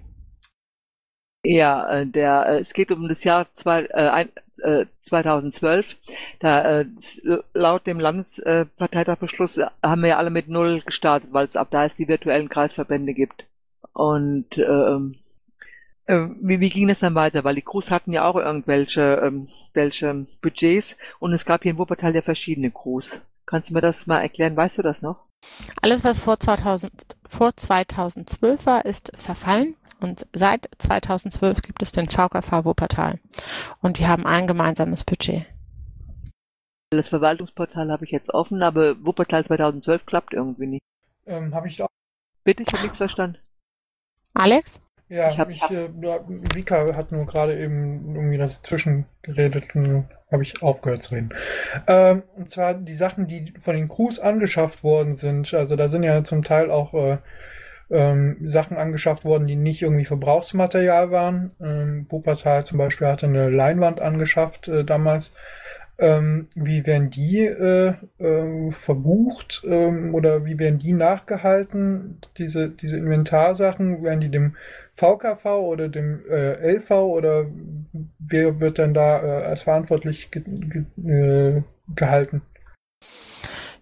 Ja, 1.44 1.88
äh, 1.88 2.06
der, 2.06 2.46
äh, 2.46 2.58
es 2.58 2.72
geht 2.72 2.90
um 2.90 3.08
das 3.08 3.24
Jahr 3.24 3.46
zwei, 3.54 3.84
äh, 3.84 4.08
ein, 4.08 4.28
äh, 4.62 4.86
2012. 5.08 5.96
Da, 6.40 6.80
äh, 6.80 6.86
laut 7.54 7.86
dem 7.86 8.00
Landesparteitagbeschluss 8.00 9.58
haben 9.82 10.02
wir 10.02 10.10
ja 10.10 10.16
alle 10.18 10.30
mit 10.30 10.48
Null 10.48 10.82
gestartet, 10.82 11.32
weil 11.32 11.46
es 11.46 11.56
ab 11.56 11.68
da 11.70 11.84
es 11.84 11.94
die 11.94 12.08
virtuellen 12.08 12.48
Kreisverbände 12.48 13.14
gibt. 13.14 13.46
Und 13.92 14.58
ähm, 14.58 15.16
äh, 16.06 16.26
wie, 16.40 16.60
wie 16.60 16.70
ging 16.70 16.90
es 16.90 17.00
dann 17.00 17.14
weiter? 17.14 17.44
Weil 17.44 17.54
die 17.54 17.62
Crews 17.62 17.90
hatten 17.90 18.12
ja 18.12 18.24
auch 18.24 18.36
irgendwelche 18.36 19.20
ähm, 19.24 19.48
welche 19.74 20.26
Budgets 20.42 20.96
und 21.20 21.32
es 21.32 21.44
gab 21.44 21.62
hier 21.62 21.72
in 21.72 21.78
Wuppertal 21.78 22.14
ja 22.14 22.22
verschiedene 22.22 22.70
Crews. 22.70 23.20
Kannst 23.46 23.70
du 23.70 23.74
mir 23.74 23.80
das 23.80 24.06
mal 24.06 24.20
erklären? 24.20 24.56
Weißt 24.56 24.78
du 24.78 24.82
das 24.82 25.02
noch? 25.02 25.27
Alles, 25.82 26.04
was 26.04 26.20
vor, 26.20 26.38
2000, 26.40 26.92
vor 27.28 27.56
2012 27.56 28.66
war, 28.66 28.84
ist 28.84 29.12
verfallen. 29.16 29.76
Und 30.00 30.26
seit 30.32 30.68
2012 30.78 31.62
gibt 31.62 31.82
es 31.82 31.92
den 31.92 32.08
VKV 32.08 32.64
Wuppertal. 32.64 33.18
Und 33.80 33.98
die 33.98 34.06
haben 34.06 34.26
ein 34.26 34.46
gemeinsames 34.46 35.04
Budget. 35.04 35.46
Das 36.90 37.08
Verwaltungsportal 37.08 37.90
habe 37.90 38.04
ich 38.04 38.12
jetzt 38.12 38.32
offen, 38.32 38.62
aber 38.62 39.04
Wuppertal 39.04 39.44
2012 39.44 40.06
klappt 40.06 40.32
irgendwie 40.32 40.66
nicht. 40.66 40.82
Ähm, 41.26 41.54
habe 41.54 41.68
ich 41.68 41.82
auch. 41.82 41.88
Bitte, 42.44 42.62
ich 42.62 42.72
habe 42.72 42.82
nichts 42.82 42.96
verstanden. 42.96 43.38
Alex? 44.34 44.80
Ja, 45.08 45.30
Ich 45.30 45.38
hab- 45.38 45.48
ich, 45.50 45.62
äh, 45.70 45.88
Vika 46.54 46.94
hat 46.94 47.12
nur 47.12 47.24
gerade 47.24 47.58
eben 47.58 48.14
irgendwie 48.14 48.36
das 48.36 48.62
zwischengeredet 48.62 49.74
und 49.74 50.06
habe 50.30 50.42
ich 50.42 50.62
aufgehört 50.62 51.02
zu 51.02 51.14
reden. 51.14 51.30
Ähm, 51.86 52.22
und 52.36 52.50
zwar 52.50 52.74
die 52.74 52.92
Sachen, 52.94 53.26
die 53.26 53.54
von 53.58 53.74
den 53.74 53.88
Crews 53.88 54.20
angeschafft 54.20 54.84
worden 54.84 55.16
sind. 55.16 55.54
Also 55.54 55.76
da 55.76 55.88
sind 55.88 56.02
ja 56.02 56.22
zum 56.24 56.42
Teil 56.44 56.70
auch 56.70 56.92
äh, 56.92 57.18
ähm, 57.90 58.36
Sachen 58.44 58.76
angeschafft 58.76 59.24
worden, 59.24 59.46
die 59.46 59.56
nicht 59.56 59.80
irgendwie 59.80 60.04
Verbrauchsmaterial 60.04 61.10
waren. 61.10 61.52
Ähm, 61.60 62.06
Wuppertal 62.10 62.66
zum 62.66 62.76
Beispiel 62.76 63.06
hatte 63.06 63.26
eine 63.26 63.48
Leinwand 63.48 64.00
angeschafft 64.02 64.68
äh, 64.68 64.84
damals. 64.84 65.32
Ähm, 66.00 66.46
wie 66.54 66.86
werden 66.86 67.10
die 67.10 67.38
äh, 67.40 67.94
äh, 68.18 68.70
verbucht 68.72 69.62
ähm, 69.66 70.14
oder 70.14 70.44
wie 70.44 70.58
werden 70.58 70.78
die 70.78 70.92
nachgehalten? 70.92 72.18
Diese, 72.36 72.68
diese 72.68 72.98
Inventarsachen, 72.98 74.04
werden 74.04 74.20
die 74.20 74.30
dem 74.30 74.54
VKV 74.98 75.44
oder 75.46 75.88
dem 75.88 76.24
äh, 76.28 76.76
LV 76.76 76.90
oder 76.90 77.46
wer 78.18 78.60
wird 78.60 78.78
dann 78.78 78.94
da 78.94 79.22
äh, 79.22 79.44
als 79.44 79.62
verantwortlich 79.62 80.30
ge 80.30 80.42
ge 80.44 80.84
äh, 81.06 81.62
gehalten? 81.94 82.42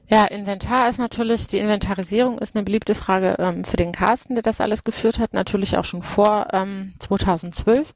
Ja, 0.09 0.25
Inventar 0.27 0.89
ist 0.89 0.99
natürlich, 0.99 1.49
die 1.49 1.59
Inventarisierung 1.59 2.39
ist 2.39 2.55
eine 2.55 2.65
beliebte 2.65 2.95
Frage 2.95 3.37
ähm, 3.39 3.65
für 3.65 3.77
den 3.77 3.91
Carsten, 3.91 4.35
der 4.35 4.43
das 4.43 4.61
alles 4.61 4.85
geführt 4.85 5.19
hat, 5.19 5.33
natürlich 5.33 5.77
auch 5.77 5.85
schon 5.85 6.03
vor 6.03 6.49
ähm, 6.53 6.95
2012. 7.01 7.93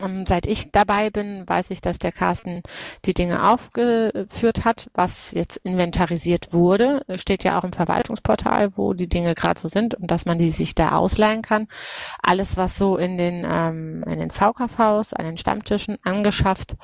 Ähm, 0.00 0.24
seit 0.26 0.46
ich 0.46 0.70
dabei 0.70 1.10
bin, 1.10 1.48
weiß 1.48 1.70
ich, 1.70 1.80
dass 1.80 1.98
der 1.98 2.12
Carsten 2.12 2.62
die 3.04 3.14
Dinge 3.14 3.50
aufgeführt 3.50 4.64
hat, 4.64 4.90
was 4.94 5.32
jetzt 5.32 5.56
inventarisiert 5.58 6.52
wurde. 6.52 7.04
Steht 7.16 7.44
ja 7.44 7.58
auch 7.58 7.64
im 7.64 7.72
Verwaltungsportal, 7.72 8.76
wo 8.76 8.94
die 8.94 9.08
Dinge 9.08 9.34
gerade 9.34 9.60
so 9.60 9.68
sind 9.68 9.94
und 9.94 10.10
dass 10.10 10.24
man 10.24 10.38
die 10.38 10.50
sich 10.50 10.74
da 10.74 10.92
ausleihen 10.92 11.42
kann. 11.42 11.68
Alles, 12.22 12.56
was 12.56 12.76
so 12.76 12.96
in 12.96 13.18
den, 13.18 13.46
ähm, 13.48 14.04
in 14.06 14.18
den 14.18 14.30
VKVs, 14.30 15.12
an 15.12 15.24
den 15.24 15.38
Stammtischen 15.38 15.98
angeschafft 16.02 16.76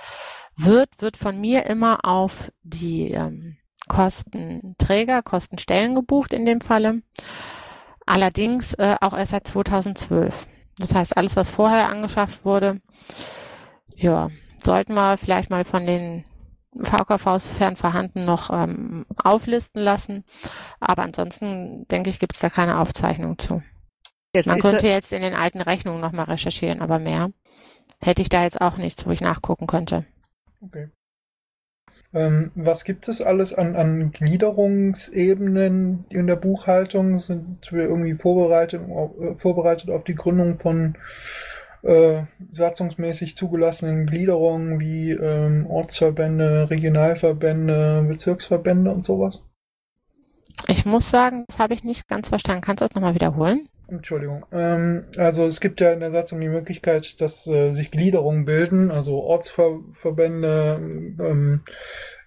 wird, 0.56 0.88
wird 0.99 1.16
von 1.16 1.40
mir 1.40 1.66
immer 1.66 2.04
auf 2.04 2.50
die 2.62 3.12
ähm, 3.12 3.56
Kostenträger, 3.88 5.23
Kostenstellen 5.23 5.94
gebucht 5.94 6.32
in 6.32 6.44
dem 6.44 6.61
Falle. 6.61 7.02
Allerdings 8.06 8.75
äh, 8.75 8.96
auch 9.00 9.16
erst 9.16 9.32
seit 9.32 9.46
2012. 9.46 10.35
Das 10.78 10.95
heißt, 10.95 11.16
alles, 11.16 11.37
was 11.37 11.50
vorher 11.50 11.88
angeschafft 11.88 12.45
wurde, 12.45 12.80
ja, 13.95 14.30
sollten 14.64 14.95
wir 14.95 15.16
vielleicht 15.16 15.50
mal 15.50 15.64
von 15.64 15.87
den 15.87 16.25
VKVs 16.78 17.49
fern 17.49 17.76
vorhanden 17.76 18.25
noch 18.25 18.50
ähm, 18.50 19.06
auflisten 19.16 19.83
lassen. 19.83 20.25
Aber 20.80 21.02
ansonsten, 21.02 21.87
denke 21.88 22.11
ich, 22.11 22.18
gibt 22.18 22.35
es 22.35 22.40
da 22.40 22.50
keine 22.50 22.78
Aufzeichnung 22.78 23.38
zu. 23.38 23.62
Jetzt 24.35 24.47
Man 24.47 24.61
könnte 24.61 24.87
jetzt 24.87 25.12
in 25.12 25.23
den 25.23 25.35
alten 25.35 25.62
Rechnungen 25.62 26.00
nochmal 26.00 26.26
recherchieren, 26.26 26.83
aber 26.83 26.99
mehr 26.99 27.30
hätte 28.00 28.21
ich 28.21 28.28
da 28.28 28.42
jetzt 28.42 28.61
auch 28.61 28.76
nichts, 28.76 29.06
wo 29.06 29.11
ich 29.11 29.23
nachgucken 29.23 29.66
könnte. 29.66 30.04
Okay. 30.61 30.90
Ähm, 32.15 32.51
was 32.55 32.85
gibt 32.85 33.09
es 33.09 33.21
alles 33.21 33.53
an, 33.53 33.77
an 33.77 34.13
Gliederungsebenen 34.13 36.05
in 36.09 36.27
der 36.27 36.37
Buchhaltung? 36.37 37.19
Sind 37.19 37.71
wir 37.73 37.85
irgendwie 37.85 38.15
vorbereitet, 38.15 38.81
auf- 38.89 39.19
äh, 39.21 39.35
vorbereitet 39.37 39.91
auf 39.91 40.05
die 40.05 40.15
Gründung 40.15 40.57
von 40.57 40.97
äh, 41.83 42.23
satzungsmäßig 42.53 43.37
zugelassenen 43.37 44.07
Gliederungen 44.07 44.81
wie 44.81 45.11
ähm, 45.11 45.67
Ortsverbände, 45.67 46.71
Regionalverbände, 46.71 48.05
Bezirksverbände 48.09 48.90
und 48.90 49.05
sowas? 49.05 49.45
Ich 50.69 50.87
muss 50.87 51.11
sagen, 51.11 51.45
das 51.49 51.59
habe 51.59 51.75
ich 51.75 51.85
nicht 51.85 52.09
ganz 52.09 52.29
verstanden. 52.29 52.62
Kannst 52.62 52.81
du 52.81 52.87
das 52.87 52.95
nochmal 52.95 53.14
wiederholen? 53.14 53.69
Entschuldigung. 53.88 54.44
Ähm, 54.53 55.05
also 55.16 55.44
es 55.44 55.61
gibt 55.61 55.81
ja 55.81 55.92
in 55.92 56.01
der 56.01 56.11
Satzung 56.11 56.40
die 56.40 56.49
Möglichkeit, 56.49 57.20
dass 57.20 57.46
äh, 57.46 57.72
sich 57.72 57.90
Gliederungen 57.90 58.44
bilden, 58.44 58.90
also 58.90 59.22
Ortsverbände, 59.22 60.77
ähm, 60.81 61.62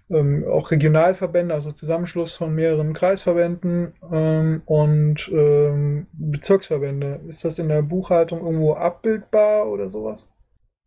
ähm, 0.09 0.45
auch 0.49 0.71
Regionalverbände, 0.71 1.53
also 1.53 1.71
Zusammenschluss 1.71 2.33
von 2.33 2.53
mehreren 2.55 2.93
Kreisverbänden 2.93 3.93
ähm, 4.11 4.61
und 4.65 5.29
ähm, 5.31 6.07
Bezirksverbände. 6.13 7.21
Ist 7.27 7.45
das 7.45 7.59
in 7.59 7.69
der 7.69 7.83
Buchhaltung 7.83 8.39
irgendwo 8.39 8.73
abbildbar 8.73 9.67
oder 9.67 9.87
sowas? 9.87 10.27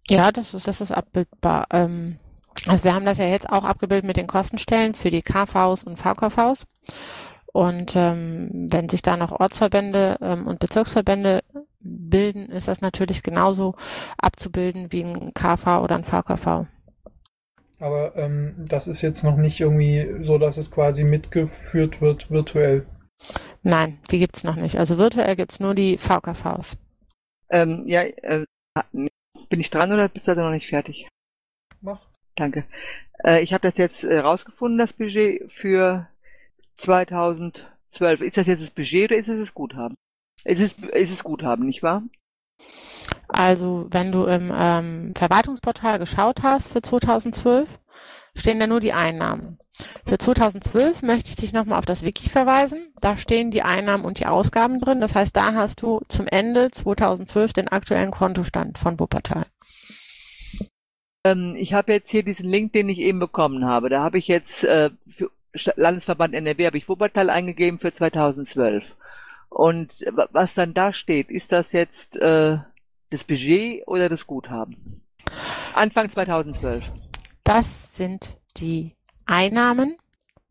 Ja, 0.08 0.32
das 0.32 0.54
ist, 0.54 0.66
das 0.66 0.80
ist 0.80 0.90
abbildbar. 0.90 1.66
Ähm, 1.70 2.18
also 2.66 2.84
wir 2.84 2.94
haben 2.94 3.06
das 3.06 3.18
ja 3.18 3.26
jetzt 3.26 3.48
auch 3.48 3.64
abgebildet 3.64 4.06
mit 4.06 4.16
den 4.16 4.26
Kostenstellen 4.26 4.94
für 4.94 5.10
die 5.10 5.22
KVs 5.22 5.84
und 5.84 5.98
VKVs. 5.98 6.64
Und 7.52 7.94
ähm, 7.96 8.68
wenn 8.70 8.88
sich 8.88 9.02
da 9.02 9.16
noch 9.16 9.32
Ortsverbände 9.32 10.16
ähm, 10.22 10.46
und 10.46 10.58
Bezirksverbände 10.58 11.42
bilden, 11.80 12.46
ist 12.46 12.68
das 12.68 12.80
natürlich 12.80 13.22
genauso 13.22 13.74
abzubilden 14.16 14.90
wie 14.90 15.02
ein 15.02 15.34
KV 15.34 15.82
oder 15.82 15.96
ein 15.96 16.04
VKV. 16.04 16.66
Aber 17.78 18.16
ähm, 18.16 18.54
das 18.56 18.86
ist 18.86 19.02
jetzt 19.02 19.22
noch 19.22 19.36
nicht 19.36 19.60
irgendwie 19.60 20.24
so, 20.24 20.38
dass 20.38 20.56
es 20.56 20.70
quasi 20.70 21.04
mitgeführt 21.04 22.00
wird 22.00 22.30
virtuell. 22.30 22.86
Nein, 23.62 23.98
die 24.10 24.18
gibt's 24.18 24.44
noch 24.44 24.56
nicht. 24.56 24.78
Also 24.78 24.98
virtuell 24.98 25.36
gibt's 25.36 25.60
nur 25.60 25.74
die 25.74 25.98
VKVs. 25.98 26.78
ähm, 27.50 27.84
ja, 27.86 28.02
äh, 28.02 28.46
bin 29.48 29.60
ich 29.60 29.70
dran 29.70 29.92
oder 29.92 30.08
bist 30.08 30.26
du 30.28 30.34
noch 30.34 30.50
nicht 30.50 30.68
fertig? 30.68 31.08
Mach. 31.80 32.00
Danke. 32.34 32.64
Äh, 33.24 33.42
ich 33.42 33.52
habe 33.52 33.62
das 33.62 33.76
jetzt 33.76 34.04
äh, 34.04 34.18
rausgefunden, 34.18 34.78
das 34.78 34.92
Budget 34.92 35.50
für 35.50 36.08
2012. 36.74 38.20
Ist 38.22 38.36
das 38.36 38.46
jetzt 38.46 38.62
das 38.62 38.70
Budget 38.70 39.10
oder 39.10 39.18
ist 39.18 39.28
es 39.28 39.38
das 39.38 39.54
Guthaben? 39.54 39.96
Es 40.44 40.60
ist, 40.60 40.78
es 40.92 41.10
ist 41.10 41.24
Guthaben, 41.24 41.66
nicht 41.66 41.82
wahr? 41.82 42.02
Also 43.28 43.86
wenn 43.90 44.12
du 44.12 44.24
im 44.24 44.52
ähm, 44.54 45.12
Verwaltungsportal 45.14 45.98
geschaut 45.98 46.42
hast 46.42 46.72
für 46.72 46.82
2012, 46.82 47.68
stehen 48.34 48.60
da 48.60 48.66
nur 48.66 48.80
die 48.80 48.92
Einnahmen. 48.92 49.58
Für 50.06 50.18
2012 50.18 51.02
möchte 51.02 51.30
ich 51.30 51.36
dich 51.36 51.52
nochmal 51.52 51.78
auf 51.78 51.86
das 51.86 52.02
Wiki 52.02 52.28
verweisen. 52.28 52.92
Da 53.00 53.16
stehen 53.16 53.50
die 53.50 53.62
Einnahmen 53.62 54.04
und 54.04 54.18
die 54.18 54.26
Ausgaben 54.26 54.80
drin. 54.80 55.00
Das 55.00 55.14
heißt, 55.14 55.34
da 55.34 55.54
hast 55.54 55.82
du 55.82 56.02
zum 56.08 56.26
Ende 56.26 56.70
2012 56.70 57.52
den 57.52 57.68
aktuellen 57.68 58.10
Kontostand 58.10 58.78
von 58.78 59.00
Wuppertal. 59.00 59.46
Ähm, 61.24 61.54
ich 61.56 61.72
habe 61.72 61.92
jetzt 61.92 62.10
hier 62.10 62.22
diesen 62.22 62.48
Link, 62.48 62.72
den 62.72 62.88
ich 62.88 62.98
eben 62.98 63.18
bekommen 63.18 63.64
habe. 63.64 63.88
Da 63.88 64.02
habe 64.02 64.18
ich 64.18 64.28
jetzt 64.28 64.64
äh, 64.64 64.90
für 65.06 65.30
Landesverband 65.76 66.34
NRW 66.34 66.66
habe 66.66 66.78
ich 66.78 66.88
Wuppertal 66.88 67.30
eingegeben 67.30 67.78
für 67.78 67.90
2012. 67.92 68.96
Und 69.48 70.04
wa- 70.12 70.28
was 70.32 70.54
dann 70.54 70.72
da 70.74 70.92
steht, 70.92 71.30
ist 71.30 71.52
das 71.52 71.72
jetzt 71.72 72.16
äh, 72.16 72.58
das 73.10 73.24
Budget 73.24 73.86
oder 73.86 74.08
das 74.08 74.26
Guthaben? 74.26 75.02
Anfang 75.74 76.08
2012. 76.08 76.84
Das 77.44 77.66
sind 77.96 78.36
die 78.56 78.96
Einnahmen 79.26 79.96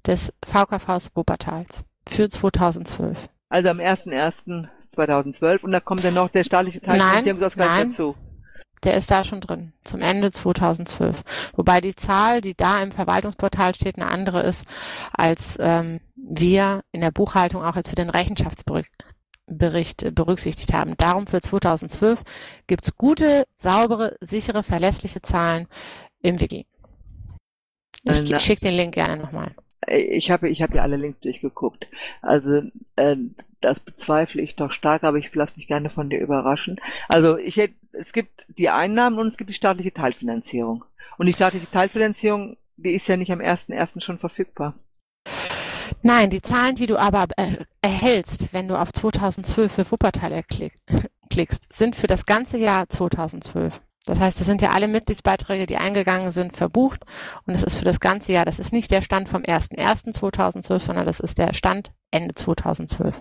des 0.06 0.32
VKVs 0.46 1.12
Wuppertals 1.16 1.84
für 2.08 2.30
2012. 2.30 3.18
Also 3.50 3.70
am 3.70 3.80
01.01.2012 3.80 5.64
und 5.64 5.72
da 5.72 5.80
kommt 5.80 6.04
dann 6.04 6.14
noch 6.14 6.30
der 6.30 6.44
staatliche 6.44 6.82
Teil 6.82 6.98
Nein, 7.00 7.08
Finanzierungsausgleich 7.10 7.68
nein. 7.70 7.88
dazu. 7.88 8.16
Der 8.84 8.96
ist 8.96 9.12
da 9.12 9.24
schon 9.24 9.42
drin, 9.42 9.74
zum 9.84 10.02
Ende 10.02 10.32
2012. 10.32 11.22
Wobei 11.56 11.82
die 11.82 11.96
Zahl, 11.96 12.42
die 12.42 12.56
da 12.56 12.78
im 12.82 12.92
Verwaltungsportal 12.92 13.76
steht, 13.76 13.98
eine 13.98 14.08
andere 14.10 14.42
ist, 14.42 14.66
als 15.14 15.58
ähm, 15.60 16.00
wir 16.16 16.82
in 16.92 17.02
der 17.02 17.12
Buchhaltung 17.12 17.64
auch 17.64 17.76
jetzt 17.76 17.90
für 17.90 17.96
den 17.96 18.10
Rechenschaftsbericht 18.10 18.90
Bericht 19.54 20.16
berücksichtigt 20.16 20.72
haben. 20.72 20.96
Darum 20.98 21.28
für 21.28 21.42
2012 21.42 22.22
gibt's 22.68 22.96
gute, 22.96 23.44
saubere, 23.58 24.16
sichere, 24.22 24.64
verlässliche 24.64 25.22
Zahlen 25.22 25.68
im 26.22 26.40
Wiki. 26.40 26.66
Äh, 28.06 28.22
Ich 28.22 28.30
na- 28.30 28.40
schicke 28.40 28.62
den 28.62 28.76
Link 28.76 28.94
gerne 28.94 29.18
nochmal. 29.22 29.54
Ich 29.88 30.30
habe 30.32 30.48
ich 30.50 30.62
habe 30.62 30.76
ja 30.78 30.84
alle 30.84 30.98
Links 30.98 31.20
durchgeguckt. 31.22 31.88
Also 32.22 32.62
äh, 32.96 33.16
das 33.62 33.80
bezweifle 33.80 34.42
ich 34.42 34.56
doch 34.56 34.72
stark, 34.72 35.04
aber 35.04 35.18
ich 35.18 35.34
lasse 35.34 35.54
mich 35.56 35.68
gerne 35.68 35.90
von 35.90 36.10
dir 36.10 36.20
überraschen. 36.20 36.80
Also 37.08 37.38
ich 37.38 37.58
hätt- 37.58 37.76
es 37.92 38.14
gibt 38.14 38.46
die 38.58 38.70
Einnahmen 38.70 39.20
und 39.20 39.28
es 39.28 39.38
gibt 39.38 39.50
die 39.50 39.56
staatliche 39.56 39.94
Teilfinanzierung. 39.94 40.86
Und 41.18 41.26
die 41.26 41.34
staatliche 41.34 41.70
Teilfinanzierung, 41.70 42.58
die 42.78 42.92
ist 42.92 43.08
ja 43.08 43.18
nicht 43.18 43.32
am 43.32 43.40
1.1. 43.42 44.02
schon 44.02 44.18
verfügbar. 44.18 44.76
Nein, 46.04 46.30
die 46.32 46.42
Zahlen, 46.42 46.76
die 46.76 46.88
du 46.88 46.98
aber 46.98 47.26
äh, 47.38 47.58
erhältst, 47.82 48.54
wenn 48.54 48.68
du 48.68 48.80
auf 48.80 48.92
2012 48.92 49.72
für 49.72 49.92
Wuppertal 49.92 50.44
klickst, 51.30 51.62
sind 51.74 51.96
für 51.96 52.08
das 52.08 52.26
ganze 52.26 52.58
Jahr 52.58 52.88
2012. 52.90 53.80
Das 54.06 54.20
heißt, 54.20 54.40
das 54.40 54.48
sind 54.48 54.62
ja 54.62 54.70
alle 54.72 54.88
Mitgliedsbeiträge, 54.88 55.68
die 55.68 55.78
eingegangen 55.78 56.32
sind, 56.32 56.58
verbucht 56.58 57.06
und 57.46 57.54
es 57.54 57.62
ist 57.62 57.78
für 57.78 57.86
das 57.86 58.00
ganze 58.00 58.32
Jahr. 58.32 58.46
Das 58.46 58.58
ist 58.58 58.74
nicht 58.74 58.92
der 58.92 59.02
Stand 59.02 59.30
vom 59.30 59.44
01.01.2012, 59.44 60.80
sondern 60.80 61.06
das 61.06 61.20
ist 61.20 61.38
der 61.38 61.54
Stand 61.54 61.92
Ende 62.10 62.34
2012. 62.34 63.16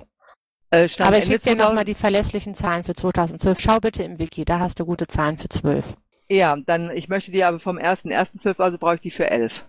Äh, 0.71 0.89
Stand 0.89 1.09
Aber 1.09 1.19
ich 1.19 1.25
schicke 1.25 1.39
dir 1.39 1.45
2000 1.51 1.69
nochmal 1.69 1.85
die 1.85 1.95
verlässlichen 1.95 2.55
Zahlen 2.55 2.85
für 2.85 2.95
2012. 2.95 3.61
Schau 3.61 3.79
bitte 3.79 4.03
im 4.03 4.19
Wiki, 4.19 4.45
da 4.45 4.59
hast 4.61 4.81
du 4.81 4.87
gute 4.87 5.07
Zahlen 5.07 5.37
für 5.37 5.49
12. 5.49 5.85
Ja, 6.29 6.57
dann, 6.57 6.91
ich 6.93 7.09
möchte 7.09 7.31
die 7.33 7.45
aber 7.45 7.59
vom 7.59 7.77
1.1.12, 7.77 8.61
also 8.63 8.79
brauche 8.79 8.95
ich 8.95 9.01
die 9.03 9.11
für 9.11 9.29
11. 9.29 9.67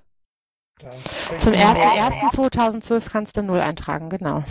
Dann 0.80 0.92
Zum 1.40 1.52
wechseln 1.54 1.76
wir- 1.76 2.32
1.1.2012 2.32 3.10
kannst 3.12 3.36
du 3.36 3.42
null 3.44 3.60
eintragen, 3.60 4.10
genau. 4.10 4.44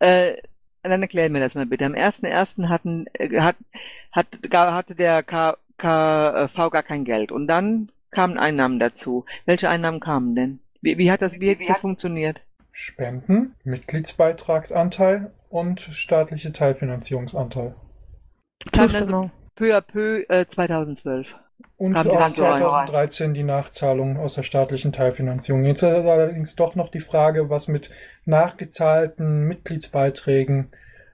Äh, 0.00 0.36
dann 0.82 1.02
erklär 1.02 1.28
mir 1.28 1.40
das 1.40 1.54
mal 1.54 1.66
bitte. 1.66 1.84
Am 1.86 1.94
1.1. 1.94 2.68
hatten, 2.68 3.06
äh, 3.14 3.40
hat, 3.40 3.56
hat, 4.12 4.26
hatte 4.52 4.94
der 4.94 5.22
K, 5.22 5.56
KV 5.78 6.70
gar 6.70 6.82
kein 6.82 7.04
Geld. 7.04 7.32
Und 7.32 7.46
dann 7.46 7.90
kamen 8.10 8.38
Einnahmen 8.38 8.78
dazu. 8.78 9.24
Welche 9.46 9.68
Einnahmen 9.68 10.00
kamen 10.00 10.34
denn? 10.34 10.60
Wie, 10.80 10.98
wie 10.98 11.10
hat 11.10 11.22
das, 11.22 11.34
wie 11.34 11.50
hat 11.50 11.58
das 11.66 11.80
funktioniert? 11.80 12.40
Spenden, 12.72 13.54
Mitgliedsbeitragsanteil 13.64 15.32
und 15.50 15.80
staatliche 15.80 16.52
Teilfinanzierungsanteil. 16.52 17.74
Kam 18.72 18.72
dann 18.72 18.88
so 18.88 18.98
Zustimmung. 18.98 19.30
peu 19.56 19.76
à 19.76 19.80
peu 19.80 20.24
äh, 20.28 20.46
2012. 20.46 21.34
Und 21.76 21.94
Kam 21.94 22.08
aus 22.08 22.18
dann 22.18 22.32
so 22.32 22.44
rein? 22.44 22.58
2013 22.58 23.34
die 23.34 23.42
Nachzahlung 23.42 24.16
aus 24.16 24.34
der 24.34 24.42
staatlichen 24.42 24.92
Teilfinanzierung. 24.92 25.64
Jetzt 25.64 25.82
ist 25.82 26.06
allerdings 26.06 26.54
doch 26.56 26.74
noch 26.74 26.88
die 26.88 27.00
Frage, 27.00 27.50
was 27.50 27.68
mit 27.68 27.90
nachgezahlten 28.24 29.44
Mitgliedsbeiträgen 29.46 30.70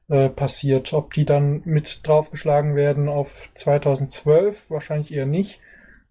äh, 0.09 0.29
passiert. 0.29 0.93
Ob 0.93 1.13
die 1.15 1.25
dann 1.25 1.63
mit 1.65 2.07
draufgeschlagen 2.07 2.77
werden 2.77 3.09
auf 3.09 3.49
2012, 3.55 4.71
wahrscheinlich 4.71 5.13
eher 5.13 5.27
nicht, 5.27 5.61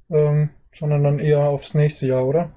ähm, 0.10 0.50
sondern 0.74 1.04
dann 1.04 1.20
eher 1.20 1.42
aufs 1.42 1.74
nächste 1.74 2.08
Jahr, 2.08 2.26
oder? 2.26 2.52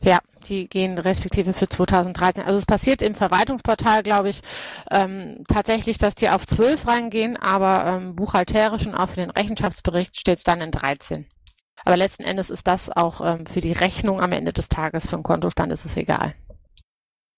Ja, 0.00 0.18
die 0.46 0.68
gehen 0.68 0.98
respektive 0.98 1.52
für 1.52 1.68
2013. 1.68 2.44
Also 2.44 2.58
es 2.58 2.66
passiert 2.66 3.02
im 3.02 3.14
Verwaltungsportal, 3.14 4.02
glaube 4.02 4.30
ich, 4.30 4.40
ähm, 4.90 5.44
tatsächlich, 5.48 5.98
dass 5.98 6.14
die 6.14 6.30
auf 6.30 6.46
12 6.46 6.86
reingehen, 6.86 7.36
aber 7.36 7.84
ähm, 7.86 8.16
buchhalterisch 8.16 8.86
und 8.86 8.94
auch 8.94 9.10
für 9.10 9.20
den 9.20 9.30
Rechenschaftsbericht 9.30 10.18
steht 10.18 10.38
es 10.38 10.44
dann 10.44 10.60
in 10.60 10.70
13. 10.70 11.26
Aber 11.84 11.96
letzten 11.96 12.24
Endes 12.24 12.50
ist 12.50 12.66
das 12.66 12.90
auch 12.90 13.20
ähm, 13.20 13.46
für 13.46 13.60
die 13.60 13.72
Rechnung 13.72 14.20
am 14.20 14.32
Ende 14.32 14.52
des 14.52 14.68
Tages, 14.68 15.08
für 15.08 15.16
den 15.16 15.22
Kontostand 15.22 15.72
ist 15.72 15.84
es 15.84 15.96
egal. 15.96 16.34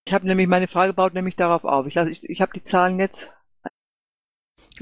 Ich 0.07 0.15
habe 0.15 0.27
nämlich, 0.27 0.49
meine 0.49 0.69
Frage 0.69 0.93
baut 0.93 1.15
nämlich 1.15 1.37
darauf 1.37 1.65
auf. 1.65 1.87
Ich, 1.87 1.97
ich, 1.97 2.29
ich 2.29 2.41
habe 2.41 2.53
die 2.53 2.63
Zahlen 2.63 2.99
jetzt. 2.99 3.33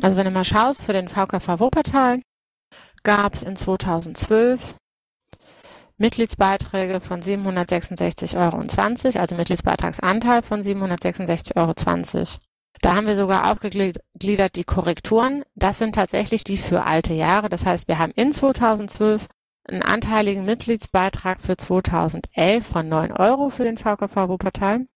Also 0.00 0.16
wenn 0.16 0.24
du 0.24 0.30
mal 0.30 0.44
schaust, 0.44 0.82
für 0.82 0.92
den 0.92 1.08
VKV 1.08 1.60
Wuppertal 1.60 2.22
gab 3.02 3.34
es 3.34 3.42
in 3.42 3.56
2012 3.56 4.74
Mitgliedsbeiträge 5.96 7.00
von 7.00 7.22
766,20 7.22 8.36
Euro, 8.36 9.20
also 9.20 9.34
Mitgliedsbeitragsanteil 9.34 10.42
von 10.42 10.62
766,20 10.62 11.56
Euro. 11.56 11.74
Da 12.80 12.94
haben 12.94 13.08
wir 13.08 13.16
sogar 13.16 13.50
aufgegliedert 13.50 14.54
die 14.54 14.62
Korrekturen. 14.62 15.42
Das 15.56 15.78
sind 15.78 15.96
tatsächlich 15.96 16.44
die 16.44 16.56
für 16.56 16.84
alte 16.84 17.14
Jahre. 17.14 17.48
Das 17.48 17.66
heißt, 17.66 17.88
wir 17.88 17.98
haben 17.98 18.12
in 18.12 18.32
2012 18.32 19.26
einen 19.64 19.82
anteiligen 19.82 20.44
Mitgliedsbeitrag 20.44 21.40
für 21.40 21.56
2011 21.56 22.64
von 22.64 22.88
9 22.88 23.12
Euro 23.12 23.50
für 23.50 23.64
den 23.64 23.78
VKV 23.78 24.28
Wuppertal. 24.28 24.86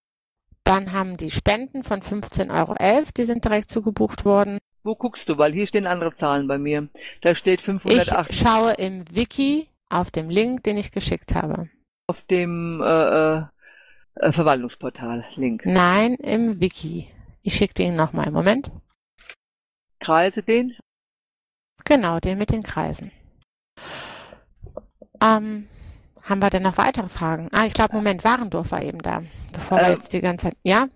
Dann 0.65 0.93
haben 0.93 1.17
die 1.17 1.31
Spenden 1.31 1.83
von 1.85 2.01
15,11 2.03 2.51
Euro, 2.51 3.05
die 3.17 3.25
sind 3.25 3.45
direkt 3.45 3.71
zugebucht 3.71 4.25
worden. 4.25 4.59
Wo 4.85 4.95
guckst 4.95 5.29
du? 5.29 5.39
Weil 5.39 5.53
hier 5.53 5.67
stehen 5.67 5.87
andere 5.87 6.13
Zahlen 6.13 6.47
bei 6.49 6.59
mir. 6.59 6.89
Da 7.21 7.35
steht 7.35 7.61
Ich 7.61 7.67
508 7.67 8.35
schaue 8.35 8.73
im 8.73 9.05
Wiki 9.15 9.69
auf 9.89 10.11
dem 10.11 10.29
Link, 10.31 10.63
den 10.65 10.77
ich 10.77 10.91
geschickt 10.93 11.35
habe. 11.35 11.69
auf 12.09 12.23
dem 12.27 12.81
äh, 12.83 12.87
äh, 13.39 13.43
äh, 14.17 14.33
Verwaltungsportal. 14.33 15.25
Link. 15.37 15.63
Nein, 15.67 16.15
im 16.15 16.61
Wiki. 16.61 17.09
Ich 17.43 17.55
schicke 17.55 17.75
den 17.75 17.97
nochmal. 17.97 18.31
Moment. 18.31 18.71
Kreise 20.01 20.43
den? 20.43 20.77
Genau, 21.85 22.19
den 22.21 22.39
mit 22.39 22.51
den 22.51 22.63
Kreisen. 22.63 23.11
Ähm, 25.21 25.69
haben 26.23 26.41
wir 26.41 26.51
denn 26.51 26.63
noch 26.63 26.79
weitere 26.79 27.09
Fragen? 27.09 27.49
Ah, 27.53 27.67
ich 27.67 27.75
glaube, 27.75 27.95
Moment, 27.97 28.23
Warendorf 28.25 28.71
war 28.73 28.83
eben 28.83 28.99
da. 29.01 29.23
Bevor 29.53 29.79
wir 29.79 29.87
Ähm. 29.89 29.93
jetzt 29.95 30.13
die 30.13 30.21
ganze 30.21 30.47
Zeit. 30.49 30.57
Ja? 30.63 30.89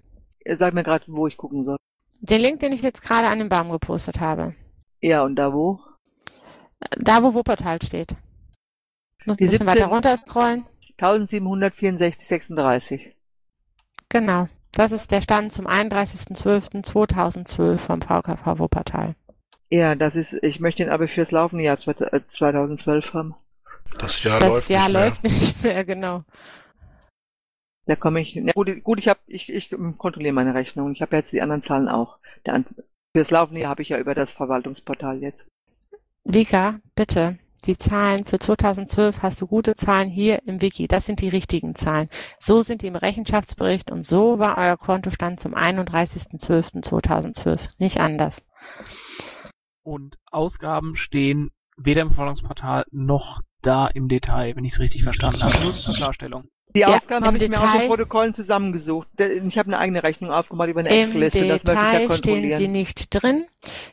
Sag 0.57 0.75
mir 0.75 0.83
gerade, 0.85 1.05
wo 1.09 1.27
ich 1.27 1.37
gucken 1.37 1.65
soll. 1.65 1.77
Den 2.21 2.41
Link, 2.41 2.61
den 2.61 2.73
ich 2.73 2.83
jetzt 2.83 3.03
gerade 3.03 3.29
an 3.29 3.39
den 3.39 3.49
Baum 3.49 3.71
gepostet 3.71 4.21
habe. 4.21 4.55
Ja, 5.01 5.23
und 5.25 5.37
da 5.37 5.53
wo? 5.53 5.81
Da, 6.99 7.23
wo 7.23 7.35
Wuppertal 7.35 7.81
steht. 7.83 8.13
Noch 9.25 9.35
ein 9.35 9.39
Die 9.39 9.45
bisschen 9.47 9.67
17 9.67 9.81
weiter 9.83 9.87
runter 9.93 10.17
scrollen. 10.17 10.65
1764,36. 10.99 13.13
Genau. 14.09 14.47
Das 14.73 14.93
ist 14.93 15.11
der 15.11 15.21
Stand 15.23 15.53
zum 15.53 15.67
31.12.2012 15.67 17.79
vom 17.79 18.01
VKV 18.03 18.59
Wuppertal. 18.59 19.15
Ja, 19.71 19.95
das 19.95 20.17
ist, 20.17 20.35
ich 20.43 20.61
möchte 20.61 20.83
ihn 20.85 20.91
aber 20.91 21.09
fürs 21.09 21.31
laufende 21.33 21.65
Jahr 21.65 21.77
zwe- 21.77 22.13
äh, 22.13 22.23
2012 22.23 23.15
haben. 23.15 23.35
Das 23.99 24.23
Jahr 24.23 24.41
das 24.41 24.49
läuft 24.51 24.69
Jahr 24.71 24.89
nicht 24.89 24.93
mehr. 24.95 25.05
läuft 25.07 25.23
nicht 25.25 25.63
mehr, 25.63 25.85
genau. 25.85 26.25
Da 27.87 27.97
komme 27.97 28.21
ich, 28.21 28.37
na 28.43 28.53
gut, 28.53 28.69
gut, 28.83 28.99
ich 28.99 29.09
habe, 29.09 29.21
ich, 29.27 29.49
ich 29.53 29.71
kontrolliere 29.99 30.33
meine 30.35 30.55
Rechnung. 30.55 30.93
Ich 30.93 31.03
habe 31.03 31.17
jetzt 31.17 31.33
die 31.33 31.41
anderen 31.41 31.63
Zahlen 31.63 31.89
auch. 31.89 32.19
Der, 32.45 32.55
An- 32.55 32.67
fürs 33.15 33.31
laufende 33.31 33.61
Jahr 33.61 33.71
habe 33.71 33.83
ich 33.83 33.91
ja 33.91 33.99
über 33.99 34.15
das 34.15 34.33
Verwaltungsportal 34.33 35.23
jetzt. 35.23 35.47
Vika, 36.25 36.81
bitte. 36.97 37.39
Die 37.65 37.79
Zahlen 37.79 38.27
für 38.27 38.39
2012 38.39 39.23
hast 39.23 39.41
du 39.41 39.47
gute 39.47 39.75
Zahlen 39.77 40.11
hier 40.11 40.43
im 40.47 40.61
Wiki. 40.61 40.89
Das 40.89 41.07
sind 41.07 41.21
die 41.21 41.29
richtigen 41.29 41.75
Zahlen. 41.75 42.09
So 42.39 42.63
sind 42.63 42.83
die 42.83 42.87
im 42.89 42.97
Rechenschaftsbericht 42.97 43.91
und 43.91 44.05
so 44.05 44.39
war 44.39 44.59
euer 44.59 44.77
Kontostand 44.77 45.41
zum 45.41 45.55
31.12.2012. 45.55 47.59
Nicht 47.79 47.99
anders. 47.99 48.45
Und 49.83 50.19
Ausgaben 50.31 50.97
stehen 50.97 51.51
weder 51.77 52.03
im 52.03 52.13
Verwaltungsportal 52.13 52.85
noch 52.91 53.41
da 53.67 53.87
im 53.89 54.09
Detail, 54.09 54.55
wenn 54.57 54.65
ich 54.65 54.75
es 54.75 54.79
richtig 54.79 55.03
verstanden 55.03 55.43
habe. 55.43 55.63
Nur 55.63 55.73
zur 55.73 55.95
Klarstellung. 55.95 56.45
Die 56.75 56.81
Ja, 56.81 56.89
Ausgaben 56.89 57.25
habe 57.25 57.39
ich 57.39 57.49
mir 57.49 57.57
aus 57.59 57.63
Detail- 57.63 57.81
den 57.81 57.89
Protokollen 57.89 58.35
zusammengesucht. 58.35 59.09
Ich 59.19 59.57
habe 59.57 59.69
eine 59.69 59.79
eigene 59.79 60.03
Rechnung 60.03 60.31
aufgemacht 60.31 60.69
über 60.69 60.81
eine 60.81 60.91
Excel-Liste. 60.91 61.47
Das 61.49 61.65
möchte 61.65 61.81
ich 61.81 61.93
ja 61.93 61.99
Detail 62.01 62.17
stehen 62.17 62.33
kontrollieren. 62.33 62.59
sie 62.61 62.69
nicht 62.69 63.07
drin. 63.15 63.47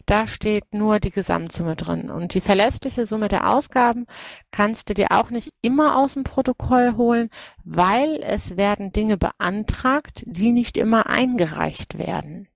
Da 0.05 0.27
steht 0.27 0.73
nur 0.73 0.99
die 0.99 1.12
Gesamtsumme 1.12 1.75
drin. 1.77 2.09
Und 2.09 2.33
die 2.33 2.41
verlässliche 2.41 3.05
Summe 3.05 3.29
der 3.29 3.53
Ausgaben 3.53 4.05
kannst 4.51 4.89
du 4.89 4.95
dir 4.95 5.07
auch 5.12 5.29
nicht 5.29 5.49
immer 5.62 5.97
aus 5.97 6.15
dem 6.15 6.23
Protokoll 6.25 6.95
holen, 6.97 7.29
weil 7.63 8.19
es 8.21 8.57
werden 8.57 8.91
Dinge 8.91 9.17
beantragt, 9.17 10.23
die 10.25 10.51
nicht 10.51 10.75
immer 10.75 11.07
eingereicht 11.07 11.97
werden. 11.97 12.49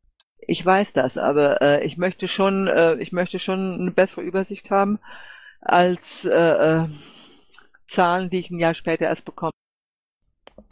Ich 0.49 0.65
weiß 0.65 0.93
das, 0.93 1.17
aber 1.17 1.62
äh, 1.62 1.86
ich 1.86 1.97
möchte 1.97 2.27
schon, 2.27 2.67
äh, 2.67 2.95
ich 2.95 3.12
möchte 3.13 3.38
schon 3.39 3.80
eine 3.82 3.91
bessere 3.91 4.21
Übersicht 4.21 4.71
haben 4.71 4.99
als 5.62 6.26
äh, 6.26 6.32
äh, 6.32 6.88
Zahlen, 7.88 8.30
die 8.30 8.39
ich 8.39 8.50
ein 8.50 8.60
Jahr 8.60 8.74
später 8.74 9.06
erst 9.06 9.26
bekomme. 9.26 9.52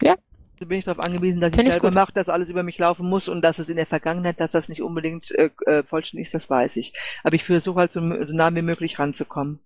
Ja. 0.01 0.15
Da 0.59 0.65
bin 0.65 0.79
ich 0.79 0.85
darauf 0.85 1.03
angewiesen, 1.03 1.41
dass 1.41 1.51
ich 1.51 1.55
Find 1.55 1.67
ich 1.67 1.73
selber 1.73 1.89
gut. 1.89 1.95
mache, 1.95 2.13
dass 2.13 2.29
alles 2.29 2.47
über 2.47 2.63
mich 2.63 2.77
laufen 2.77 3.09
muss 3.09 3.27
und 3.27 3.41
dass 3.41 3.59
es 3.59 3.67
in 3.67 3.75
der 3.75 3.85
Vergangenheit, 3.85 4.39
dass 4.39 4.53
das 4.53 4.69
nicht 4.69 4.81
unbedingt 4.81 5.31
äh, 5.31 5.49
äh, 5.65 5.83
vollständig 5.83 6.27
ist, 6.27 6.33
das 6.33 6.49
weiß 6.49 6.77
ich. 6.77 6.93
Aber 7.23 7.35
ich 7.35 7.43
versuche 7.43 7.79
halt 7.79 7.91
so, 7.91 7.99
so 7.99 8.33
nah 8.33 8.53
wie 8.55 8.61
möglich 8.61 8.97
ranzukommen. 8.97 9.59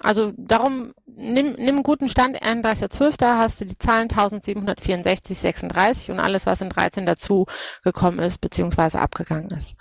Also 0.00 0.32
darum, 0.36 0.92
nimm, 1.06 1.54
nimm 1.54 1.76
einen 1.76 1.82
guten 1.82 2.08
Stand, 2.08 2.42
31.12. 2.42 3.14
Da 3.18 3.38
hast 3.38 3.60
du 3.60 3.64
die 3.64 3.78
Zahlen 3.78 4.08
1764,36 4.08 6.12
und 6.12 6.20
alles, 6.20 6.46
was 6.46 6.60
in 6.60 6.70
13 6.70 7.06
dazu 7.06 7.46
gekommen 7.82 8.18
ist, 8.18 8.40
beziehungsweise 8.40 9.00
abgegangen 9.00 9.48
ist. 9.56 9.74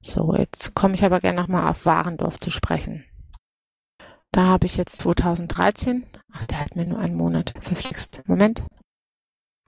So, 0.00 0.34
jetzt 0.34 0.74
komme 0.74 0.94
ich 0.94 1.04
aber 1.04 1.20
gerne 1.20 1.40
nochmal 1.40 1.70
auf 1.70 1.86
Warendorf 1.86 2.40
zu 2.40 2.50
sprechen. 2.50 3.04
Da 4.32 4.46
habe 4.46 4.66
ich 4.66 4.76
jetzt 4.76 4.98
2013. 4.98 6.06
Ach, 6.32 6.46
der 6.46 6.60
hat 6.60 6.76
mir 6.76 6.86
nur 6.86 6.98
einen 6.98 7.16
Monat 7.16 7.54
verflixt. 7.60 8.22
Moment. 8.26 8.62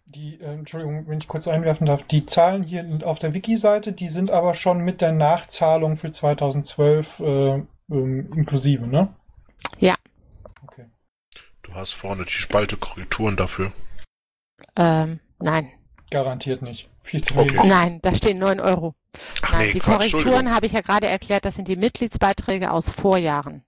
Die, 0.04 0.40
äh, 0.40 0.54
Entschuldigung, 0.54 1.08
wenn 1.08 1.18
ich 1.18 1.26
kurz 1.26 1.48
einwerfen 1.48 1.86
darf, 1.86 2.02
die 2.04 2.26
Zahlen 2.26 2.62
hier 2.62 3.00
auf 3.04 3.18
der 3.18 3.34
Wiki-Seite, 3.34 3.92
die 3.92 4.08
sind 4.08 4.30
aber 4.30 4.54
schon 4.54 4.78
mit 4.78 5.00
der 5.00 5.12
Nachzahlung 5.12 5.96
für 5.96 6.10
2012 6.10 7.20
äh, 7.20 7.62
ähm, 7.90 8.30
inklusive, 8.36 8.86
ne? 8.86 9.14
Ja. 9.78 9.94
Okay. 10.62 10.86
Du 11.62 11.74
hast 11.74 11.92
vorne 11.92 12.24
die 12.24 12.30
Spalte 12.30 12.76
Korrekturen 12.76 13.36
dafür. 13.36 13.72
Ähm, 14.76 15.20
nein. 15.38 15.70
Garantiert 16.10 16.62
nicht. 16.62 16.88
Viel 17.02 17.24
zu 17.24 17.36
Okay. 17.38 17.54
wenig. 17.54 17.64
Nein, 17.64 17.98
da 18.02 18.14
stehen 18.14 18.38
9 18.38 18.60
Euro. 18.60 18.94
Ach 19.42 19.52
Nein, 19.52 19.66
nee, 19.66 19.72
die 19.72 19.80
Quatsch, 19.80 20.12
Korrekturen 20.12 20.54
habe 20.54 20.66
ich 20.66 20.72
ja 20.72 20.82
gerade 20.82 21.08
erklärt, 21.08 21.44
das 21.46 21.56
sind 21.56 21.68
die 21.68 21.76
Mitgliedsbeiträge 21.76 22.70
aus 22.70 22.90
Vorjahren. 22.90 23.64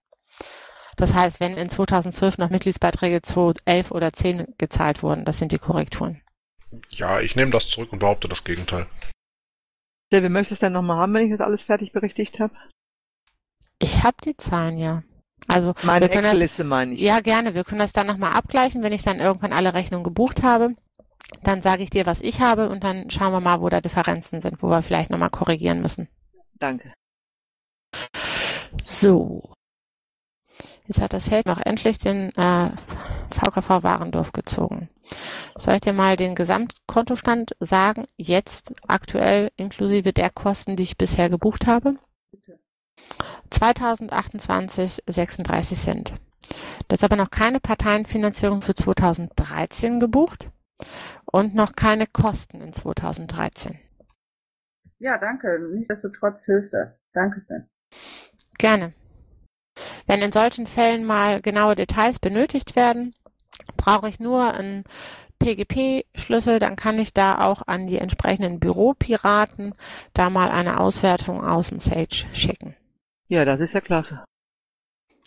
Das 0.96 1.14
heißt, 1.14 1.40
wenn 1.40 1.57
in 1.57 1.68
2012 1.68 2.38
noch 2.38 2.50
Mitgliedsbeiträge 2.50 3.22
zu 3.22 3.52
11 3.64 3.90
oder 3.90 4.12
10 4.12 4.54
gezahlt 4.59 5.02
wurden, 5.02 5.24
das 5.24 5.38
sind 5.38 5.52
die 5.52 5.59
Korrekturen. 5.59 6.20
Ja, 6.90 7.20
ich 7.20 7.37
nehme 7.37 7.50
das 7.50 7.68
zurück 7.68 7.92
und 7.92 7.98
behaupte 8.00 8.28
das 8.28 8.44
Gegenteil. 8.44 8.87
Steffi, 10.12 10.28
möchtest 10.28 10.50
du 10.50 10.54
es 10.54 10.61
dann 10.61 10.72
nochmal 10.72 10.98
haben, 10.98 11.14
wenn 11.14 11.24
ich 11.26 11.30
das 11.30 11.40
alles 11.40 11.62
fertig 11.62 11.92
berichtigt 11.92 12.38
habe? 12.40 12.54
Ich 13.78 14.02
habe 14.02 14.16
die 14.24 14.37
Zahlen 14.37 14.78
ja. 14.78 15.02
Also 15.48 15.74
Meine 15.83 16.02
wir 16.02 16.09
können 16.09 16.22
das, 16.22 16.33
Excel-Liste 16.33 16.64
meine 16.64 16.94
ich. 16.94 17.00
ja 17.00 17.20
gerne, 17.20 17.54
wir 17.54 17.64
können 17.64 17.80
das 17.80 17.92
dann 17.92 18.07
nochmal 18.07 18.33
abgleichen, 18.33 18.83
wenn 18.83 18.92
ich 18.92 19.02
dann 19.02 19.20
irgendwann 19.20 19.52
alle 19.52 19.74
Rechnungen 19.74 20.04
gebucht 20.04 20.42
habe. 20.42 20.74
Dann 21.42 21.62
sage 21.62 21.83
ich 21.83 21.90
dir, 21.90 22.07
was 22.07 22.20
ich 22.20 22.40
habe 22.40 22.68
und 22.68 22.85
dann 22.85 23.11
schauen 23.11 23.33
wir 23.33 23.40
mal, 23.40 23.61
wo 23.61 23.68
da 23.68 23.80
Differenzen 23.80 24.40
sind, 24.40 24.62
wo 24.62 24.68
wir 24.68 24.83
vielleicht 24.83 25.11
nochmal 25.11 25.30
korrigieren 25.30 25.80
müssen. 25.80 26.09
Danke. 26.59 26.92
So. 28.87 29.54
Jetzt 30.87 31.01
hat 31.01 31.14
das 31.14 31.31
Held 31.31 31.47
noch 31.47 31.59
endlich 31.59 31.99
den 31.99 32.31
äh, 32.37 32.70
VKV 33.31 33.83
Warendorf 33.83 34.33
gezogen. 34.33 34.88
Soll 35.57 35.77
ich 35.77 35.81
dir 35.81 35.94
mal 35.94 36.16
den 36.16 36.35
Gesamtkontostand 36.35 37.57
sagen, 37.59 38.05
jetzt 38.16 38.75
aktuell 38.87 39.51
inklusive 39.57 40.12
der 40.12 40.31
Kosten, 40.31 40.77
die 40.77 40.83
ich 40.83 40.99
bisher 40.99 41.31
gebucht 41.31 41.66
habe? 41.66 41.97
Bitte. 42.31 42.59
2028 43.51 45.03
36 45.07 45.79
Cent. 45.79 46.14
Das 46.88 46.99
ist 46.99 47.05
aber 47.05 47.16
noch 47.16 47.31
keine 47.31 47.61
Parteienfinanzierung 47.61 48.61
für 48.61 48.75
2013 48.75 50.01
gebucht 50.01 50.51
und 51.25 51.55
noch 51.55 51.73
keine 51.73 52.07
Kosten 52.07 52.61
in 52.61 52.75
2013. 52.75 53.79
Ja, 54.99 55.18
danke. 55.18 55.59
Nichtsdestotrotz 55.73 56.44
hilft 56.44 56.73
das. 56.73 57.01
Dankeschön. 57.12 57.68
Gerne. 58.59 58.92
Wenn 60.07 60.23
in 60.23 60.33
solchen 60.33 60.67
Fällen 60.67 61.05
mal 61.05 61.41
genaue 61.41 61.75
Details 61.75 62.19
benötigt 62.19 62.77
werden, 62.77 63.15
brauche 63.77 64.09
ich 64.09 64.21
nur 64.21 64.55
einen 64.55 64.85
PGP-Schlüssel, 65.39 66.59
dann 66.59 66.77
kann 66.77 66.99
ich 66.99 67.13
da 67.13 67.39
auch 67.41 67.63
an 67.67 67.87
die 67.87 67.99
entsprechenden 67.99 68.61
Büropiraten 68.61 69.75
da 70.15 70.31
mal 70.31 70.51
eine 70.51 70.81
Auswertung 70.81 71.45
aus 71.45 71.69
dem 71.69 71.81
Sage 71.81 72.27
schicken. 72.33 72.75
Ja, 73.29 73.45
das 73.45 73.61
ist 73.61 73.75
ja 73.75 73.81
klasse. 73.81 74.25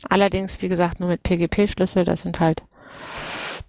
Allerdings, 0.09 0.61
wie 0.61 0.69
gesagt, 0.69 0.99
nur 0.99 1.09
mit 1.09 1.23
PGP-Schlüssel, 1.23 2.05
das 2.05 2.21
sind 2.21 2.39
halt 2.39 2.63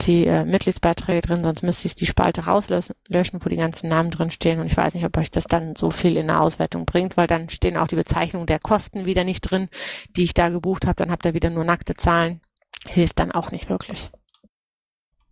die 0.02 0.26
äh, 0.26 0.44
Mitgliedsbeiträge 0.44 1.22
drin, 1.22 1.42
sonst 1.42 1.62
müsste 1.62 1.86
ich 1.86 1.94
die 1.94 2.06
Spalte 2.06 2.44
rauslöschen, 2.46 2.94
löschen, 3.08 3.44
wo 3.44 3.48
die 3.48 3.56
ganzen 3.56 3.88
Namen 3.88 4.10
drin 4.10 4.30
stehen. 4.30 4.60
Und 4.60 4.66
ich 4.66 4.76
weiß 4.76 4.94
nicht, 4.94 5.04
ob 5.04 5.16
euch 5.16 5.30
das 5.30 5.44
dann 5.44 5.76
so 5.76 5.90
viel 5.90 6.16
in 6.16 6.28
der 6.28 6.40
Auswertung 6.40 6.84
bringt, 6.84 7.16
weil 7.16 7.26
dann 7.26 7.48
stehen 7.48 7.76
auch 7.76 7.88
die 7.88 7.96
Bezeichnungen 7.96 8.46
der 8.46 8.60
Kosten 8.60 9.06
wieder 9.06 9.24
nicht 9.24 9.42
drin, 9.42 9.68
die 10.16 10.24
ich 10.24 10.34
da 10.34 10.48
gebucht 10.48 10.86
habe. 10.86 10.96
Dann 10.96 11.10
habt 11.10 11.24
ihr 11.24 11.34
wieder 11.34 11.50
nur 11.50 11.64
nackte 11.64 11.94
Zahlen. 11.94 12.40
Hilft 12.86 13.18
dann 13.18 13.32
auch 13.32 13.50
nicht 13.50 13.68
wirklich. 13.68 14.10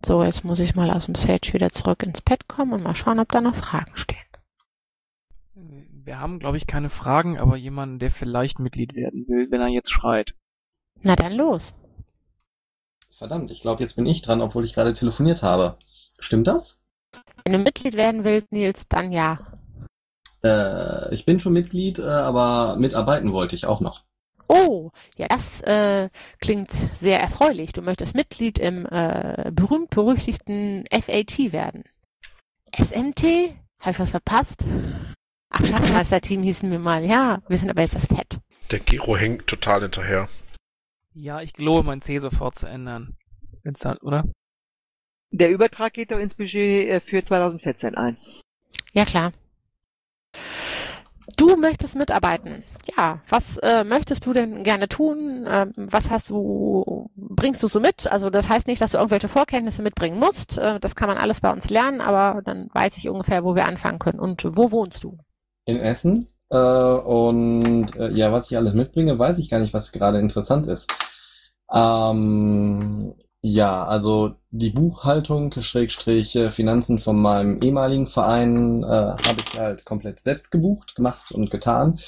So, 0.05 0.23
jetzt 0.23 0.43
muss 0.43 0.59
ich 0.59 0.75
mal 0.75 0.91
aus 0.91 1.05
dem 1.05 1.15
Sage 1.15 1.53
wieder 1.53 1.71
zurück 1.71 2.03
ins 2.03 2.21
Pad 2.21 2.47
kommen 2.47 2.73
und 2.73 2.83
mal 2.83 2.95
schauen, 2.95 3.19
ob 3.19 3.31
da 3.31 3.41
noch 3.41 3.55
Fragen 3.55 3.95
stehen. 3.95 4.17
Wir 5.53 6.19
haben, 6.19 6.39
glaube 6.39 6.57
ich, 6.57 6.67
keine 6.67 6.89
Fragen, 6.89 7.37
aber 7.37 7.57
jemanden, 7.57 7.99
der 7.99 8.11
vielleicht 8.11 8.59
Mitglied 8.59 8.95
werden 8.95 9.27
will, 9.27 9.51
wenn 9.51 9.59
er 9.59 9.67
jetzt 9.67 9.91
schreit. 9.91 10.35
Na 11.01 11.15
dann 11.15 11.33
los. 11.33 11.73
Verdammt, 13.17 13.49
ich 13.49 13.61
glaube, 13.61 13.81
jetzt 13.81 13.95
bin 13.95 14.05
ich 14.05 14.21
dran, 14.21 14.41
obwohl 14.41 14.63
ich 14.63 14.75
gerade 14.75 14.93
telefoniert 14.93 15.41
habe. 15.41 15.77
Stimmt 16.19 16.45
das? 16.45 16.79
Wenn 17.43 17.53
du 17.53 17.57
Mitglied 17.57 17.95
werden 17.95 18.23
willst, 18.23 18.51
Nils, 18.51 18.87
dann 18.89 19.11
ja. 19.11 19.39
Äh, 20.43 21.15
ich 21.15 21.25
bin 21.25 21.39
schon 21.39 21.53
Mitglied, 21.53 21.97
äh, 21.97 22.03
aber 22.03 22.75
mitarbeiten 22.75 23.33
wollte 23.33 23.55
ich 23.55 23.65
auch 23.65 23.81
noch. 23.81 24.03
Oh, 24.47 24.91
ja, 25.17 25.27
das 25.27 25.61
äh, 25.61 26.09
klingt 26.39 26.69
sehr 27.01 27.19
erfreulich. 27.19 27.71
Du 27.71 27.81
möchtest 27.81 28.15
Mitglied 28.15 28.59
im 28.59 28.85
äh, 28.85 29.51
berühmt-berüchtigten 29.51 30.83
FAT 30.91 31.51
werden. 31.51 31.85
SMT? 32.71 33.55
Habe 33.79 33.91
ich 33.91 33.99
was 33.99 34.11
verpasst? 34.11 34.63
Ach, 35.49 35.65
Schatzmeister-Team 35.65 36.43
hießen 36.43 36.69
wir 36.69 36.79
mal. 36.79 37.03
Ja, 37.03 37.41
wir 37.47 37.57
sind 37.57 37.71
aber 37.71 37.81
jetzt 37.81 37.95
das 37.95 38.05
Fett. 38.05 38.37
Der 38.69 38.79
Gero 38.79 39.17
hängt 39.17 39.47
total 39.47 39.81
hinterher. 39.81 40.29
Ja, 41.19 41.41
ich 41.41 41.53
gelobe, 41.53 41.81
mein 41.81 42.03
C 42.03 42.19
sofort 42.19 42.59
zu 42.59 42.67
ändern. 42.67 43.15
Wenn's 43.63 43.79
dann, 43.79 43.97
oder? 43.97 44.23
Der 45.31 45.49
Übertrag 45.49 45.93
geht 45.93 46.11
doch 46.11 46.19
ins 46.19 46.35
Budget 46.35 46.87
äh, 46.87 46.99
für 46.99 47.23
2014 47.23 47.95
ein. 47.95 48.17
Ja, 48.93 49.03
klar. 49.03 49.31
Du 51.35 51.57
möchtest 51.57 51.95
mitarbeiten. 51.95 52.63
Ja, 52.95 53.19
was 53.29 53.57
äh, 53.57 53.83
möchtest 53.83 54.27
du 54.27 54.33
denn 54.33 54.61
gerne 54.61 54.87
tun? 54.87 55.47
Ähm, 55.49 55.73
was 55.75 56.11
hast 56.11 56.29
du, 56.29 57.09
bringst 57.15 57.63
du 57.63 57.67
so 57.67 57.79
mit? 57.79 58.05
Also 58.11 58.29
das 58.29 58.47
heißt 58.47 58.67
nicht, 58.67 58.81
dass 58.81 58.91
du 58.91 58.97
irgendwelche 58.97 59.27
Vorkenntnisse 59.27 59.81
mitbringen 59.81 60.19
musst. 60.19 60.59
Äh, 60.59 60.79
das 60.79 60.95
kann 60.95 61.09
man 61.09 61.17
alles 61.17 61.41
bei 61.41 61.51
uns 61.51 61.71
lernen, 61.71 61.99
aber 61.99 62.43
dann 62.43 62.69
weiß 62.75 62.95
ich 62.97 63.09
ungefähr, 63.09 63.43
wo 63.43 63.55
wir 63.55 63.67
anfangen 63.67 63.97
können. 63.97 64.19
Und 64.19 64.45
wo 64.55 64.69
wohnst 64.69 65.03
du? 65.03 65.17
In 65.65 65.77
Essen. 65.77 66.27
Äh, 66.49 66.57
und 66.57 67.95
äh, 67.97 68.11
ja, 68.11 68.31
was 68.31 68.51
ich 68.51 68.57
alles 68.57 68.73
mitbringe, 68.73 69.17
weiß 69.17 69.39
ich 69.39 69.49
gar 69.49 69.59
nicht, 69.59 69.73
was 69.73 69.91
gerade 69.91 70.19
interessant 70.19 70.67
ist. 70.67 70.87
Ähm, 71.73 73.15
ja, 73.41 73.85
also 73.85 74.35
die 74.51 74.71
Buchhaltung, 74.71 75.53
Schrägstrich 75.61 76.35
äh, 76.35 76.49
Finanzen 76.51 76.99
von 76.99 77.21
meinem 77.21 77.61
ehemaligen 77.61 78.07
Verein 78.07 78.83
äh, 78.83 78.87
habe 78.87 79.37
ich 79.39 79.59
halt 79.59 79.85
komplett 79.85 80.19
selbst 80.19 80.51
gebucht, 80.51 80.95
gemacht 80.95 81.33
und 81.33 81.51
getan. 81.51 81.99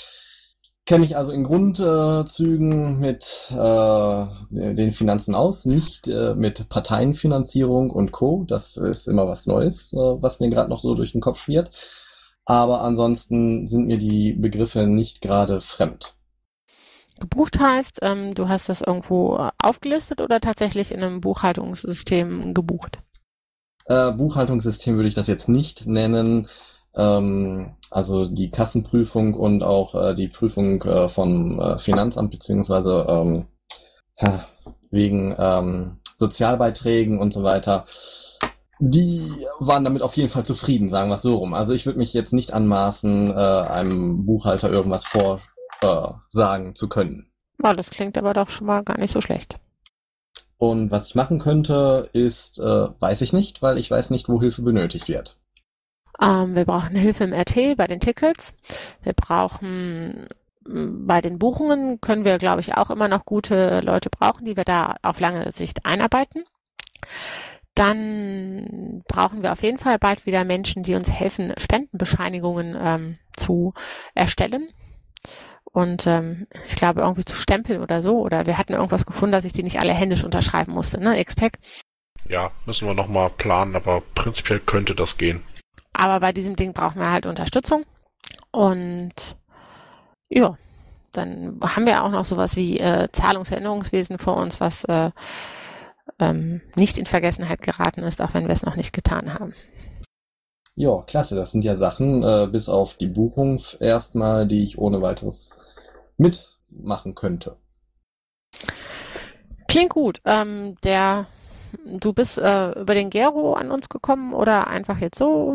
Kenne 0.86 1.02
mich 1.02 1.16
also 1.18 1.32
in 1.32 1.44
Grundzügen 1.44 3.00
mit 3.00 3.48
äh, 3.52 4.26
den 4.50 4.92
Finanzen 4.92 5.36
aus, 5.36 5.66
nicht 5.66 6.08
äh, 6.08 6.34
mit 6.34 6.68
Parteienfinanzierung 6.68 7.92
und 7.92 8.12
Co. 8.12 8.44
Das 8.48 8.76
ist 8.76 9.08
immer 9.08 9.28
was 9.28 9.46
Neues, 9.46 9.94
äh, 9.94 9.98
was 9.98 10.40
mir 10.40 10.50
gerade 10.50 10.70
noch 10.70 10.80
so 10.80 10.96
durch 10.96 11.12
den 11.12 11.22
Kopf 11.22 11.44
schwirrt. 11.44 11.72
Aber 12.46 12.82
ansonsten 12.82 13.68
sind 13.68 13.86
mir 13.86 14.00
die 14.00 14.34
Begriffe 14.34 14.88
nicht 14.88 15.22
gerade 15.22 15.62
fremd. 15.62 16.19
Gebucht 17.20 17.60
heißt, 17.60 18.00
ähm, 18.02 18.34
du 18.34 18.50
hast 18.50 18.70
das 18.70 18.82
irgendwo 18.82 19.38
äh, 19.38 19.50
aufgelistet 19.58 20.22
oder 20.22 20.40
tatsächlich 20.40 20.92
in 20.92 21.04
einem 21.04 21.22
Buchhaltungssystem 21.22 22.54
gebucht? 22.54 23.00
Äh, 23.86 24.12
Buchhaltungssystem 24.12 24.96
würde 24.96 25.08
ich 25.10 25.16
das 25.16 25.28
jetzt 25.28 25.50
nicht 25.50 25.88
nennen. 25.88 26.48
Ähm, 26.96 27.76
also 27.92 28.28
die 28.28 28.52
Kassenprüfung 28.52 29.34
und 29.34 29.64
auch 29.64 29.96
äh, 29.96 30.16
die 30.16 30.28
Prüfung 30.28 30.82
äh, 30.84 31.10
vom 31.10 31.60
äh, 31.60 31.80
Finanzamt 31.80 32.32
beziehungsweise 32.32 33.06
ähm, 33.08 33.46
ja, 34.20 34.46
wegen 34.92 35.36
ähm, 35.38 36.00
Sozialbeiträgen 36.18 37.20
und 37.20 37.34
so 37.34 37.44
weiter. 37.44 37.86
Die 38.80 39.46
waren 39.60 39.84
damit 39.84 40.02
auf 40.02 40.16
jeden 40.16 40.30
Fall 40.30 40.46
zufrieden, 40.46 40.90
sagen 40.90 41.10
wir 41.10 41.16
es 41.16 41.22
so 41.22 41.36
rum. 41.36 41.54
Also 41.54 41.74
ich 41.74 41.86
würde 41.86 42.00
mich 42.00 42.14
jetzt 42.14 42.32
nicht 42.32 42.54
anmaßen, 42.54 43.32
äh, 43.32 43.34
einem 43.34 44.26
Buchhalter 44.26 44.70
irgendwas 44.70 45.06
vorsagen 45.80 46.76
zu 46.76 46.90
können. 46.90 47.32
Oh, 47.64 47.74
das 47.74 47.90
klingt 47.90 48.18
aber 48.18 48.34
doch 48.34 48.50
schon 48.50 48.68
mal 48.68 48.84
gar 48.84 48.98
nicht 48.98 49.12
so 49.12 49.22
schlecht. 49.22 49.60
Und 50.58 50.92
was 50.92 51.08
ich 51.08 51.16
machen 51.16 51.40
könnte, 51.40 52.10
ist, 52.14 52.60
äh, 52.60 52.88
weiß 53.00 53.22
ich 53.22 53.32
nicht, 53.34 53.62
weil 53.62 53.78
ich 53.78 53.90
weiß 53.90 54.10
nicht, 54.10 54.28
wo 54.28 54.42
Hilfe 54.42 54.62
benötigt 54.62 55.08
wird. 55.08 55.38
Ähm, 56.22 56.56
wir 56.56 56.66
brauchen 56.66 56.96
Hilfe 56.96 57.24
im 57.24 57.34
RT 57.34 57.78
bei 57.78 57.88
den 57.88 58.02
Tickets. 58.02 58.54
Wir 59.02 59.14
brauchen 59.14 60.28
m, 60.66 61.08
bei 61.08 61.22
den 61.22 61.40
Buchungen 61.40 62.02
können 62.02 62.26
wir, 62.26 62.38
glaube 62.38 62.60
ich, 62.62 62.76
auch 62.76 62.90
immer 62.90 63.08
noch 63.08 63.26
gute 63.26 63.80
Leute 63.82 64.10
brauchen, 64.10 64.46
die 64.46 64.58
wir 64.58 64.66
da 64.66 64.98
auf 65.02 65.22
lange 65.22 65.52
Sicht 65.54 65.86
einarbeiten. 65.86 66.44
Dann 67.74 69.04
brauchen 69.08 69.42
wir 69.42 69.54
auf 69.54 69.64
jeden 69.64 69.80
Fall 69.80 69.98
bald 69.98 70.26
wieder 70.26 70.44
Menschen, 70.44 70.84
die 70.84 70.96
uns 70.96 71.10
helfen, 71.10 71.54
Spendenbescheinigungen 71.58 72.76
ähm, 72.78 73.18
zu 73.38 73.74
erstellen. 74.14 74.70
Und 75.72 76.08
ähm, 76.08 76.48
ich 76.66 76.76
glaube, 76.76 77.02
irgendwie 77.02 77.26
zu 77.26 77.36
stempeln 77.36 77.82
oder 77.82 78.02
so. 78.02 78.20
Oder 78.20 78.46
wir 78.46 78.58
hatten 78.58 78.74
irgendwas 78.74 79.06
gefunden, 79.06 79.34
dass 79.34 79.46
ich 79.46 79.54
die 79.54 79.64
nicht 79.64 79.80
alle 79.80 79.94
händisch 79.94 80.24
unterschreiben 80.24 80.74
musste, 80.74 81.00
ne? 81.00 81.24
XPEC. 81.24 81.60
Ja, 82.28 82.52
müssen 82.66 82.88
wir 82.88 82.94
nochmal 82.94 83.30
planen, 83.30 83.76
aber 83.76 84.02
prinzipiell 84.16 84.60
könnte 84.60 84.96
das 84.96 85.18
gehen. 85.18 85.44
Aber 85.94 86.20
bei 86.20 86.32
diesem 86.32 86.56
Ding 86.56 86.74
brauchen 86.74 87.00
wir 87.00 87.12
halt 87.12 87.26
Unterstützung. 87.26 87.86
Und 88.52 89.38
ja, 90.30 90.58
dann 91.12 91.60
haben 91.62 91.86
wir 91.86 92.04
auch 92.04 92.12
noch 92.12 92.26
sowas 92.26 92.56
wie 92.56 92.80
äh, 92.80 93.10
Zahlungserinnerungswesen 93.12 94.18
vor 94.20 94.38
uns, 94.38 94.60
was 94.60 94.84
äh, 94.86 95.12
ähm, 96.20 96.62
nicht 96.76 96.98
in 96.98 97.06
Vergessenheit 97.06 97.62
geraten 97.62 98.02
ist, 98.02 98.22
auch 98.22 98.34
wenn 98.34 98.48
wir 98.48 98.54
es 98.54 98.64
noch 98.64 98.76
nicht 98.76 98.94
getan 98.94 99.34
haben. 99.34 99.54
Ja, 100.80 101.02
klasse. 101.02 101.36
Das 101.36 101.52
sind 101.52 101.66
ja 101.66 101.76
Sachen, 101.76 102.24
äh, 102.24 102.48
bis 102.50 102.70
auf 102.70 102.94
die 102.94 103.10
Buchung 103.10 103.60
erstmal, 103.82 104.48
die 104.48 104.64
ich 104.64 104.78
ohne 104.78 105.02
weiteres 105.02 105.60
mitmachen 106.16 107.16
könnte. 107.16 107.58
Klingt 109.68 109.90
gut. 109.90 110.22
Ähm, 110.24 110.78
der, 110.86 111.28
du 111.86 112.14
bist 112.14 112.38
äh, 112.38 112.80
über 112.80 112.96
den 112.96 113.10
Gero 113.10 113.56
an 113.56 113.72
uns 113.72 113.90
gekommen 113.90 114.34
oder 114.34 114.68
einfach 114.68 115.00
jetzt 115.00 115.18
so? 115.20 115.54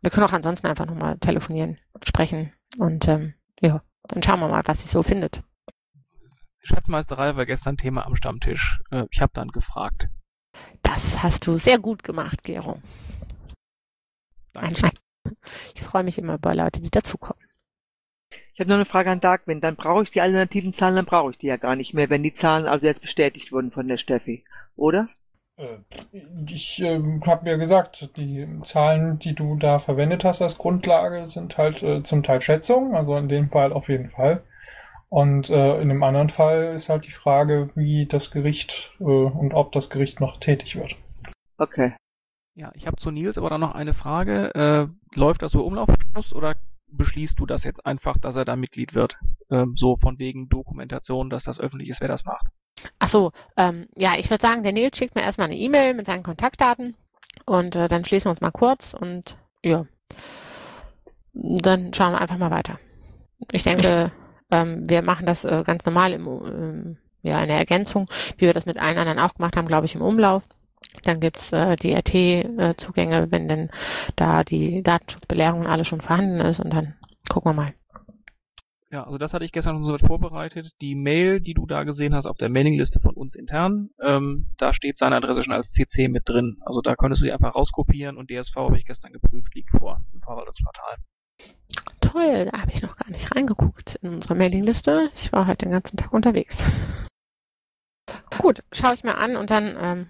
Wir 0.00 0.10
können 0.10 0.26
auch 0.26 0.32
ansonsten 0.32 0.66
einfach 0.66 0.86
nochmal 0.86 1.18
telefonieren, 1.18 1.76
sprechen 2.02 2.54
und 2.78 3.06
ähm, 3.08 3.34
ja, 3.60 3.82
dann 4.04 4.22
schauen 4.22 4.40
wir 4.40 4.48
mal, 4.48 4.62
was 4.64 4.80
sich 4.80 4.90
so 4.90 5.02
findet. 5.02 5.42
Schatzmeisterei 6.62 7.36
war 7.36 7.44
gestern 7.44 7.76
Thema 7.76 8.06
am 8.06 8.16
Stammtisch. 8.16 8.80
Äh, 8.90 9.04
ich 9.10 9.20
habe 9.20 9.32
dann 9.34 9.48
gefragt. 9.48 10.08
Das 10.80 11.22
hast 11.22 11.46
du 11.46 11.58
sehr 11.58 11.78
gut 11.78 12.02
gemacht, 12.02 12.44
Gero. 12.44 12.80
Danke. 14.60 14.90
Ich 15.74 15.82
freue 15.82 16.04
mich 16.04 16.18
immer 16.18 16.34
über 16.34 16.54
Leute, 16.54 16.80
die 16.80 16.90
dazukommen. 16.90 17.42
Ich 18.54 18.60
habe 18.60 18.70
noch 18.70 18.76
eine 18.76 18.84
Frage 18.84 19.10
an 19.10 19.20
Darkwin. 19.20 19.60
Dann 19.60 19.76
brauche 19.76 20.04
ich 20.04 20.10
die 20.10 20.20
alternativen 20.20 20.72
Zahlen, 20.72 20.96
dann 20.96 21.04
brauche 21.04 21.30
ich 21.30 21.38
die 21.38 21.46
ja 21.46 21.56
gar 21.56 21.76
nicht 21.76 21.94
mehr, 21.94 22.08
wenn 22.10 22.22
die 22.22 22.32
Zahlen 22.32 22.66
also 22.66 22.86
jetzt 22.86 23.02
bestätigt 23.02 23.52
wurden 23.52 23.70
von 23.70 23.86
der 23.86 23.98
Steffi, 23.98 24.44
oder? 24.76 25.08
Äh, 25.56 25.78
Ich 26.46 26.80
äh, 26.80 27.00
habe 27.26 27.50
ja 27.50 27.56
gesagt, 27.56 28.16
die 28.16 28.46
Zahlen, 28.62 29.18
die 29.18 29.34
du 29.34 29.56
da 29.56 29.78
verwendet 29.78 30.24
hast 30.24 30.42
als 30.42 30.58
Grundlage, 30.58 31.26
sind 31.26 31.58
halt 31.58 31.82
äh, 31.82 32.02
zum 32.02 32.22
Teil 32.22 32.40
Schätzungen, 32.40 32.94
also 32.94 33.16
in 33.16 33.28
dem 33.28 33.50
Fall 33.50 33.72
auf 33.72 33.88
jeden 33.88 34.10
Fall. 34.10 34.42
Und 35.08 35.50
äh, 35.50 35.80
in 35.80 35.88
dem 35.88 36.02
anderen 36.02 36.30
Fall 36.30 36.72
ist 36.74 36.88
halt 36.88 37.06
die 37.06 37.12
Frage, 37.12 37.70
wie 37.74 38.06
das 38.06 38.30
Gericht 38.30 38.92
äh, 39.00 39.04
und 39.04 39.54
ob 39.54 39.72
das 39.72 39.90
Gericht 39.90 40.20
noch 40.20 40.40
tätig 40.40 40.76
wird. 40.76 40.96
Okay. 41.58 41.94
Ja, 42.56 42.70
ich 42.74 42.86
habe 42.86 42.96
zu 42.96 43.10
Nils 43.10 43.36
aber 43.36 43.50
dann 43.50 43.60
noch 43.60 43.74
eine 43.74 43.92
Frage. 43.92 44.54
Äh, 44.54 44.88
läuft 45.14 45.42
das 45.42 45.52
so 45.52 45.62
Umlaufschluss 45.62 46.32
oder 46.32 46.56
beschließt 46.88 47.38
du 47.38 47.44
das 47.44 47.64
jetzt 47.64 47.84
einfach, 47.84 48.16
dass 48.16 48.34
er 48.34 48.46
da 48.46 48.56
Mitglied 48.56 48.94
wird? 48.94 49.18
Ähm, 49.50 49.74
so 49.76 49.96
von 49.96 50.18
wegen 50.18 50.48
Dokumentation, 50.48 51.28
dass 51.28 51.44
das 51.44 51.60
öffentlich 51.60 51.90
ist, 51.90 52.00
wer 52.00 52.08
das 52.08 52.24
macht. 52.24 52.48
Ach 52.98 53.08
so, 53.08 53.32
ähm, 53.58 53.88
ja, 53.94 54.12
ich 54.18 54.30
würde 54.30 54.46
sagen, 54.46 54.62
der 54.62 54.72
Nils 54.72 54.96
schickt 54.96 55.14
mir 55.14 55.20
erstmal 55.20 55.48
eine 55.48 55.58
E-Mail 55.58 55.92
mit 55.92 56.06
seinen 56.06 56.22
Kontaktdaten 56.22 56.96
und 57.44 57.76
äh, 57.76 57.88
dann 57.88 58.06
schließen 58.06 58.26
wir 58.26 58.30
uns 58.30 58.40
mal 58.40 58.52
kurz 58.52 58.94
und 58.94 59.36
ja, 59.62 59.84
dann 61.34 61.92
schauen 61.92 62.12
wir 62.12 62.22
einfach 62.22 62.38
mal 62.38 62.50
weiter. 62.50 62.78
Ich 63.52 63.64
denke, 63.64 64.12
ähm, 64.50 64.88
wir 64.88 65.02
machen 65.02 65.26
das 65.26 65.44
äh, 65.44 65.62
ganz 65.62 65.84
normal 65.84 66.14
im, 66.14 66.26
ähm, 66.26 66.96
ja, 67.20 67.42
in 67.42 67.48
der 67.48 67.58
Ergänzung, 67.58 68.08
wie 68.38 68.46
wir 68.46 68.54
das 68.54 68.64
mit 68.64 68.78
allen 68.78 68.96
anderen 68.96 69.18
auch 69.18 69.34
gemacht 69.34 69.56
haben, 69.56 69.68
glaube 69.68 69.84
ich, 69.84 69.94
im 69.94 70.00
Umlauf. 70.00 70.42
Dann 71.02 71.20
gibt's 71.20 71.52
äh, 71.52 71.76
die 71.76 71.94
RT-Zugänge, 71.94 73.30
wenn 73.30 73.48
denn 73.48 73.70
da 74.16 74.44
die 74.44 74.82
Datenschutzbelehrung 74.82 75.66
alle 75.66 75.84
schon 75.84 76.00
vorhanden 76.00 76.40
ist 76.40 76.60
und 76.60 76.72
dann 76.72 76.94
gucken 77.28 77.50
wir 77.50 77.54
mal. 77.54 77.66
Ja, 78.90 79.04
also 79.04 79.18
das 79.18 79.34
hatte 79.34 79.44
ich 79.44 79.52
gestern 79.52 79.76
schon 79.76 79.84
soweit 79.84 80.06
vorbereitet. 80.06 80.70
Die 80.80 80.94
Mail, 80.94 81.40
die 81.40 81.54
du 81.54 81.66
da 81.66 81.82
gesehen 81.82 82.14
hast 82.14 82.26
auf 82.26 82.36
der 82.36 82.48
Mailingliste 82.48 83.00
von 83.00 83.14
uns 83.14 83.34
intern, 83.34 83.90
ähm, 84.00 84.50
da 84.58 84.72
steht 84.72 84.96
seine 84.96 85.16
Adresse 85.16 85.42
schon 85.42 85.52
als 85.52 85.72
CC 85.72 86.08
mit 86.08 86.28
drin. 86.28 86.58
Also 86.64 86.80
da 86.82 86.94
könntest 86.94 87.20
du 87.20 87.26
die 87.26 87.32
einfach 87.32 87.56
rauskopieren 87.56 88.16
und 88.16 88.30
DSV 88.30 88.54
habe 88.56 88.78
ich 88.78 88.86
gestern 88.86 89.12
geprüft, 89.12 89.54
liegt 89.54 89.70
vor 89.70 90.00
im 90.14 90.22
Verwaltungsportal. 90.22 90.96
Toll, 92.00 92.48
da 92.50 92.60
habe 92.60 92.70
ich 92.70 92.80
noch 92.80 92.96
gar 92.96 93.10
nicht 93.10 93.34
reingeguckt 93.34 93.96
in 93.96 94.14
unsere 94.14 94.36
Mailingliste. 94.36 95.10
Ich 95.16 95.32
war 95.32 95.48
heute 95.48 95.66
den 95.66 95.72
ganzen 95.72 95.96
Tag 95.96 96.12
unterwegs. 96.12 96.64
Gut, 98.38 98.62
schaue 98.70 98.94
ich 98.94 99.02
mir 99.02 99.18
an 99.18 99.36
und 99.36 99.50
dann 99.50 99.76
ähm, 99.80 100.08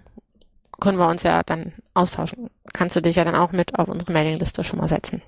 können 0.79 0.97
wir 0.97 1.07
uns 1.07 1.23
ja 1.23 1.43
dann 1.43 1.73
austauschen. 1.93 2.49
Kannst 2.73 2.95
du 2.95 3.01
dich 3.01 3.15
ja 3.15 3.23
dann 3.23 3.35
auch 3.35 3.51
mit 3.51 3.77
auf 3.77 3.87
unsere 3.87 4.11
Mailingliste 4.11 4.63
schon 4.63 4.79
mal 4.79 4.87
setzen. 4.87 5.21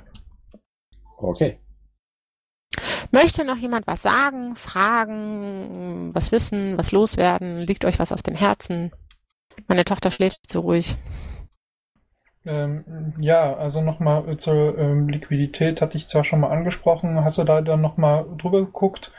Okay. 1.18 1.60
Möchte 3.12 3.44
noch 3.44 3.58
jemand 3.58 3.88
was 3.88 4.02
sagen, 4.02 4.56
fragen, 4.56 6.14
was 6.14 6.32
wissen, 6.32 6.78
was 6.78 6.92
loswerden? 6.92 7.60
Liegt 7.60 7.84
euch 7.84 8.00
was 8.00 8.12
auf 8.12 8.22
dem 8.22 8.36
Herzen? 8.36 8.92
Meine 9.68 9.86
Tochter 9.86 10.12
schläft 10.12 10.50
so 10.50 10.62
ruhig. 10.62 10.96
Ähm, 12.46 13.14
ja, 13.20 13.56
also 13.56 13.82
nochmal 13.82 14.38
zur 14.38 14.78
ähm, 14.78 15.10
Liquidität 15.10 15.82
hatte 15.82 15.98
ich 15.98 16.08
zwar 16.08 16.24
schon 16.24 16.40
mal 16.40 16.52
angesprochen, 16.52 17.24
hast 17.24 17.38
du 17.38 17.44
da 17.44 17.62
dann 17.62 17.82
nochmal 17.82 18.26
drüber 18.38 18.62
geguckt, 18.66 19.12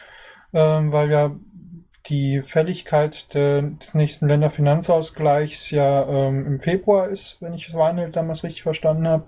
ähm, 0.55 0.91
weil 0.91 1.11
ja 1.11 1.37
die 2.07 2.43
Fälligkeit 2.43 3.35
der, 3.35 3.63
des 3.63 3.95
nächsten 3.95 4.29
Länderfinanzausgleichs 4.29 5.71
ja 5.71 6.07
ähm, 6.09 6.47
im 6.47 6.61
Februar 6.61 7.09
ist, 7.09 7.41
wenn 7.41 7.55
ich 7.55 7.73
Weinhild 7.75 8.17
damals 8.17 8.43
richtig 8.43 8.63
verstanden 8.63 9.07
habe. 9.07 9.27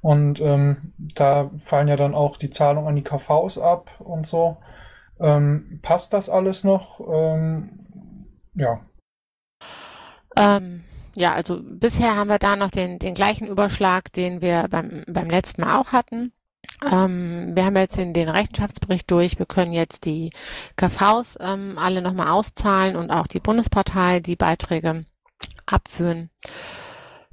Und 0.00 0.40
ähm, 0.40 0.92
da 0.96 1.50
fallen 1.56 1.88
ja 1.88 1.96
dann 1.96 2.14
auch 2.14 2.36
die 2.36 2.50
Zahlungen 2.50 2.88
an 2.88 2.96
die 2.96 3.02
KVs 3.02 3.58
ab 3.58 3.90
und 3.98 4.26
so. 4.26 4.58
Ähm, 5.20 5.80
passt 5.82 6.12
das 6.12 6.30
alles 6.30 6.64
noch? 6.64 7.00
Ähm, 7.00 8.26
ja. 8.54 8.80
Ähm, 10.36 10.84
ja, 11.14 11.32
also 11.32 11.60
bisher 11.62 12.14
haben 12.14 12.28
wir 12.28 12.38
da 12.38 12.54
noch 12.54 12.70
den, 12.70 13.00
den 13.00 13.14
gleichen 13.14 13.48
Überschlag, 13.48 14.12
den 14.12 14.40
wir 14.40 14.68
beim, 14.70 15.04
beim 15.08 15.28
letzten 15.28 15.62
Mal 15.62 15.80
auch 15.80 15.92
hatten. 15.92 16.32
Ähm, 16.90 17.54
wir 17.54 17.64
haben 17.64 17.76
jetzt 17.76 17.96
den, 17.96 18.12
den 18.12 18.28
Rechenschaftsbericht 18.28 19.10
durch. 19.10 19.38
Wir 19.38 19.46
können 19.46 19.72
jetzt 19.72 20.04
die 20.04 20.30
KVs 20.76 21.38
ähm, 21.40 21.76
alle 21.78 22.02
nochmal 22.02 22.28
auszahlen 22.28 22.96
und 22.96 23.10
auch 23.10 23.26
die 23.26 23.40
Bundespartei 23.40 24.20
die 24.20 24.36
Beiträge 24.36 25.04
abführen. 25.66 26.30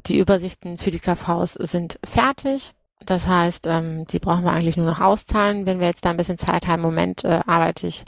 Die 0.08 0.20
Übersichten 0.20 0.78
für 0.78 0.92
die 0.92 1.00
KVs 1.00 1.54
sind 1.54 2.00
fertig. 2.04 2.74
Das 3.06 3.28
heißt, 3.28 3.68
ähm, 3.68 4.06
die 4.08 4.20
brauchen 4.20 4.44
wir 4.44 4.52
eigentlich 4.52 4.78
nur 4.78 4.86
noch 4.88 5.00
auszahlen. 5.00 5.66
Wenn 5.66 5.80
wir 5.80 5.88
jetzt 5.88 6.06
da 6.06 6.12
ein 6.12 6.18
bisschen 6.18 6.38
Zeit 6.38 6.68
haben, 6.68 6.80
im 6.80 6.90
Moment 6.90 7.24
äh, 7.24 7.42
arbeite 7.46 7.88
ich 7.88 8.04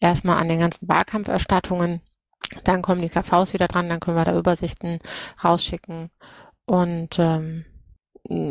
erstmal 0.00 0.38
an 0.38 0.48
den 0.48 0.60
ganzen 0.60 0.88
Wahlkampferstattungen. 0.88 2.00
Dann 2.64 2.82
kommen 2.82 3.00
die 3.00 3.08
KVs 3.08 3.54
wieder 3.54 3.68
dran, 3.68 3.88
dann 3.88 4.00
können 4.00 4.16
wir 4.16 4.24
da 4.24 4.36
Übersichten 4.36 4.98
rausschicken. 5.42 6.10
Und 6.66 7.18
ähm, 7.18 7.64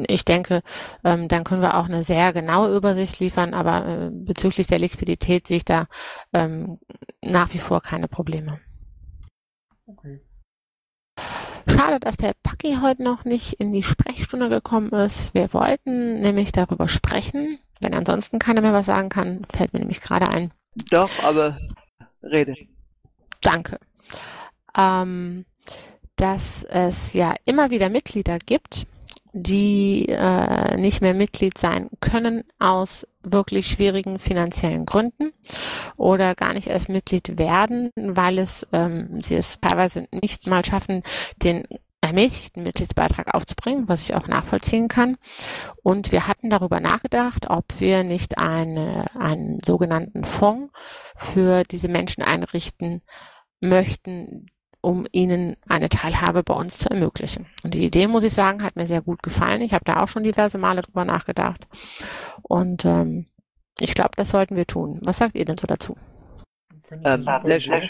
ich 0.08 0.26
denke, 0.26 0.62
ähm, 1.04 1.28
dann 1.28 1.44
können 1.44 1.62
wir 1.62 1.78
auch 1.78 1.86
eine 1.86 2.04
sehr 2.04 2.34
genaue 2.34 2.76
Übersicht 2.76 3.20
liefern, 3.20 3.54
aber 3.54 3.86
äh, 3.86 4.10
bezüglich 4.12 4.68
der 4.68 4.80
Liquidität 4.80 5.48
sehe 5.48 5.58
ich 5.58 5.66
da 5.66 5.88
ähm, 6.34 6.80
nach 7.22 7.54
wie 7.54 7.60
vor 7.60 7.82
keine 7.82 8.08
Probleme. 8.08 8.60
Okay. 9.86 10.22
Schade, 11.70 12.00
dass 12.00 12.18
der 12.18 12.34
Paki 12.42 12.78
heute 12.82 13.04
noch 13.04 13.26
nicht 13.26 13.54
in 13.54 13.72
die 13.72 13.84
Sprechstunde 13.84 14.50
gekommen 14.50 14.92
ist. 14.92 15.34
Wir 15.34 15.54
wollten 15.54 16.20
nämlich 16.22 16.52
darüber 16.52 16.88
sprechen. 16.88 17.60
Wenn 17.80 17.94
ansonsten 17.94 18.40
keiner 18.40 18.62
mehr 18.62 18.74
was 18.74 18.88
sagen 18.88 19.10
kann, 19.10 19.46
fällt 19.54 19.74
mir 19.74 19.80
nämlich 19.80 20.02
gerade 20.02 20.30
ein. 20.30 20.52
Doch, 20.90 21.12
aber 21.24 21.60
rede. 22.24 22.56
Danke. 23.42 23.80
Ähm, 24.78 25.46
dass 26.16 26.64
es 26.64 27.14
ja 27.14 27.36
immer 27.46 27.72
wieder 27.72 27.90
Mitglieder 27.90 28.38
gibt, 28.40 28.86
die 29.34 30.08
äh, 30.10 30.78
nicht 30.78 31.02
mehr 31.02 31.14
Mitglied 31.14 31.58
sein 31.58 31.90
können 32.02 32.44
aus 32.60 33.08
wirklich 33.24 33.68
schwierigen 33.68 34.20
finanziellen 34.20 34.86
Gründen 34.86 35.32
oder 35.98 36.36
gar 36.36 36.54
nicht 36.54 36.68
erst 36.68 36.90
Mitglied 36.90 37.38
werden, 37.38 37.92
weil 37.96 38.40
es 38.40 38.68
ähm, 38.74 39.22
sie 39.22 39.36
es 39.36 39.60
teilweise 39.62 40.08
nicht 40.12 40.48
mal 40.48 40.66
schaffen, 40.66 41.04
den 41.38 41.66
ermäßigten 42.02 42.64
Mitgliedsbeitrag 42.64 43.34
aufzubringen, 43.34 43.88
was 43.88 44.02
ich 44.02 44.16
auch 44.16 44.28
nachvollziehen 44.28 44.88
kann. 44.88 45.18
Und 45.84 46.12
wir 46.12 46.28
hatten 46.28 46.50
darüber 46.50 46.80
nachgedacht, 46.80 47.50
ob 47.50 47.80
wir 47.80 48.04
nicht 48.04 48.40
eine, 48.40 49.06
einen 49.16 49.60
sogenannten 49.64 50.26
Fonds 50.26 50.74
für 51.16 51.64
diese 51.64 51.88
Menschen 51.88 52.24
einrichten 52.24 53.04
möchten, 53.60 54.48
um 54.82 55.08
ihnen 55.12 55.56
eine 55.68 55.90
Teilhabe 55.90 56.44
bei 56.44 56.54
uns 56.54 56.80
zu 56.80 56.90
ermöglichen. 56.90 57.46
Und 57.64 57.74
die 57.74 57.86
Idee, 57.86 58.08
muss 58.08 58.24
ich 58.24 58.34
sagen, 58.34 58.64
hat 58.64 58.76
mir 58.76 58.88
sehr 58.88 59.02
gut 59.02 59.22
gefallen. 59.24 59.62
Ich 59.62 59.74
habe 59.74 59.86
da 59.86 60.02
auch 60.02 60.08
schon 60.08 60.24
diverse 60.24 60.58
Male 60.58 60.82
drüber 60.82 61.06
nachgedacht. 61.06 61.68
Und 62.42 62.84
ähm, 62.86 63.28
ich 63.80 63.94
glaube, 63.94 64.12
das 64.16 64.30
sollten 64.30 64.56
wir 64.56 64.66
tun. 64.66 65.00
Was 65.06 65.18
sagt 65.18 65.36
ihr 65.36 65.46
denn 65.46 65.58
so 65.58 65.68
dazu? 65.68 65.96
Ähm, 67.04 67.24
sehr 67.44 67.62
schön. 67.62 67.82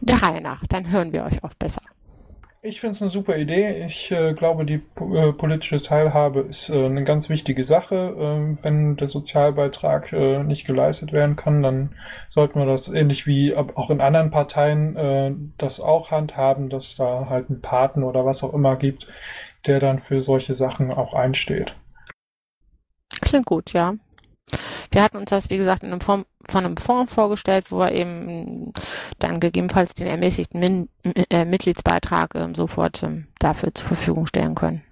Der 0.00 0.22
Reihe 0.22 0.40
nach, 0.40 0.64
dann 0.68 0.90
hören 0.90 1.12
wir 1.12 1.24
euch 1.24 1.42
auch 1.42 1.54
besser. 1.54 1.82
Ich 2.68 2.80
finde 2.82 2.92
es 2.92 3.00
eine 3.00 3.08
super 3.08 3.38
Idee. 3.38 3.86
Ich 3.86 4.10
äh, 4.10 4.34
glaube, 4.34 4.66
die 4.66 4.82
äh, 5.00 5.32
politische 5.32 5.80
Teilhabe 5.80 6.40
ist 6.40 6.68
äh, 6.68 6.84
eine 6.84 7.02
ganz 7.02 7.30
wichtige 7.30 7.64
Sache. 7.64 8.14
Ähm, 8.18 8.58
wenn 8.62 8.96
der 8.96 9.08
Sozialbeitrag 9.08 10.12
äh, 10.12 10.42
nicht 10.42 10.66
geleistet 10.66 11.14
werden 11.14 11.34
kann, 11.34 11.62
dann 11.62 11.94
sollten 12.28 12.58
wir 12.58 12.66
das 12.66 12.90
ähnlich 12.90 13.26
wie 13.26 13.56
auch 13.56 13.88
in 13.88 14.02
anderen 14.02 14.30
Parteien 14.30 14.96
äh, 14.96 15.34
das 15.56 15.80
auch 15.80 16.10
handhaben, 16.10 16.68
dass 16.68 16.96
da 16.96 17.28
halt 17.30 17.48
ein 17.48 17.62
Paten 17.62 18.02
oder 18.02 18.26
was 18.26 18.44
auch 18.44 18.52
immer 18.52 18.76
gibt, 18.76 19.08
der 19.66 19.80
dann 19.80 19.98
für 19.98 20.20
solche 20.20 20.52
Sachen 20.52 20.90
auch 20.90 21.14
einsteht. 21.14 21.74
Klingt 23.22 23.46
gut, 23.46 23.72
ja. 23.72 23.94
Wir 24.90 25.02
hatten 25.02 25.16
uns 25.16 25.30
das, 25.30 25.50
wie 25.50 25.58
gesagt, 25.58 25.82
in 25.82 25.90
einem 25.90 26.00
Form, 26.00 26.24
von 26.48 26.64
einem 26.64 26.76
Fonds 26.76 27.14
vorgestellt, 27.14 27.70
wo 27.70 27.78
wir 27.78 27.92
eben 27.92 28.72
dann 29.18 29.40
gegebenenfalls 29.40 29.94
den 29.94 30.06
ermäßigten 30.06 30.60
Min 30.60 30.88
äh, 31.30 31.44
Mitgliedsbeitrag 31.44 32.34
äh, 32.34 32.48
sofort 32.54 33.02
ähm, 33.02 33.26
dafür 33.38 33.74
zur 33.74 33.88
Verfügung 33.88 34.26
stellen 34.26 34.54
können. 34.54 34.82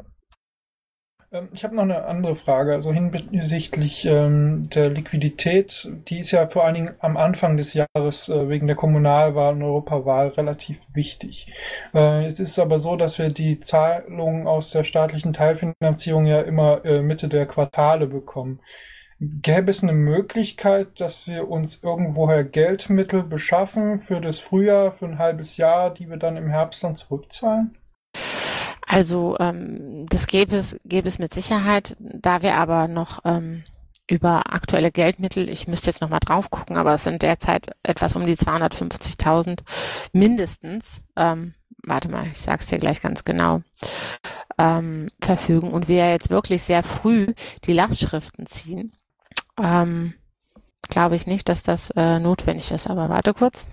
Ähm, 1.32 1.48
ich 1.52 1.64
habe 1.64 1.74
noch 1.74 1.82
eine 1.82 2.04
andere 2.04 2.34
Frage, 2.34 2.72
also 2.72 2.92
hinsichtlich 2.92 4.04
ähm, 4.06 4.68
der 4.70 4.90
Liquidität. 4.90 5.90
Die 6.08 6.20
ist 6.20 6.30
ja 6.30 6.46
vor 6.48 6.64
allen 6.64 6.74
Dingen 6.74 6.94
am 7.00 7.16
Anfang 7.16 7.56
des 7.56 7.74
Jahres 7.74 8.28
äh, 8.28 8.48
wegen 8.48 8.66
der 8.66 8.76
Kommunalwahl 8.76 9.54
und 9.54 9.62
Europawahl 9.62 10.28
relativ 10.28 10.78
wichtig. 10.92 11.52
Äh, 11.94 12.26
es 12.26 12.40
ist 12.40 12.58
aber 12.58 12.78
so, 12.78 12.96
dass 12.96 13.18
wir 13.18 13.30
die 13.30 13.60
Zahlungen 13.60 14.46
aus 14.46 14.70
der 14.70 14.84
staatlichen 14.84 15.32
Teilfinanzierung 15.32 16.26
ja 16.26 16.40
immer 16.42 16.84
äh, 16.84 17.02
Mitte 17.02 17.28
der 17.28 17.46
Quartale 17.46 18.06
bekommen. 18.06 18.60
Gäbe 19.18 19.70
es 19.70 19.82
eine 19.82 19.94
Möglichkeit, 19.94 21.00
dass 21.00 21.26
wir 21.26 21.48
uns 21.48 21.82
irgendwoher 21.82 22.44
Geldmittel 22.44 23.22
beschaffen 23.22 23.98
für 23.98 24.20
das 24.20 24.40
Frühjahr, 24.40 24.92
für 24.92 25.06
ein 25.06 25.18
halbes 25.18 25.56
Jahr, 25.56 25.92
die 25.92 26.10
wir 26.10 26.18
dann 26.18 26.36
im 26.36 26.48
Herbst 26.50 26.84
dann 26.84 26.96
zurückzahlen? 26.96 27.78
Also 28.86 29.36
ähm, 29.40 30.06
das 30.10 30.26
gäbe 30.26 30.56
es, 30.56 30.76
gäbe 30.84 31.08
es 31.08 31.18
mit 31.18 31.32
Sicherheit, 31.32 31.96
da 31.98 32.42
wir 32.42 32.56
aber 32.56 32.88
noch 32.88 33.20
ähm, 33.24 33.64
über 34.08 34.52
aktuelle 34.52 34.92
Geldmittel, 34.92 35.48
ich 35.48 35.66
müsste 35.66 35.88
jetzt 35.88 36.00
nochmal 36.00 36.20
drauf 36.20 36.50
gucken, 36.50 36.76
aber 36.76 36.94
es 36.94 37.04
sind 37.04 37.22
derzeit 37.22 37.70
etwas 37.82 38.14
um 38.16 38.26
die 38.26 38.36
250.000 38.36 39.60
mindestens, 40.12 41.00
ähm, 41.16 41.54
warte 41.82 42.08
mal, 42.08 42.28
ich 42.28 42.40
sag's 42.40 42.66
dir 42.66 42.78
gleich 42.78 43.00
ganz 43.00 43.24
genau, 43.24 43.62
ähm, 44.58 45.08
verfügen 45.20 45.72
und 45.72 45.88
wir 45.88 46.10
jetzt 46.10 46.30
wirklich 46.30 46.62
sehr 46.62 46.82
früh 46.82 47.34
die 47.64 47.72
Lastschriften 47.72 48.46
ziehen, 48.46 48.92
ähm, 49.60 50.14
glaube 50.88 51.16
ich 51.16 51.26
nicht, 51.26 51.48
dass 51.48 51.62
das 51.62 51.90
äh, 51.90 52.18
notwendig 52.18 52.70
ist. 52.70 52.86
Aber 52.86 53.08
warte 53.08 53.34
kurz. 53.34 53.66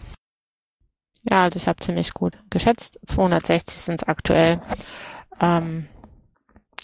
Ja, 1.29 1.43
also 1.43 1.57
ich 1.57 1.67
habe 1.67 1.81
ziemlich 1.81 2.13
gut 2.13 2.37
geschätzt. 2.49 2.99
260 3.05 3.79
sind 3.79 4.01
es 4.01 4.07
aktuell. 4.07 4.61
Ähm, 5.39 5.87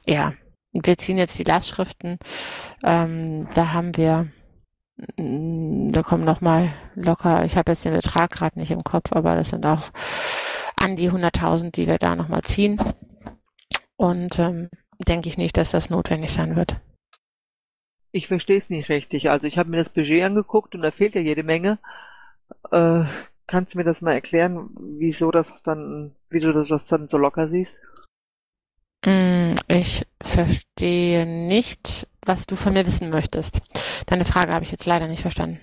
ja, 0.05 0.33
wir 0.71 0.97
ziehen 0.97 1.17
jetzt 1.17 1.37
die 1.37 1.43
Lastschriften. 1.43 2.19
Ähm, 2.83 3.47
da 3.53 3.73
haben 3.73 3.97
wir, 3.97 4.27
mm, 5.17 5.91
da 5.91 6.03
kommen 6.03 6.23
noch 6.23 6.41
mal 6.41 6.73
locker, 6.95 7.45
ich 7.45 7.57
habe 7.57 7.71
jetzt 7.71 7.85
den 7.85 7.93
Betrag 7.93 8.31
gerade 8.31 8.59
nicht 8.59 8.71
im 8.71 8.83
Kopf, 8.83 9.11
aber 9.13 9.35
das 9.35 9.49
sind 9.49 9.65
auch 9.65 9.89
an 10.81 10.95
die 10.95 11.11
100.000, 11.11 11.71
die 11.71 11.87
wir 11.87 11.97
da 11.97 12.15
noch 12.15 12.29
mal 12.29 12.43
ziehen. 12.43 12.81
Und 13.97 14.39
ähm, 14.39 14.69
denke 14.99 15.27
ich 15.27 15.37
nicht, 15.37 15.57
dass 15.57 15.71
das 15.71 15.89
notwendig 15.89 16.31
sein 16.31 16.55
wird. 16.55 16.77
Ich 18.11 18.27
verstehe 18.27 18.57
es 18.57 18.69
nicht 18.69 18.89
richtig. 18.89 19.29
Also 19.29 19.47
ich 19.47 19.57
habe 19.57 19.69
mir 19.69 19.77
das 19.77 19.89
Budget 19.89 20.23
angeguckt 20.23 20.75
und 20.75 20.81
da 20.81 20.91
fehlt 20.91 21.15
ja 21.15 21.21
jede 21.21 21.43
Menge. 21.43 21.79
Äh, 22.71 23.03
kannst 23.47 23.73
du 23.73 23.77
mir 23.77 23.83
das 23.83 24.01
mal 24.01 24.13
erklären, 24.13 24.69
wieso 24.97 25.31
das 25.31 25.61
dann, 25.61 26.15
wie 26.29 26.39
du 26.39 26.51
das 26.63 26.85
dann 26.85 27.07
so 27.07 27.17
locker 27.17 27.47
siehst? 27.47 27.79
Mm, 29.05 29.55
ich 29.67 30.05
verstehe 30.21 31.25
nicht, 31.25 32.07
was 32.25 32.47
du 32.47 32.55
von 32.55 32.73
mir 32.73 32.85
wissen 32.85 33.09
möchtest. 33.09 33.61
Deine 34.07 34.25
Frage 34.25 34.53
habe 34.53 34.65
ich 34.65 34.71
jetzt 34.71 34.85
leider 34.85 35.07
nicht 35.07 35.21
verstanden. 35.21 35.59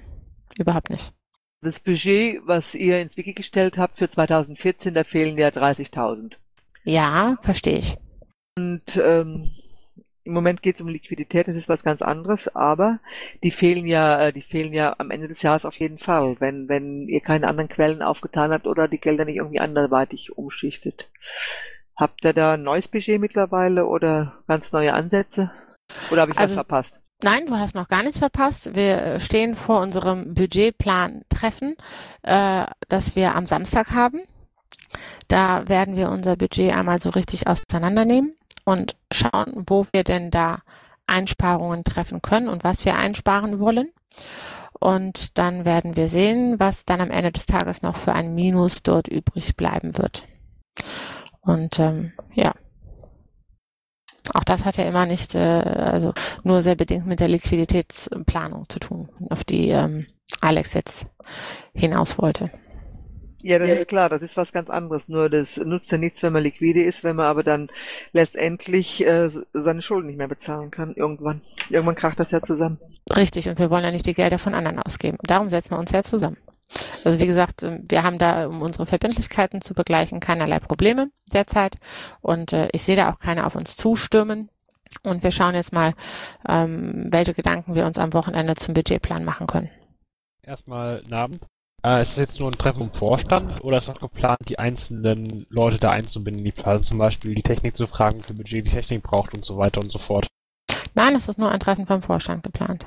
Überhaupt 0.58 0.90
nicht. 0.90 1.12
Das 1.62 1.80
Budget, 1.80 2.40
was 2.46 2.74
ihr 2.74 3.00
ins 3.00 3.16
Wiki 3.16 3.32
gestellt 3.32 3.76
habt 3.78 3.98
für 3.98 4.08
2014, 4.08 4.94
da 4.94 5.04
fehlen 5.04 5.36
ja 5.36 5.48
30.000. 5.48 6.34
Ja, 6.84 7.38
verstehe 7.42 7.78
ich. 7.78 7.96
Und 8.56 8.96
ähm, 8.96 9.50
im 10.26 10.32
Moment 10.32 10.62
geht 10.62 10.74
es 10.74 10.80
um 10.80 10.88
Liquidität, 10.88 11.46
das 11.46 11.56
ist 11.56 11.68
was 11.68 11.84
ganz 11.84 12.02
anderes, 12.02 12.54
aber 12.54 12.98
die 13.44 13.52
fehlen 13.52 13.86
ja, 13.86 14.20
äh, 14.20 14.32
die 14.32 14.42
fehlen 14.42 14.72
ja 14.72 14.94
am 14.98 15.10
Ende 15.10 15.28
des 15.28 15.40
Jahres 15.42 15.64
auf 15.64 15.78
jeden 15.78 15.98
Fall, 15.98 16.36
wenn, 16.40 16.68
wenn 16.68 17.08
ihr 17.08 17.20
keine 17.20 17.46
anderen 17.46 17.68
Quellen 17.68 18.02
aufgetan 18.02 18.50
habt 18.50 18.66
oder 18.66 18.88
die 18.88 18.98
Gelder 18.98 19.24
nicht 19.24 19.36
irgendwie 19.36 19.60
anderweitig 19.60 20.36
umschichtet. 20.36 21.08
Habt 21.96 22.24
ihr 22.24 22.32
da 22.32 22.54
ein 22.54 22.62
neues 22.62 22.88
Budget 22.88 23.20
mittlerweile 23.20 23.86
oder 23.86 24.42
ganz 24.48 24.72
neue 24.72 24.92
Ansätze? 24.92 25.52
Oder 26.10 26.22
habe 26.22 26.32
ich 26.32 26.38
also, 26.38 26.48
was 26.48 26.54
verpasst? 26.54 27.00
Nein, 27.22 27.46
du 27.46 27.56
hast 27.56 27.74
noch 27.74 27.88
gar 27.88 28.02
nichts 28.02 28.18
verpasst. 28.18 28.74
Wir 28.74 29.20
stehen 29.20 29.54
vor 29.54 29.80
unserem 29.80 30.34
Budgetplan-Treffen, 30.34 31.76
äh, 32.22 32.66
das 32.88 33.16
wir 33.16 33.34
am 33.34 33.46
Samstag 33.46 33.92
haben. 33.92 34.20
Da 35.28 35.68
werden 35.68 35.96
wir 35.96 36.10
unser 36.10 36.36
Budget 36.36 36.74
einmal 36.74 37.00
so 37.00 37.10
richtig 37.10 37.46
auseinandernehmen 37.46 38.36
und 38.66 38.96
schauen, 39.12 39.64
wo 39.66 39.86
wir 39.92 40.04
denn 40.04 40.30
da 40.30 40.58
Einsparungen 41.06 41.84
treffen 41.84 42.20
können 42.20 42.48
und 42.48 42.64
was 42.64 42.84
wir 42.84 42.96
einsparen 42.96 43.60
wollen. 43.60 43.90
Und 44.78 45.38
dann 45.38 45.64
werden 45.64 45.96
wir 45.96 46.08
sehen, 46.08 46.58
was 46.58 46.84
dann 46.84 47.00
am 47.00 47.10
Ende 47.10 47.32
des 47.32 47.46
Tages 47.46 47.80
noch 47.80 47.96
für 47.96 48.12
ein 48.12 48.34
Minus 48.34 48.82
dort 48.82 49.08
übrig 49.08 49.56
bleiben 49.56 49.96
wird. 49.96 50.26
Und 51.40 51.78
ähm, 51.78 52.12
ja, 52.34 52.52
auch 54.34 54.44
das 54.44 54.64
hat 54.64 54.76
ja 54.76 54.84
immer 54.84 55.06
nicht, 55.06 55.34
äh, 55.34 55.38
also 55.38 56.12
nur 56.42 56.62
sehr 56.62 56.74
bedingt 56.74 57.06
mit 57.06 57.20
der 57.20 57.28
Liquiditätsplanung 57.28 58.68
zu 58.68 58.80
tun, 58.80 59.08
auf 59.30 59.44
die 59.44 59.68
ähm, 59.68 60.06
Alex 60.40 60.74
jetzt 60.74 61.06
hinaus 61.72 62.18
wollte. 62.18 62.50
Ja, 63.46 63.60
das 63.60 63.70
ist 63.70 63.88
klar, 63.88 64.08
das 64.08 64.22
ist 64.22 64.36
was 64.36 64.52
ganz 64.52 64.68
anderes. 64.70 65.08
Nur 65.08 65.30
das 65.30 65.56
nutzt 65.58 65.92
ja 65.92 65.98
nichts, 65.98 66.20
wenn 66.24 66.32
man 66.32 66.42
liquide 66.42 66.82
ist, 66.82 67.04
wenn 67.04 67.14
man 67.14 67.26
aber 67.26 67.44
dann 67.44 67.68
letztendlich 68.12 69.06
äh, 69.06 69.28
seine 69.52 69.82
Schulden 69.82 70.08
nicht 70.08 70.16
mehr 70.16 70.26
bezahlen 70.26 70.72
kann. 70.72 70.94
Irgendwann. 70.94 71.42
Irgendwann 71.70 71.94
kracht 71.94 72.18
das 72.18 72.32
ja 72.32 72.40
zusammen. 72.40 72.80
Richtig, 73.14 73.48
und 73.48 73.60
wir 73.60 73.70
wollen 73.70 73.84
ja 73.84 73.92
nicht 73.92 74.04
die 74.04 74.14
Gelder 74.14 74.40
von 74.40 74.52
anderen 74.52 74.80
ausgeben. 74.80 75.18
Darum 75.22 75.48
setzen 75.48 75.70
wir 75.70 75.78
uns 75.78 75.92
ja 75.92 76.02
zusammen. 76.02 76.38
Also 77.04 77.20
wie 77.20 77.26
gesagt, 77.28 77.62
ähm, 77.62 77.84
wir 77.88 78.02
haben 78.02 78.18
da, 78.18 78.48
um 78.48 78.62
unsere 78.62 78.84
Verbindlichkeiten 78.84 79.62
zu 79.62 79.74
begleichen, 79.74 80.18
keinerlei 80.18 80.58
Probleme 80.58 81.10
derzeit. 81.32 81.76
Und 82.20 82.52
äh, 82.52 82.68
ich 82.72 82.82
sehe 82.82 82.96
da 82.96 83.12
auch 83.12 83.20
keine 83.20 83.46
auf 83.46 83.54
uns 83.54 83.76
zustürmen. 83.76 84.50
Und 85.04 85.22
wir 85.22 85.30
schauen 85.30 85.54
jetzt 85.54 85.72
mal, 85.72 85.94
ähm, 86.48 87.06
welche 87.10 87.32
Gedanken 87.32 87.76
wir 87.76 87.86
uns 87.86 87.96
am 87.96 88.12
Wochenende 88.12 88.56
zum 88.56 88.74
Budgetplan 88.74 89.24
machen 89.24 89.46
können. 89.46 89.70
Erstmal 90.42 91.02
Abend. 91.12 91.46
Äh, 91.84 92.02
ist 92.02 92.12
das 92.12 92.16
jetzt 92.16 92.40
nur 92.40 92.50
ein 92.50 92.58
Treffen 92.58 92.82
im 92.82 92.92
Vorstand 92.92 93.62
oder 93.62 93.78
ist 93.78 93.88
auch 93.88 94.00
geplant, 94.00 94.38
die 94.48 94.58
einzelnen 94.58 95.46
Leute 95.50 95.78
da 95.78 95.90
einzubinden, 95.90 96.44
die 96.44 96.52
planen 96.52 96.82
zum 96.82 96.98
Beispiel 96.98 97.34
die 97.34 97.42
Technik 97.42 97.76
zu 97.76 97.86
fragen, 97.86 98.18
wie 98.18 98.24
viel 98.24 98.36
Budget 98.36 98.66
die 98.66 98.70
Technik 98.70 99.02
braucht 99.02 99.34
und 99.34 99.44
so 99.44 99.56
weiter 99.56 99.80
und 99.80 99.92
so 99.92 99.98
fort? 99.98 100.26
Nein, 100.94 101.14
es 101.14 101.28
ist 101.28 101.38
nur 101.38 101.50
ein 101.50 101.60
Treffen 101.60 101.86
vom 101.86 102.02
Vorstand 102.02 102.42
geplant. 102.42 102.86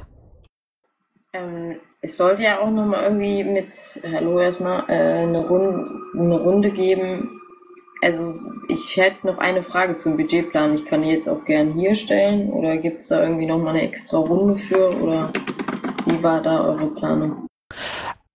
Ähm, 1.34 1.80
es 2.02 2.18
sollte 2.18 2.44
ja 2.44 2.60
auch 2.60 2.72
nochmal 2.72 3.04
irgendwie 3.04 3.44
mit, 3.44 4.02
hallo 4.04 4.40
erstmal, 4.40 4.84
äh, 4.90 5.24
eine, 5.24 5.48
Runde, 5.48 5.92
eine 6.16 6.40
Runde 6.40 6.72
geben. 6.72 7.42
Also 8.02 8.26
ich 8.70 8.96
hätte 8.98 9.28
noch 9.28 9.38
eine 9.38 9.62
Frage 9.62 9.96
zum 9.96 10.18
Budgetplan. 10.18 10.76
Ich 10.76 10.86
kann 10.86 11.02
die 11.04 11.10
jetzt 11.10 11.28
auch 11.28 11.44
gern 11.46 11.74
hier 11.74 11.96
stellen 11.96 12.50
oder 12.50 12.78
gibt 12.78 13.02
es 13.02 13.10
da 13.10 13.22
irgendwie 13.22 13.46
nochmal 13.46 13.76
eine 13.76 13.84
extra 13.84 14.18
Runde 14.18 14.58
für 14.58 14.90
oder 15.02 15.32
wie 16.06 16.24
war 16.24 16.42
da 16.42 16.64
eure 16.64 16.88
Planung? 16.96 17.48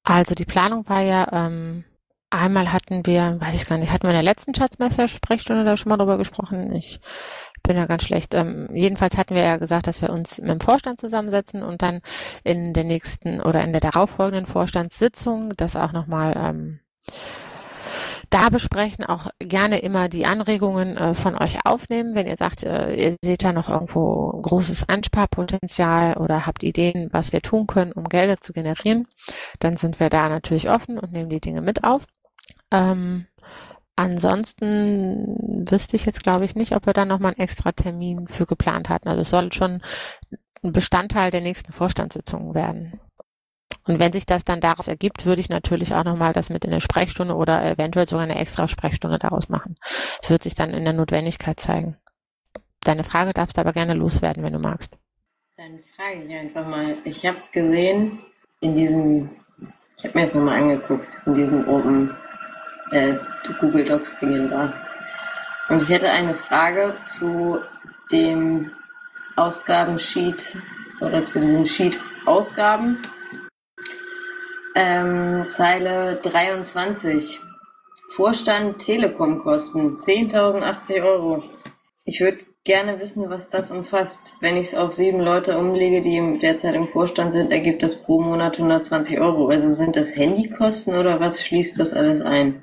Also 0.05 0.35
die 0.35 0.45
Planung 0.45 0.89
war 0.89 1.01
ja, 1.01 1.27
ähm, 1.33 1.85
einmal 2.31 2.73
hatten 2.73 3.07
wir, 3.07 3.41
weiß 3.41 3.55
ich 3.55 3.67
gar 3.67 3.79
nicht, 3.79 3.91
hatten 3.91 4.05
wir 4.05 4.11
in 4.11 4.17
der 4.17 4.23
letzten 4.23 4.55
Schatzmesser-Sprechstunde 4.55 5.65
da 5.65 5.77
schon 5.77 5.91
mal 5.91 5.97
drüber 5.97 6.19
gesprochen. 6.19 6.75
Ich 6.75 7.01
bin 7.63 7.77
ja 7.77 7.87
ganz 7.87 8.05
schlecht. 8.05 8.35
Ähm, 8.35 8.69
jedenfalls 8.73 9.17
hatten 9.17 9.35
wir 9.35 9.43
ja 9.43 9.57
gesagt, 9.57 9.87
dass 9.87 10.03
wir 10.03 10.11
uns 10.11 10.39
mit 10.39 10.51
dem 10.51 10.61
Vorstand 10.61 11.01
zusammensetzen 11.01 11.63
und 11.63 11.81
dann 11.81 12.03
in 12.45 12.75
der 12.75 12.85
nächsten 12.85 13.41
oder 13.41 13.65
in 13.65 13.73
der 13.73 13.81
darauffolgenden 13.81 14.47
Vorstandssitzung 14.47 15.55
das 15.57 15.75
auch 15.75 15.93
nochmal 15.93 16.35
ähm, 16.37 16.81
da 18.35 18.49
besprechen, 18.51 19.05
auch 19.05 19.31
gerne 19.39 19.79
immer 19.79 20.09
die 20.09 20.27
Anregungen 20.27 20.97
äh, 20.97 21.15
von 21.15 21.41
euch 21.41 21.65
aufnehmen. 21.65 22.17
Wenn 22.17 22.27
ihr 22.27 22.37
sagt, 22.37 22.65
äh, 22.65 22.95
ihr 22.95 23.17
seht 23.23 23.45
da 23.45 23.53
noch 23.53 23.69
irgendwo 23.69 24.33
großes 24.43 24.89
Ansparpotenzial 24.89 26.17
oder 26.17 26.45
habt 26.45 26.65
Ideen, 26.65 27.11
was 27.13 27.33
wir 27.33 27.43
tun 27.43 27.69
können, 27.69 27.93
um 27.93 28.05
Gelder 28.05 28.39
zu 28.39 28.53
generieren, 28.53 29.07
dann 29.61 29.77
sind 29.77 30.01
wir 30.01 30.11
da 30.11 30.29
natürlich 30.29 30.69
offen 30.69 30.99
und 30.99 31.13
nehmen 31.13 31.31
die 31.31 31.41
Dinge 31.41 31.61
mit 31.61 31.85
auf. 31.85 32.07
Ähm, 32.73 33.27
ansonsten 33.95 35.65
wüsste 35.71 35.95
ich 35.95 36.05
jetzt, 36.05 36.25
glaube 36.25 36.45
ich, 36.45 36.57
nicht, 36.57 36.75
ob 36.75 36.87
wir 36.87 36.93
da 36.93 37.05
nochmal 37.05 37.33
einen 37.33 37.45
extra 37.45 37.71
Termin 37.71 38.27
für 38.27 38.47
geplant 38.47 38.89
hatten. 38.89 39.09
Also 39.09 39.21
es 39.21 39.31
soll 39.31 39.53
schon 39.53 39.81
ein 40.65 40.73
Bestandteil 40.73 41.31
der 41.31 41.41
nächsten 41.41 41.73
Vorstandssitzungen 41.73 42.55
werden. 42.55 43.01
Und 43.87 43.99
wenn 43.99 44.13
sich 44.13 44.27
das 44.27 44.45
dann 44.45 44.61
daraus 44.61 44.89
ergibt, 44.89 45.27
würde 45.27 45.41
ich 45.41 45.49
natürlich 45.49 45.95
auch 45.95 46.05
nochmal 46.05 46.33
das 46.33 46.51
mit 46.51 46.65
in 46.65 46.71
der 46.71 46.81
Sprechstunde 46.81 47.35
oder 47.35 47.65
eventuell 47.65 48.09
sogar 48.09 48.25
eine 48.25 48.39
extra 48.39 48.69
Sprechstunde 48.69 49.19
daraus 49.19 49.49
machen. 49.49 49.77
Das 50.21 50.31
wird 50.31 50.43
sich 50.43 50.55
dann 50.55 50.71
in 50.71 50.85
der 50.85 50.93
Notwendigkeit 50.93 51.61
zeigen. 51.61 51.97
Deine 52.83 53.05
Frage 53.05 53.33
darfst 53.33 53.57
du 53.57 53.61
aber 53.61 53.73
gerne 53.73 53.95
loswerden, 53.95 54.43
wenn 54.43 54.53
du 54.53 54.59
magst. 54.59 54.99
Dann 55.57 55.81
frage 55.97 56.25
ich 56.25 56.35
einfach 56.35 56.67
mal. 56.67 56.97
Ich 57.05 57.25
habe 57.25 57.39
gesehen, 57.53 58.19
in 58.61 58.75
diesem, 58.75 59.31
ich 59.97 60.05
habe 60.05 60.19
mir 60.19 60.25
das 60.25 60.35
nochmal 60.35 60.63
angeguckt, 60.63 61.17
in 61.27 61.35
diesem 61.35 61.69
oben 61.69 62.15
äh, 62.91 63.15
Google 63.61 63.85
Docs 63.85 64.19
Dingen 64.19 64.49
da. 64.49 64.73
Und 65.69 65.83
ich 65.83 65.89
hätte 65.89 66.11
eine 66.11 66.35
Frage 66.35 66.97
zu 67.07 67.61
dem 68.13 68.71
Ausgabensheet 69.37 70.59
oder 71.01 71.25
zu 71.25 71.41
diesem 71.41 71.67
Sheet 71.67 72.01
Ausgaben 72.27 72.99
ähm, 74.75 75.47
Zeile 75.49 76.17
23. 76.23 77.41
Vorstand 78.15 78.79
Telekom-Kosten 78.79 79.97
10.080 79.97 81.03
Euro. 81.03 81.43
Ich 82.05 82.21
würde 82.21 82.45
gerne 82.65 82.99
wissen, 83.01 83.29
was 83.29 83.49
das 83.49 83.71
umfasst. 83.71 84.37
Wenn 84.41 84.57
ich 84.57 84.69
es 84.69 84.75
auf 84.75 84.93
sieben 84.93 85.21
Leute 85.21 85.59
umlege, 85.59 86.03
die 86.03 86.39
derzeit 86.41 86.75
im 86.75 86.89
Vorstand 86.89 87.33
sind, 87.33 87.51
ergibt 87.51 87.83
das 87.83 88.03
pro 88.03 88.21
Monat 88.21 88.57
120 88.57 89.21
Euro. 89.21 89.49
Also 89.49 89.71
sind 89.73 89.97
das 89.97 90.17
Handykosten 90.17 90.95
oder 90.95 91.21
was 91.21 91.45
schließt 91.45 91.79
das 91.79 91.93
alles 91.93 92.21
ein? 92.21 92.63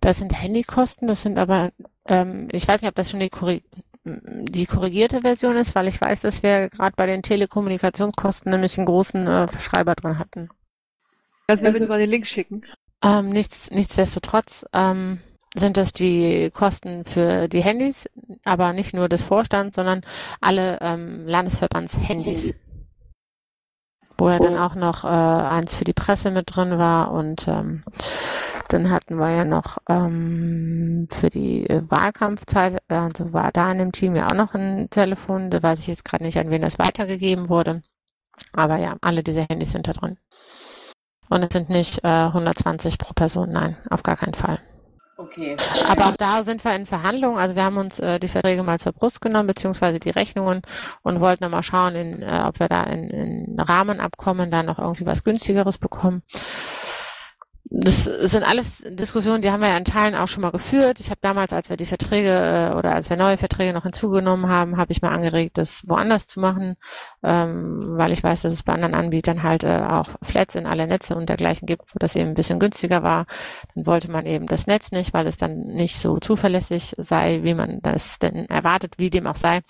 Das 0.00 0.18
sind 0.18 0.32
Handykosten, 0.40 1.08
das 1.08 1.22
sind 1.22 1.38
aber, 1.38 1.72
ähm, 2.06 2.48
ich 2.52 2.68
weiß 2.68 2.80
nicht, 2.80 2.88
ob 2.88 2.94
das 2.94 3.10
schon 3.10 3.20
die, 3.20 3.30
korrig 3.30 3.64
die 4.08 4.66
korrigierte 4.66 5.22
Version 5.22 5.56
ist, 5.56 5.74
weil 5.74 5.88
ich 5.88 6.00
weiß, 6.00 6.20
dass 6.20 6.44
wir 6.44 6.68
gerade 6.68 6.94
bei 6.94 7.06
den 7.06 7.24
Telekommunikationskosten 7.24 8.52
nämlich 8.52 8.78
einen 8.78 8.86
großen 8.86 9.26
äh, 9.26 9.48
Verschreiber 9.48 9.96
drin 9.96 10.20
hatten. 10.20 10.48
Kannst 11.48 11.62
du 11.62 11.66
mir 11.66 11.72
bitte 11.72 11.86
mal 11.86 11.98
den 11.98 12.10
Link 12.10 12.26
schicken? 12.26 12.62
Ähm, 13.02 13.28
nichts, 13.28 13.70
nichtsdestotrotz 13.70 14.64
ähm, 14.72 15.20
sind 15.54 15.76
das 15.76 15.92
die 15.92 16.50
Kosten 16.52 17.04
für 17.04 17.48
die 17.48 17.62
Handys, 17.62 18.08
aber 18.44 18.72
nicht 18.72 18.94
nur 18.94 19.08
des 19.08 19.22
Vorstands, 19.22 19.76
sondern 19.76 20.02
alle 20.40 20.78
ähm, 20.80 21.26
Landesverbandshandys. 21.26 22.54
wo 24.18 24.30
ja 24.30 24.38
dann 24.38 24.56
auch 24.56 24.74
noch 24.74 25.04
äh, 25.04 25.08
eins 25.08 25.76
für 25.76 25.84
die 25.84 25.92
Presse 25.92 26.30
mit 26.30 26.54
drin 26.54 26.78
war 26.78 27.12
und 27.12 27.46
ähm, 27.48 27.84
dann 28.68 28.90
hatten 28.90 29.16
wir 29.18 29.30
ja 29.30 29.44
noch 29.44 29.78
ähm, 29.88 31.06
für 31.10 31.30
die 31.30 31.68
äh, 31.68 31.82
Wahlkampfzeit, 31.88 32.82
also 32.88 33.32
war 33.32 33.52
da 33.52 33.70
in 33.70 33.78
dem 33.78 33.92
Team 33.92 34.16
ja 34.16 34.28
auch 34.28 34.34
noch 34.34 34.54
ein 34.54 34.88
Telefon, 34.90 35.50
da 35.50 35.62
weiß 35.62 35.78
ich 35.78 35.86
jetzt 35.86 36.04
gerade 36.04 36.24
nicht, 36.24 36.38
an 36.38 36.50
wen 36.50 36.62
das 36.62 36.78
weitergegeben 36.78 37.48
wurde. 37.48 37.82
Aber 38.52 38.76
ja, 38.78 38.96
alle 39.00 39.22
diese 39.22 39.46
Handys 39.48 39.72
sind 39.72 39.86
da 39.86 39.92
drin. 39.92 40.18
Und 41.28 41.42
es 41.42 41.52
sind 41.52 41.70
nicht 41.70 42.04
äh, 42.04 42.08
120 42.08 42.98
pro 42.98 43.12
Person, 43.14 43.52
nein, 43.52 43.76
auf 43.90 44.02
gar 44.02 44.16
keinen 44.16 44.34
Fall. 44.34 44.60
Okay. 45.18 45.56
Aber 45.88 46.08
auch 46.08 46.16
da 46.16 46.44
sind 46.44 46.62
wir 46.62 46.74
in 46.74 46.84
Verhandlungen. 46.84 47.38
Also 47.38 47.56
wir 47.56 47.64
haben 47.64 47.78
uns 47.78 47.98
äh, 48.00 48.20
die 48.20 48.28
Verträge 48.28 48.62
mal 48.62 48.78
zur 48.78 48.92
Brust 48.92 49.22
genommen, 49.22 49.46
beziehungsweise 49.46 49.98
die 49.98 50.10
Rechnungen 50.10 50.60
und 51.02 51.20
wollten 51.20 51.42
dann 51.42 51.52
mal 51.52 51.62
schauen, 51.62 51.94
in, 51.94 52.22
äh, 52.22 52.42
ob 52.46 52.60
wir 52.60 52.68
da 52.68 52.82
in, 52.82 53.08
in 53.08 53.58
Rahmenabkommen 53.58 54.50
da 54.50 54.62
noch 54.62 54.78
irgendwie 54.78 55.06
was 55.06 55.24
günstigeres 55.24 55.78
bekommen 55.78 56.22
das 57.68 58.04
sind 58.04 58.44
alles 58.44 58.82
Diskussionen, 58.86 59.42
die 59.42 59.50
haben 59.50 59.60
wir 59.60 59.68
ja 59.68 59.76
in 59.76 59.84
Teilen 59.84 60.14
auch 60.14 60.28
schon 60.28 60.42
mal 60.42 60.52
geführt. 60.52 61.00
Ich 61.00 61.10
habe 61.10 61.18
damals, 61.20 61.52
als 61.52 61.68
wir 61.68 61.76
die 61.76 61.84
Verträge 61.84 62.28
äh, 62.28 62.76
oder 62.76 62.94
als 62.94 63.10
wir 63.10 63.16
neue 63.16 63.38
Verträge 63.38 63.72
noch 63.72 63.82
hinzugenommen 63.82 64.48
haben, 64.48 64.76
habe 64.76 64.92
ich 64.92 65.02
mal 65.02 65.10
angeregt, 65.10 65.58
das 65.58 65.82
woanders 65.86 66.28
zu 66.28 66.38
machen, 66.38 66.76
ähm, 67.24 67.82
weil 67.84 68.12
ich 68.12 68.22
weiß, 68.22 68.42
dass 68.42 68.52
es 68.52 68.62
bei 68.62 68.72
anderen 68.72 68.94
Anbietern 68.94 69.42
halt 69.42 69.64
äh, 69.64 69.80
auch 69.88 70.10
Flats 70.22 70.54
in 70.54 70.66
alle 70.66 70.86
Netze 70.86 71.16
und 71.16 71.28
dergleichen 71.28 71.66
gibt, 71.66 71.92
wo 71.92 71.98
das 71.98 72.14
eben 72.14 72.28
ein 72.28 72.34
bisschen 72.34 72.60
günstiger 72.60 73.02
war. 73.02 73.26
Dann 73.74 73.84
wollte 73.86 74.10
man 74.10 74.26
eben 74.26 74.46
das 74.46 74.68
Netz 74.68 74.92
nicht, 74.92 75.12
weil 75.12 75.26
es 75.26 75.36
dann 75.36 75.58
nicht 75.58 75.98
so 75.98 76.18
zuverlässig 76.18 76.94
sei, 76.98 77.42
wie 77.42 77.54
man 77.54 77.80
das 77.82 78.20
denn 78.20 78.46
erwartet, 78.46 78.94
wie 78.98 79.10
dem 79.10 79.26
auch 79.26 79.36
sei. 79.36 79.62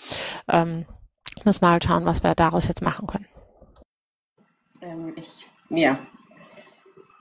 Ähm, 0.49 0.85
muss 1.45 1.63
mal 1.63 1.73
halt 1.73 1.85
schauen, 1.85 2.05
was 2.05 2.23
wir 2.23 2.35
daraus 2.35 2.69
jetzt 2.69 2.83
machen 2.83 3.07
können. 3.07 3.27
Ähm, 4.83 5.15
ich, 5.17 5.31
ja, 5.71 5.99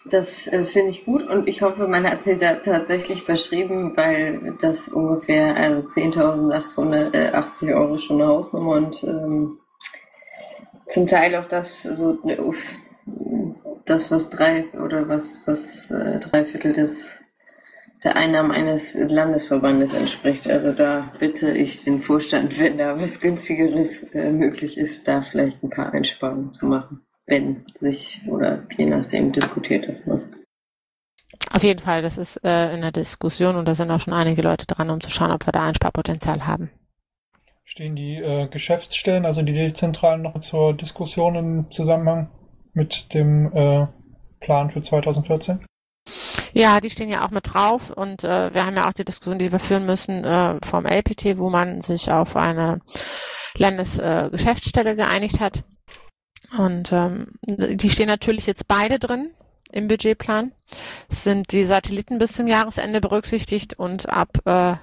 das 0.09 0.47
äh, 0.47 0.65
finde 0.65 0.91
ich 0.91 1.05
gut 1.05 1.27
und 1.27 1.47
ich 1.47 1.61
hoffe, 1.61 1.87
man 1.87 2.09
hat 2.09 2.23
sich 2.23 2.39
da 2.39 2.55
tatsächlich 2.55 3.23
verschrieben, 3.23 3.95
weil 3.95 4.55
das 4.59 4.87
ungefähr 4.87 5.55
also 5.55 5.81
10.880 5.81 7.75
Euro 7.75 7.97
schon 7.97 8.21
eine 8.21 8.29
Hausnummer 8.29 8.73
und 8.73 9.03
ähm, 9.03 9.59
zum 10.87 11.07
Teil 11.07 11.35
auch 11.35 11.47
das 11.47 11.83
so 11.83 12.19
ne, 12.23 12.37
das 13.85 14.11
was 14.11 14.29
drei 14.29 14.65
oder 14.73 15.07
was 15.09 15.45
das 15.45 15.91
äh, 15.91 16.19
Dreiviertel 16.19 16.73
des 16.73 17.21
der 18.03 18.15
Einnahmen 18.17 18.51
eines 18.51 18.93
Landesverbandes 18.93 19.93
entspricht. 19.93 20.47
Also 20.47 20.73
da 20.73 21.11
bitte 21.17 21.51
ich 21.51 21.83
den 21.83 22.03
Vorstand, 22.03 22.59
wenn 22.59 22.77
da 22.77 22.99
was 22.99 23.19
günstigeres 23.19 24.03
äh, 24.13 24.31
möglich 24.31 24.77
ist, 24.77 25.07
da 25.07 25.23
vielleicht 25.23 25.63
ein 25.63 25.71
paar 25.71 25.91
Einsparungen 25.93 26.53
zu 26.53 26.67
machen 26.67 27.04
wenn 27.25 27.65
sich 27.73 28.21
oder 28.27 28.63
je 28.77 28.85
nachdem 28.85 29.31
diskutiert 29.31 29.85
ist. 29.85 30.05
Ne? 30.05 30.21
Auf 31.51 31.63
jeden 31.63 31.79
Fall, 31.79 32.01
das 32.01 32.17
ist 32.17 32.37
äh, 32.43 32.73
in 32.73 32.81
der 32.81 32.91
Diskussion 32.91 33.55
und 33.55 33.65
da 33.65 33.75
sind 33.75 33.91
auch 33.91 34.01
schon 34.01 34.13
einige 34.13 34.41
Leute 34.41 34.65
dran, 34.65 34.89
um 34.89 35.01
zu 35.01 35.09
schauen, 35.09 35.31
ob 35.31 35.45
wir 35.45 35.53
da 35.53 35.65
ein 35.65 35.75
Sparpotenzial 35.75 36.45
haben. 36.45 36.69
Stehen 37.63 37.95
die 37.95 38.17
äh, 38.17 38.47
Geschäftsstellen, 38.47 39.25
also 39.25 39.41
die 39.41 39.53
Dezentralen, 39.53 40.21
noch 40.21 40.39
zur 40.39 40.73
Diskussion 40.73 41.35
im 41.35 41.71
Zusammenhang 41.71 42.29
mit 42.73 43.13
dem 43.13 43.51
äh, 43.53 43.87
Plan 44.39 44.69
für 44.69 44.81
2014? 44.81 45.65
Ja, 46.53 46.79
die 46.79 46.89
stehen 46.89 47.09
ja 47.09 47.25
auch 47.25 47.31
mit 47.31 47.53
drauf 47.53 47.89
und 47.89 48.23
äh, 48.23 48.53
wir 48.53 48.65
haben 48.65 48.77
ja 48.77 48.87
auch 48.87 48.93
die 48.93 49.03
Diskussion, 49.03 49.39
die 49.39 49.51
wir 49.51 49.59
führen 49.59 49.85
müssen 49.85 50.23
äh, 50.23 50.55
vom 50.63 50.85
LPT, 50.85 51.37
wo 51.37 51.49
man 51.49 51.81
sich 51.81 52.11
auf 52.11 52.35
eine 52.35 52.79
Landesgeschäftsstelle 53.57 54.91
äh, 54.91 54.95
geeinigt 54.95 55.39
hat. 55.39 55.63
Und 56.57 56.91
ähm, 56.91 57.27
die 57.43 57.89
stehen 57.89 58.07
natürlich 58.07 58.47
jetzt 58.47 58.67
beide 58.67 58.99
drin 58.99 59.31
im 59.71 59.87
Budgetplan. 59.87 60.51
Es 61.09 61.23
sind 61.23 61.51
die 61.51 61.65
Satelliten 61.65 62.17
bis 62.17 62.33
zum 62.33 62.47
Jahresende 62.47 63.01
berücksichtigt 63.01 63.77
und 63.77 64.07
ab 64.09 64.29
äh, 64.45 64.75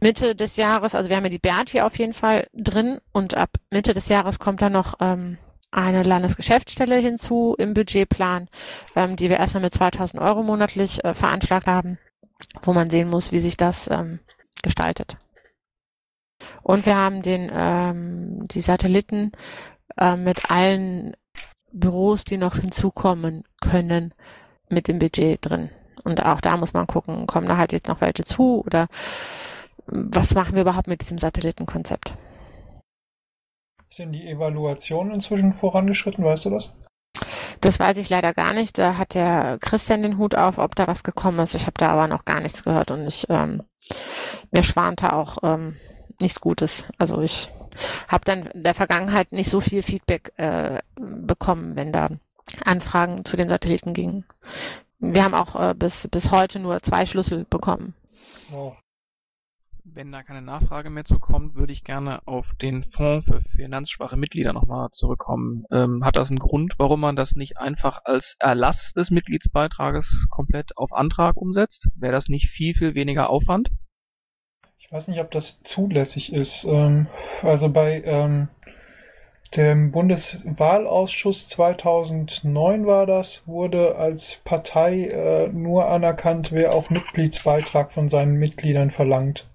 Mitte 0.00 0.34
des 0.34 0.56
Jahres, 0.56 0.94
also 0.94 1.08
wir 1.08 1.16
haben 1.16 1.24
ja 1.24 1.30
die 1.30 1.38
BERT 1.38 1.70
hier 1.70 1.86
auf 1.86 1.98
jeden 1.98 2.14
Fall 2.14 2.48
drin 2.52 3.00
und 3.12 3.36
ab 3.36 3.50
Mitte 3.70 3.94
des 3.94 4.08
Jahres 4.08 4.38
kommt 4.38 4.62
dann 4.62 4.72
noch 4.72 4.94
ähm, 5.00 5.38
eine 5.70 6.02
Landesgeschäftsstelle 6.02 6.96
hinzu 6.96 7.54
im 7.58 7.74
Budgetplan, 7.74 8.48
ähm, 8.96 9.16
die 9.16 9.28
wir 9.28 9.38
erstmal 9.38 9.62
mit 9.62 9.74
2000 9.74 10.20
Euro 10.22 10.42
monatlich 10.42 11.04
äh, 11.04 11.14
veranschlagt 11.14 11.66
haben, 11.66 11.98
wo 12.62 12.72
man 12.72 12.90
sehen 12.90 13.08
muss, 13.08 13.32
wie 13.32 13.40
sich 13.40 13.56
das 13.56 13.88
ähm, 13.90 14.20
gestaltet. 14.62 15.16
Und 16.62 16.86
wir 16.86 16.96
haben 16.96 17.22
den 17.22 17.50
ähm, 17.52 18.46
die 18.48 18.60
Satelliten 18.60 19.32
äh, 19.98 20.16
mit 20.16 20.50
allen 20.50 21.14
Büros, 21.72 22.24
die 22.24 22.38
noch 22.38 22.56
hinzukommen 22.56 23.44
können, 23.60 24.14
mit 24.68 24.88
dem 24.88 24.98
Budget 24.98 25.38
drin. 25.42 25.70
Und 26.04 26.24
auch 26.24 26.40
da 26.40 26.56
muss 26.56 26.72
man 26.72 26.86
gucken, 26.86 27.26
kommen 27.26 27.48
da 27.48 27.56
halt 27.56 27.72
jetzt 27.72 27.88
noch 27.88 28.00
welche 28.00 28.24
zu 28.24 28.62
oder 28.64 28.88
was 29.86 30.34
machen 30.34 30.54
wir 30.54 30.62
überhaupt 30.62 30.86
mit 30.86 31.00
diesem 31.00 31.18
Satellitenkonzept? 31.18 32.14
Sind 33.90 34.12
die 34.12 34.28
Evaluationen 34.28 35.14
inzwischen 35.14 35.52
vorangeschritten, 35.52 36.24
weißt 36.24 36.46
du 36.46 36.50
das? 36.50 36.74
Das 37.60 37.80
weiß 37.80 37.96
ich 37.96 38.10
leider 38.10 38.34
gar 38.34 38.52
nicht. 38.52 38.78
Da 38.78 38.96
hat 38.96 39.14
der 39.14 39.58
Christian 39.60 40.02
den 40.02 40.18
Hut 40.18 40.34
auf, 40.34 40.58
ob 40.58 40.76
da 40.76 40.86
was 40.86 41.02
gekommen 41.02 41.40
ist. 41.40 41.54
Ich 41.54 41.62
habe 41.62 41.74
da 41.76 41.88
aber 41.88 42.06
noch 42.06 42.24
gar 42.24 42.40
nichts 42.40 42.64
gehört 42.64 42.90
und 42.90 43.06
ich 43.06 43.26
ähm, 43.30 43.62
mir 44.50 44.62
schwante 44.62 45.12
auch 45.12 45.38
ähm, 45.42 45.76
nichts 46.20 46.40
Gutes. 46.40 46.86
Also 46.98 47.20
ich 47.22 47.50
habe 48.08 48.24
dann 48.24 48.46
in 48.46 48.62
der 48.64 48.74
Vergangenheit 48.74 49.32
nicht 49.32 49.50
so 49.50 49.60
viel 49.60 49.82
Feedback 49.82 50.32
äh, 50.36 50.80
bekommen, 50.96 51.76
wenn 51.76 51.92
da 51.92 52.08
Anfragen 52.64 53.24
zu 53.24 53.36
den 53.36 53.48
Satelliten 53.48 53.92
gingen. 53.92 54.24
Wir 54.98 55.22
haben 55.22 55.34
auch 55.34 55.54
äh, 55.54 55.74
bis, 55.74 56.08
bis 56.08 56.32
heute 56.32 56.58
nur 56.58 56.82
zwei 56.82 57.06
Schlüssel 57.06 57.46
bekommen. 57.48 57.94
Wow. 58.50 58.76
Wenn 59.84 60.12
da 60.12 60.22
keine 60.22 60.42
Nachfrage 60.42 60.90
mehr 60.90 61.04
zu 61.04 61.18
kommt, 61.18 61.54
würde 61.54 61.72
ich 61.72 61.82
gerne 61.82 62.26
auf 62.26 62.46
den 62.60 62.84
Fonds 62.84 63.26
für 63.26 63.40
finanzschwache 63.56 64.16
Mitglieder 64.16 64.52
nochmal 64.52 64.90
zurückkommen. 64.90 65.64
Ähm, 65.70 66.04
hat 66.04 66.16
das 66.16 66.28
einen 66.28 66.38
Grund, 66.38 66.74
warum 66.78 67.00
man 67.00 67.16
das 67.16 67.36
nicht 67.36 67.56
einfach 67.58 68.02
als 68.04 68.36
Erlass 68.38 68.92
des 68.94 69.10
Mitgliedsbeitrages 69.10 70.26
komplett 70.30 70.76
auf 70.76 70.92
Antrag 70.92 71.36
umsetzt? 71.36 71.88
Wäre 71.94 72.12
das 72.12 72.28
nicht 72.28 72.48
viel, 72.48 72.74
viel 72.74 72.94
weniger 72.94 73.30
Aufwand? 73.30 73.70
Ich 74.88 74.92
weiß 74.94 75.08
nicht, 75.08 75.20
ob 75.20 75.30
das 75.30 75.62
zulässig 75.64 76.32
ist. 76.32 76.64
Ähm, 76.64 77.08
also 77.42 77.68
bei 77.68 78.02
ähm, 78.06 78.48
dem 79.54 79.92
Bundeswahlausschuss 79.92 81.50
2009 81.50 82.86
war 82.86 83.04
das, 83.04 83.42
wurde 83.44 83.96
als 83.96 84.40
Partei 84.44 85.08
äh, 85.08 85.48
nur 85.48 85.90
anerkannt, 85.90 86.52
wer 86.52 86.72
auch 86.72 86.88
Mitgliedsbeitrag 86.88 87.92
von 87.92 88.08
seinen 88.08 88.36
Mitgliedern 88.36 88.90
verlangt. 88.90 89.46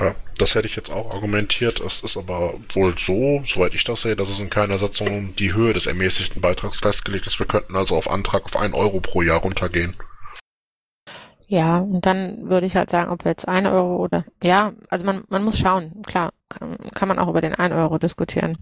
Ja, 0.00 0.16
das 0.36 0.56
hätte 0.56 0.66
ich 0.66 0.74
jetzt 0.74 0.90
auch 0.90 1.14
argumentiert. 1.14 1.78
Es 1.78 2.00
ist 2.00 2.16
aber 2.16 2.54
wohl 2.74 2.98
so, 2.98 3.44
soweit 3.46 3.74
ich 3.74 3.84
das 3.84 4.02
sehe, 4.02 4.16
dass 4.16 4.30
es 4.30 4.40
in 4.40 4.50
keiner 4.50 4.78
Satzung 4.78 5.36
die 5.36 5.54
Höhe 5.54 5.74
des 5.74 5.86
ermäßigten 5.86 6.42
Beitrags 6.42 6.80
festgelegt 6.80 7.28
ist. 7.28 7.38
Wir 7.38 7.46
könnten 7.46 7.76
also 7.76 7.96
auf 7.96 8.10
Antrag 8.10 8.46
auf 8.46 8.56
einen 8.56 8.74
Euro 8.74 8.98
pro 8.98 9.22
Jahr 9.22 9.42
runtergehen. 9.42 9.94
Ja, 11.50 11.78
und 11.78 12.06
dann 12.06 12.48
würde 12.48 12.64
ich 12.64 12.76
halt 12.76 12.90
sagen, 12.90 13.10
ob 13.10 13.24
wir 13.24 13.32
jetzt 13.32 13.48
ein 13.48 13.66
Euro 13.66 13.96
oder 13.96 14.24
ja, 14.40 14.72
also 14.88 15.04
man, 15.04 15.24
man 15.30 15.42
muss 15.42 15.58
schauen. 15.58 16.00
Klar, 16.06 16.32
kann, 16.48 16.76
kann 16.94 17.08
man 17.08 17.18
auch 17.18 17.26
über 17.26 17.40
den 17.40 17.56
ein 17.56 17.72
Euro 17.72 17.98
diskutieren. 17.98 18.56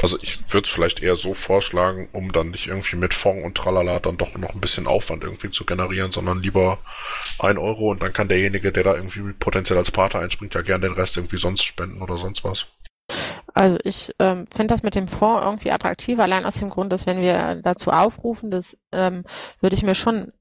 Also 0.00 0.20
ich 0.22 0.38
würde 0.52 0.66
es 0.66 0.72
vielleicht 0.72 1.02
eher 1.02 1.16
so 1.16 1.34
vorschlagen, 1.34 2.08
um 2.12 2.30
dann 2.30 2.50
nicht 2.50 2.68
irgendwie 2.68 2.94
mit 2.94 3.12
Fonds 3.12 3.44
und 3.44 3.56
Tralala 3.56 3.98
dann 3.98 4.18
doch 4.18 4.38
noch 4.38 4.54
ein 4.54 4.60
bisschen 4.60 4.86
Aufwand 4.86 5.24
irgendwie 5.24 5.50
zu 5.50 5.64
generieren, 5.64 6.12
sondern 6.12 6.40
lieber 6.40 6.78
ein 7.40 7.58
Euro 7.58 7.90
und 7.90 8.00
dann 8.00 8.12
kann 8.12 8.28
derjenige, 8.28 8.70
der 8.70 8.84
da 8.84 8.94
irgendwie 8.94 9.32
potenziell 9.32 9.80
als 9.80 9.90
Partner 9.90 10.20
einspringt, 10.20 10.54
ja 10.54 10.62
gerne 10.62 10.86
den 10.86 10.94
Rest 10.94 11.16
irgendwie 11.16 11.38
sonst 11.38 11.64
spenden 11.64 12.02
oder 12.02 12.18
sonst 12.18 12.44
was. 12.44 12.66
Also 13.52 13.78
ich 13.82 14.14
ähm, 14.20 14.46
finde 14.54 14.74
das 14.74 14.84
mit 14.84 14.94
dem 14.94 15.08
Fonds 15.08 15.44
irgendwie 15.44 15.72
attraktiv, 15.72 16.20
allein 16.20 16.44
aus 16.44 16.54
dem 16.54 16.70
Grund, 16.70 16.92
dass 16.92 17.06
wenn 17.06 17.20
wir 17.20 17.56
dazu 17.56 17.90
aufrufen, 17.90 18.52
das 18.52 18.78
ähm, 18.92 19.24
würde 19.60 19.74
ich 19.74 19.82
mir 19.82 19.96
schon 19.96 20.32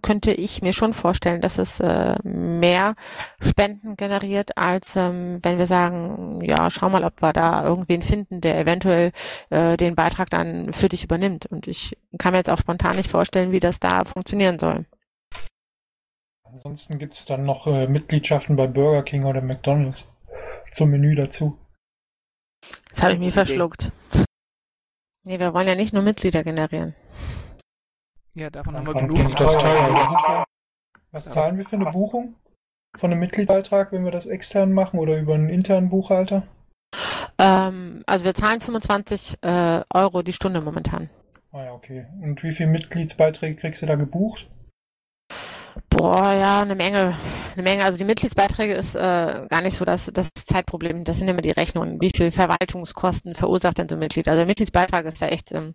könnte 0.00 0.32
ich 0.32 0.62
mir 0.62 0.72
schon 0.72 0.94
vorstellen, 0.94 1.40
dass 1.40 1.58
es 1.58 1.80
äh, 1.80 2.16
mehr 2.22 2.94
Spenden 3.40 3.96
generiert, 3.96 4.56
als 4.56 4.96
ähm, 4.96 5.40
wenn 5.42 5.58
wir 5.58 5.66
sagen, 5.66 6.40
ja, 6.42 6.70
schau 6.70 6.88
mal, 6.88 7.04
ob 7.04 7.20
wir 7.20 7.32
da 7.32 7.64
irgendwen 7.64 8.02
finden, 8.02 8.40
der 8.40 8.58
eventuell 8.58 9.12
äh, 9.50 9.76
den 9.76 9.94
Beitrag 9.94 10.30
dann 10.30 10.72
für 10.72 10.88
dich 10.88 11.04
übernimmt. 11.04 11.46
Und 11.46 11.66
ich 11.66 11.96
kann 12.18 12.32
mir 12.32 12.38
jetzt 12.38 12.50
auch 12.50 12.58
spontan 12.58 12.96
nicht 12.96 13.10
vorstellen, 13.10 13.52
wie 13.52 13.60
das 13.60 13.80
da 13.80 14.04
funktionieren 14.04 14.58
soll. 14.58 14.86
Ansonsten 16.44 16.98
gibt 16.98 17.14
es 17.14 17.24
dann 17.24 17.44
noch 17.44 17.66
äh, 17.66 17.86
Mitgliedschaften 17.86 18.56
bei 18.56 18.66
Burger 18.66 19.02
King 19.02 19.24
oder 19.24 19.40
McDonald's 19.40 20.08
zum 20.70 20.90
Menü 20.90 21.14
dazu. 21.14 21.58
Das 22.90 23.02
habe 23.02 23.14
ich 23.14 23.18
mir 23.18 23.32
verschluckt. 23.32 23.90
Nee, 25.24 25.38
wir 25.38 25.54
wollen 25.54 25.68
ja 25.68 25.74
nicht 25.74 25.92
nur 25.92 26.02
Mitglieder 26.02 26.42
generieren. 26.42 26.94
Ja, 28.34 28.48
davon 28.48 28.76
haben 28.76 28.86
wir 28.86 28.94
genug. 28.94 29.18
Was 31.10 31.24
zahlen 31.26 31.58
wir 31.58 31.66
für 31.66 31.76
eine 31.76 31.90
Buchung? 31.90 32.36
Von 32.96 33.10
einem 33.10 33.20
Mitgliedsbeitrag, 33.20 33.92
wenn 33.92 34.04
wir 34.04 34.10
das 34.10 34.26
extern 34.26 34.72
machen 34.72 34.98
oder 34.98 35.18
über 35.18 35.34
einen 35.34 35.50
internen 35.50 35.90
Buchhalter? 35.90 36.42
Ähm, 37.38 38.02
also 38.06 38.24
wir 38.24 38.34
zahlen 38.34 38.60
25 38.60 39.38
äh, 39.42 39.82
Euro 39.92 40.22
die 40.22 40.32
Stunde 40.32 40.60
momentan. 40.60 41.10
Ah 41.52 41.64
ja, 41.64 41.72
okay. 41.72 42.06
Und 42.22 42.42
wie 42.42 42.52
viele 42.52 42.70
Mitgliedsbeiträge 42.70 43.56
kriegst 43.56 43.82
du 43.82 43.86
da 43.86 43.96
gebucht? 43.96 44.48
Boah, 45.90 46.36
ja, 46.38 46.60
eine 46.60 46.74
Menge. 46.74 47.16
Eine 47.54 47.62
Menge. 47.62 47.84
Also 47.84 47.98
die 47.98 48.04
Mitgliedsbeiträge 48.04 48.74
ist 48.74 48.94
äh, 48.94 49.46
gar 49.48 49.62
nicht 49.62 49.76
so 49.76 49.84
das, 49.84 50.10
das 50.12 50.30
Zeitproblem. 50.34 51.04
Das 51.04 51.18
sind 51.18 51.28
immer 51.28 51.42
die 51.42 51.50
Rechnungen. 51.50 52.00
Wie 52.00 52.10
viel 52.14 52.30
Verwaltungskosten 52.30 53.34
verursacht 53.34 53.78
denn 53.78 53.88
so 53.88 53.96
ein 53.96 53.98
Mitglied? 53.98 54.28
Also 54.28 54.38
der 54.38 54.46
Mitgliedsbeitrag 54.46 55.04
ist 55.04 55.20
ja 55.20 55.28
echt 55.28 55.52
ähm, 55.52 55.74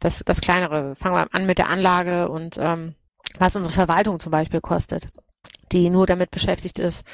das, 0.00 0.22
das 0.24 0.40
kleinere. 0.40 0.94
Fangen 0.96 1.14
wir 1.14 1.34
an 1.34 1.46
mit 1.46 1.58
der 1.58 1.68
Anlage 1.70 2.28
und 2.28 2.56
ähm, 2.58 2.94
was 3.38 3.56
unsere 3.56 3.74
Verwaltung 3.74 4.20
zum 4.20 4.32
Beispiel 4.32 4.60
kostet 4.60 5.08
die 5.72 5.90
nur 5.90 6.06
damit 6.06 6.30
beschäftigt 6.30 6.78
ist, 6.78 7.04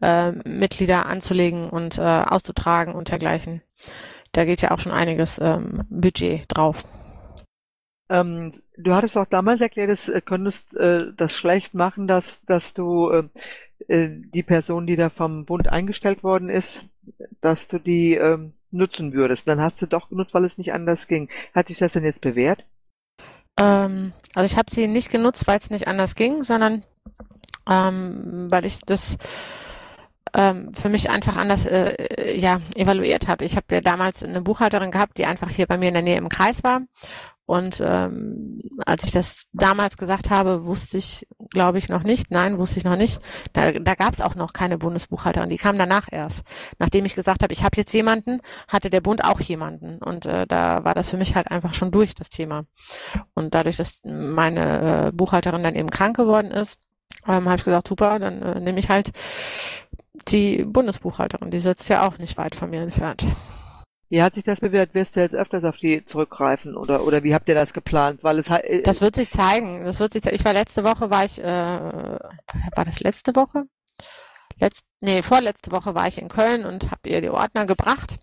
äh, 0.00 0.32
Mitglieder 0.32 1.06
anzulegen 1.06 1.68
und 1.68 1.98
äh, 1.98 2.02
auszutragen 2.02 2.94
und 2.94 3.10
dergleichen. 3.10 3.62
Da 4.32 4.44
geht 4.44 4.62
ja 4.62 4.70
auch 4.70 4.78
schon 4.78 4.92
einiges 4.92 5.38
ähm, 5.42 5.84
Budget 5.88 6.44
drauf. 6.48 6.84
Ähm, 8.08 8.52
du 8.76 8.94
hattest 8.94 9.16
auch 9.16 9.26
damals 9.26 9.60
erklärt, 9.60 9.90
dass 9.90 10.08
äh, 10.08 10.20
könntest 10.20 10.76
äh, 10.76 11.12
das 11.16 11.34
schlecht 11.34 11.74
machen, 11.74 12.06
dass, 12.06 12.44
dass 12.44 12.74
du 12.74 13.10
äh, 13.10 13.28
äh, 13.88 14.08
die 14.10 14.42
Person, 14.42 14.86
die 14.86 14.96
da 14.96 15.08
vom 15.08 15.44
Bund 15.44 15.68
eingestellt 15.68 16.22
worden 16.22 16.48
ist, 16.48 16.84
dass 17.40 17.68
du 17.68 17.78
die 17.78 18.14
ähm, 18.14 18.54
nutzen 18.72 19.12
würdest. 19.12 19.48
Dann 19.48 19.60
hast 19.60 19.80
du 19.82 19.86
doch 19.86 20.08
genutzt, 20.08 20.34
weil 20.34 20.44
es 20.44 20.58
nicht 20.58 20.72
anders 20.72 21.08
ging. 21.08 21.28
Hat 21.54 21.68
sich 21.68 21.78
das 21.78 21.92
denn 21.92 22.04
jetzt 22.04 22.20
bewährt? 22.20 22.64
Ähm, 23.58 24.12
also 24.34 24.46
ich 24.52 24.58
habe 24.58 24.72
sie 24.72 24.86
nicht 24.86 25.10
genutzt, 25.10 25.46
weil 25.46 25.58
es 25.58 25.70
nicht 25.70 25.88
anders 25.88 26.14
ging, 26.14 26.42
sondern 26.42 26.84
ähm, 27.68 28.46
weil 28.50 28.64
ich 28.64 28.80
das 28.80 29.16
ähm, 30.34 30.72
für 30.72 30.88
mich 30.88 31.10
einfach 31.10 31.36
anders 31.36 31.66
äh, 31.66 32.38
ja 32.38 32.60
evaluiert 32.74 33.28
habe. 33.28 33.44
Ich 33.44 33.56
habe 33.56 33.66
ja 33.70 33.80
damals 33.80 34.22
eine 34.22 34.40
Buchhalterin 34.40 34.90
gehabt, 34.90 35.18
die 35.18 35.26
einfach 35.26 35.50
hier 35.50 35.66
bei 35.66 35.78
mir 35.78 35.88
in 35.88 35.94
der 35.94 36.02
Nähe 36.02 36.18
im 36.18 36.28
Kreis 36.28 36.64
war. 36.64 36.82
Und 37.44 37.82
ähm, 37.84 38.60
als 38.86 39.04
ich 39.04 39.10
das 39.10 39.46
damals 39.52 39.96
gesagt 39.96 40.30
habe, 40.30 40.64
wusste 40.64 40.96
ich, 40.96 41.26
glaube 41.50 41.76
ich, 41.76 41.88
noch 41.88 42.04
nicht. 42.04 42.30
Nein, 42.30 42.56
wusste 42.56 42.78
ich 42.78 42.84
noch 42.84 42.96
nicht. 42.96 43.20
Da, 43.52 43.72
da 43.72 43.94
gab 43.94 44.14
es 44.14 44.20
auch 44.20 44.36
noch 44.36 44.52
keine 44.52 44.78
Bundesbuchhalterin. 44.78 45.50
Die 45.50 45.58
kam 45.58 45.76
danach 45.76 46.06
erst. 46.10 46.44
Nachdem 46.78 47.04
ich 47.04 47.14
gesagt 47.14 47.42
habe, 47.42 47.52
ich 47.52 47.64
habe 47.64 47.76
jetzt 47.76 47.92
jemanden, 47.92 48.40
hatte 48.68 48.90
der 48.90 49.00
Bund 49.00 49.24
auch 49.24 49.40
jemanden. 49.40 49.98
Und 49.98 50.24
äh, 50.24 50.46
da 50.46 50.84
war 50.84 50.94
das 50.94 51.10
für 51.10 51.16
mich 51.16 51.34
halt 51.34 51.50
einfach 51.50 51.74
schon 51.74 51.90
durch, 51.90 52.14
das 52.14 52.30
Thema. 52.30 52.64
Und 53.34 53.54
dadurch, 53.54 53.76
dass 53.76 54.00
meine 54.04 55.08
äh, 55.08 55.12
Buchhalterin 55.12 55.64
dann 55.64 55.74
eben 55.74 55.90
krank 55.90 56.16
geworden 56.16 56.52
ist, 56.52 56.78
ähm, 57.26 57.46
habe 57.46 57.56
ich 57.56 57.64
gesagt, 57.64 57.88
super, 57.88 58.18
dann 58.18 58.40
äh, 58.40 58.60
nehme 58.60 58.78
ich 58.78 58.88
halt 58.88 59.10
die 60.24 60.64
Bundesbuchhalterin. 60.64 61.50
Die 61.50 61.60
sitzt 61.60 61.88
ja 61.88 62.06
auch 62.06 62.18
nicht 62.18 62.36
weit 62.36 62.54
von 62.54 62.70
mir 62.70 62.82
entfernt. 62.82 63.24
Wie 64.08 64.22
hat 64.22 64.34
sich 64.34 64.44
das 64.44 64.60
bewährt? 64.60 64.94
Wirst 64.94 65.16
du 65.16 65.20
jetzt 65.20 65.34
öfters 65.34 65.64
auf 65.64 65.78
die 65.78 66.04
zurückgreifen 66.04 66.76
oder 66.76 67.04
oder 67.04 67.22
wie 67.22 67.34
habt 67.34 67.48
ihr 67.48 67.54
das 67.54 67.72
geplant? 67.72 68.22
Weil 68.22 68.38
es 68.38 68.50
äh, 68.50 68.82
das 68.82 69.00
wird 69.00 69.16
sich 69.16 69.30
zeigen. 69.30 69.84
Das 69.84 70.00
wird 70.00 70.12
sich. 70.12 70.26
Ich 70.26 70.44
war 70.44 70.52
letzte 70.52 70.84
Woche 70.84 71.10
war 71.10 71.24
ich. 71.24 71.38
Äh, 71.38 71.44
war 71.44 72.84
das 72.84 73.00
letzte 73.00 73.34
Woche? 73.34 73.64
Letzt, 74.60 74.84
nee, 75.00 75.22
vorletzte 75.22 75.72
Woche 75.72 75.94
war 75.94 76.06
ich 76.06 76.18
in 76.18 76.28
Köln 76.28 76.64
und 76.64 76.90
habe 76.90 77.08
ihr 77.08 77.20
die 77.20 77.30
Ordner 77.30 77.66
gebracht 77.66 78.18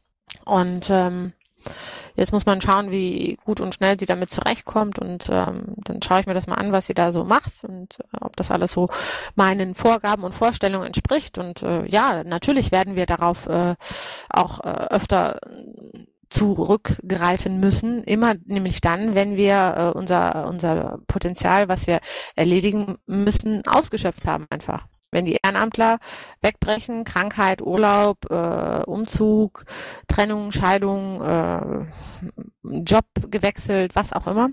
und 0.46 0.90
ähm, 0.90 1.34
Jetzt 2.16 2.34
muss 2.34 2.46
man 2.46 2.62
schauen, 2.62 2.92
wie 2.92 3.38
gut 3.46 3.62
und 3.62 3.76
schnell 3.76 3.98
sie 3.98 4.06
damit 4.06 4.30
zurechtkommt 4.30 5.00
und 5.00 5.30
ähm, 5.30 5.76
dann 5.78 6.02
schaue 6.02 6.22
ich 6.22 6.26
mir 6.26 6.34
das 6.34 6.48
mal 6.48 6.56
an, 6.56 6.72
was 6.72 6.88
sie 6.88 6.94
da 6.94 7.12
so 7.12 7.24
macht 7.24 7.64
und 7.64 8.00
äh, 8.00 8.18
ob 8.22 8.36
das 8.36 8.52
alles 8.52 8.72
so 8.74 8.90
meinen 9.36 9.76
Vorgaben 9.76 10.24
und 10.24 10.34
Vorstellungen 10.34 10.88
entspricht. 10.88 11.38
Und 11.38 11.64
äh, 11.64 11.86
ja, 11.86 12.24
natürlich 12.24 12.72
werden 12.72 12.96
wir 12.96 13.06
darauf 13.06 13.48
äh, 13.48 13.76
auch 14.30 14.60
äh, 14.62 14.88
öfter 14.90 15.40
zurückgreifen 16.30 17.60
müssen, 17.60 18.04
immer 18.04 18.36
nämlich 18.46 18.82
dann, 18.82 19.16
wenn 19.16 19.36
wir 19.36 19.94
äh, 19.96 19.98
unser, 19.98 20.48
unser 20.48 21.00
Potenzial, 21.08 21.70
was 21.70 21.88
wir 21.88 22.00
erledigen 22.36 22.98
müssen, 23.08 23.64
ausgeschöpft 23.66 24.26
haben 24.26 24.46
einfach. 24.50 24.86
Wenn 25.12 25.26
die 25.26 25.38
Ehrenamtler 25.44 26.00
wegbrechen, 26.42 27.04
Krankheit, 27.04 27.62
Urlaub, 27.62 28.30
äh, 28.30 28.84
Umzug, 28.84 29.66
Trennung, 30.08 30.52
Scheidung, 30.52 31.22
äh, 31.22 31.86
Job 32.64 33.06
gewechselt, 33.30 33.96
was 33.96 34.14
auch 34.14 34.28
immer, 34.28 34.50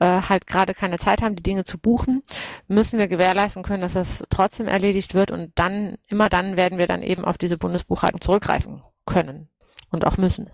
äh, 0.00 0.22
halt 0.22 0.46
gerade 0.46 0.74
keine 0.74 0.98
Zeit 0.98 1.22
haben, 1.22 1.36
die 1.36 1.42
Dinge 1.42 1.64
zu 1.64 1.78
buchen, 1.78 2.22
müssen 2.66 2.98
wir 2.98 3.08
gewährleisten 3.08 3.62
können, 3.62 3.82
dass 3.82 3.92
das 3.92 4.24
trotzdem 4.30 4.66
erledigt 4.66 5.14
wird 5.14 5.30
und 5.30 5.52
dann, 5.54 5.96
immer 6.08 6.28
dann 6.28 6.56
werden 6.56 6.78
wir 6.78 6.86
dann 6.86 7.02
eben 7.02 7.24
auf 7.24 7.38
diese 7.38 7.58
Bundesbuchhaltung 7.58 8.20
zurückgreifen 8.20 8.82
können 9.06 9.48
und 9.90 10.04
auch 10.04 10.16
müssen. 10.16 10.50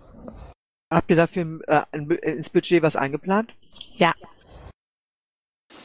Habt 0.91 1.09
ihr 1.09 1.15
dafür 1.15 1.61
äh, 1.67 1.97
ins 1.97 2.49
Budget 2.49 2.83
was 2.83 2.95
eingeplant? 2.95 3.53
Ja. 3.95 4.13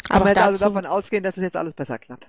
Kann 0.08 0.24
man 0.24 0.36
also 0.36 0.58
davon 0.58 0.84
ausgehen, 0.84 1.22
dass 1.22 1.36
es 1.36 1.44
jetzt 1.44 1.56
alles 1.56 1.74
besser 1.74 1.98
klappt? 1.98 2.28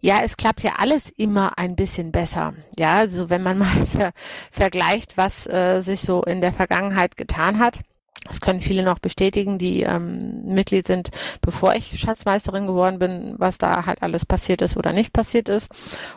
Ja, 0.00 0.20
es 0.24 0.36
klappt 0.36 0.62
ja 0.62 0.72
alles 0.78 1.10
immer 1.10 1.58
ein 1.58 1.76
bisschen 1.76 2.10
besser. 2.10 2.54
Ja, 2.78 2.98
also 2.98 3.28
wenn 3.28 3.42
man 3.42 3.58
mal 3.58 3.86
ver 3.86 4.12
vergleicht, 4.50 5.16
was 5.16 5.46
äh, 5.46 5.82
sich 5.82 6.00
so 6.00 6.22
in 6.22 6.40
der 6.40 6.52
Vergangenheit 6.52 7.16
getan 7.16 7.58
hat. 7.58 7.80
Das 8.26 8.40
können 8.40 8.60
viele 8.60 8.82
noch 8.82 8.98
bestätigen, 8.98 9.58
die 9.58 9.82
ähm, 9.82 10.44
Mitglied 10.44 10.86
sind, 10.86 11.10
bevor 11.40 11.74
ich 11.74 11.98
Schatzmeisterin 11.98 12.66
geworden 12.66 12.98
bin, 12.98 13.34
was 13.38 13.56
da 13.56 13.86
halt 13.86 14.02
alles 14.02 14.26
passiert 14.26 14.60
ist 14.60 14.76
oder 14.76 14.92
nicht 14.92 15.12
passiert 15.14 15.48
ist 15.48 15.68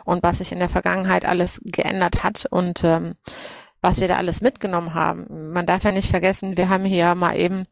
und 0.04 0.22
was 0.22 0.38
sich 0.38 0.52
in 0.52 0.58
der 0.58 0.68
Vergangenheit 0.68 1.24
alles 1.24 1.60
geändert 1.64 2.22
hat 2.22 2.46
und 2.50 2.84
ähm, 2.84 3.14
was 3.80 4.00
wir 4.00 4.08
da 4.08 4.14
alles 4.14 4.42
mitgenommen 4.42 4.92
haben. 4.94 5.52
Man 5.52 5.66
darf 5.66 5.84
ja 5.84 5.92
nicht 5.92 6.10
vergessen, 6.10 6.56
wir 6.56 6.68
haben 6.68 6.84
hier 6.84 7.14
mal 7.14 7.38
eben, 7.38 7.66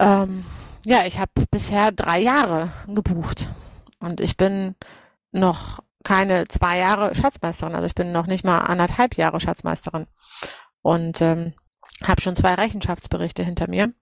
ähm, 0.00 0.44
ja, 0.84 1.06
ich 1.06 1.18
habe 1.18 1.30
bisher 1.50 1.92
drei 1.92 2.20
Jahre 2.20 2.70
gebucht. 2.88 3.48
Und 4.00 4.20
ich 4.20 4.36
bin 4.36 4.74
noch 5.32 5.80
keine 6.04 6.48
zwei 6.48 6.78
Jahre 6.78 7.14
Schatzmeisterin, 7.14 7.74
also 7.74 7.86
ich 7.86 7.94
bin 7.94 8.12
noch 8.12 8.26
nicht 8.26 8.44
mal 8.44 8.60
anderthalb 8.60 9.16
Jahre 9.16 9.40
Schatzmeisterin. 9.40 10.06
Und 10.82 11.20
ähm, 11.20 11.54
habe 12.02 12.20
schon 12.20 12.36
zwei 12.36 12.54
Rechenschaftsberichte 12.54 13.42
hinter 13.42 13.68
mir, 13.68 13.92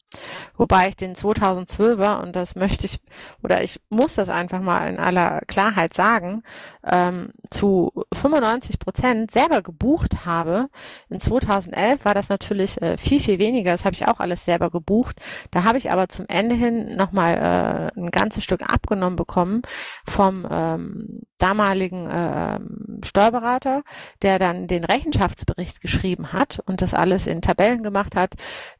wobei 0.56 0.88
ich 0.88 0.96
den 0.96 1.14
2012er, 1.14 2.22
und 2.22 2.34
das 2.34 2.54
möchte 2.54 2.86
ich, 2.86 3.00
oder 3.42 3.62
ich 3.62 3.80
muss 3.88 4.14
das 4.14 4.28
einfach 4.28 4.60
mal 4.60 4.88
in 4.88 4.98
aller 4.98 5.40
Klarheit 5.46 5.94
sagen, 5.94 6.42
ähm, 6.84 7.30
zu 7.50 7.92
95 8.12 8.78
Prozent 8.78 9.30
selber 9.30 9.62
gebucht 9.62 10.24
habe. 10.24 10.68
In 11.08 11.20
2011 11.20 12.04
war 12.04 12.14
das 12.14 12.28
natürlich 12.28 12.80
äh, 12.80 12.96
viel, 12.98 13.20
viel 13.20 13.38
weniger. 13.38 13.72
Das 13.72 13.84
habe 13.84 13.94
ich 13.94 14.08
auch 14.08 14.20
alles 14.20 14.44
selber 14.44 14.70
gebucht. 14.70 15.20
Da 15.50 15.64
habe 15.64 15.78
ich 15.78 15.90
aber 15.92 16.08
zum 16.08 16.26
Ende 16.28 16.54
hin 16.54 16.96
nochmal 16.96 17.92
äh, 17.94 18.00
ein 18.00 18.10
ganzes 18.10 18.44
Stück 18.44 18.62
abgenommen 18.62 19.16
bekommen 19.16 19.62
vom 20.08 20.46
ähm, 20.50 21.22
damaligen 21.38 22.08
äh, 22.08 22.58
Steuerberater, 23.04 23.82
der 24.22 24.38
dann 24.38 24.68
den 24.68 24.84
Rechenschaftsbericht 24.84 25.80
geschrieben 25.80 26.32
hat 26.32 26.62
und 26.66 26.82
das 26.82 26.94
alles 26.94 27.26
in 27.26 27.42
Tabellen 27.42 27.82
gemacht 27.82 28.16
hat. 28.16 28.34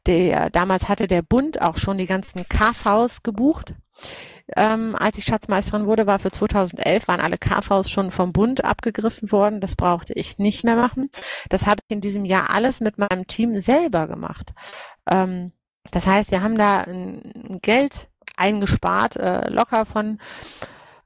Der, 0.05 0.49
damals 0.49 0.89
hatte 0.89 1.07
der 1.07 1.16
Bund 1.21 1.61
auch 1.61 1.77
schon 1.77 1.97
die 1.97 2.05
ganzen 2.05 2.47
KVs 2.47 3.23
gebucht. 3.23 3.73
Ähm, 4.55 4.95
als 4.95 5.17
ich 5.17 5.25
Schatzmeisterin 5.25 5.87
wurde, 5.87 6.07
war 6.07 6.19
für 6.19 6.31
2011, 6.31 7.07
waren 7.07 7.19
alle 7.19 7.37
KVs 7.37 7.89
schon 7.89 8.11
vom 8.11 8.31
Bund 8.31 8.63
abgegriffen 8.63 9.31
worden. 9.31 9.59
Das 9.59 9.75
brauchte 9.75 10.13
ich 10.13 10.37
nicht 10.37 10.63
mehr 10.63 10.77
machen. 10.77 11.09
Das 11.49 11.65
habe 11.65 11.81
ich 11.85 11.93
in 11.93 12.01
diesem 12.01 12.23
Jahr 12.23 12.53
alles 12.53 12.79
mit 12.79 12.97
meinem 12.97 13.27
Team 13.27 13.61
selber 13.61 14.07
gemacht. 14.07 14.53
Ähm, 15.11 15.51
das 15.91 16.07
heißt, 16.07 16.31
wir 16.31 16.41
haben 16.41 16.57
da 16.57 16.81
ein 16.81 17.59
Geld 17.61 18.09
eingespart, 18.37 19.17
äh, 19.17 19.49
locker 19.49 19.85
von, 19.85 20.19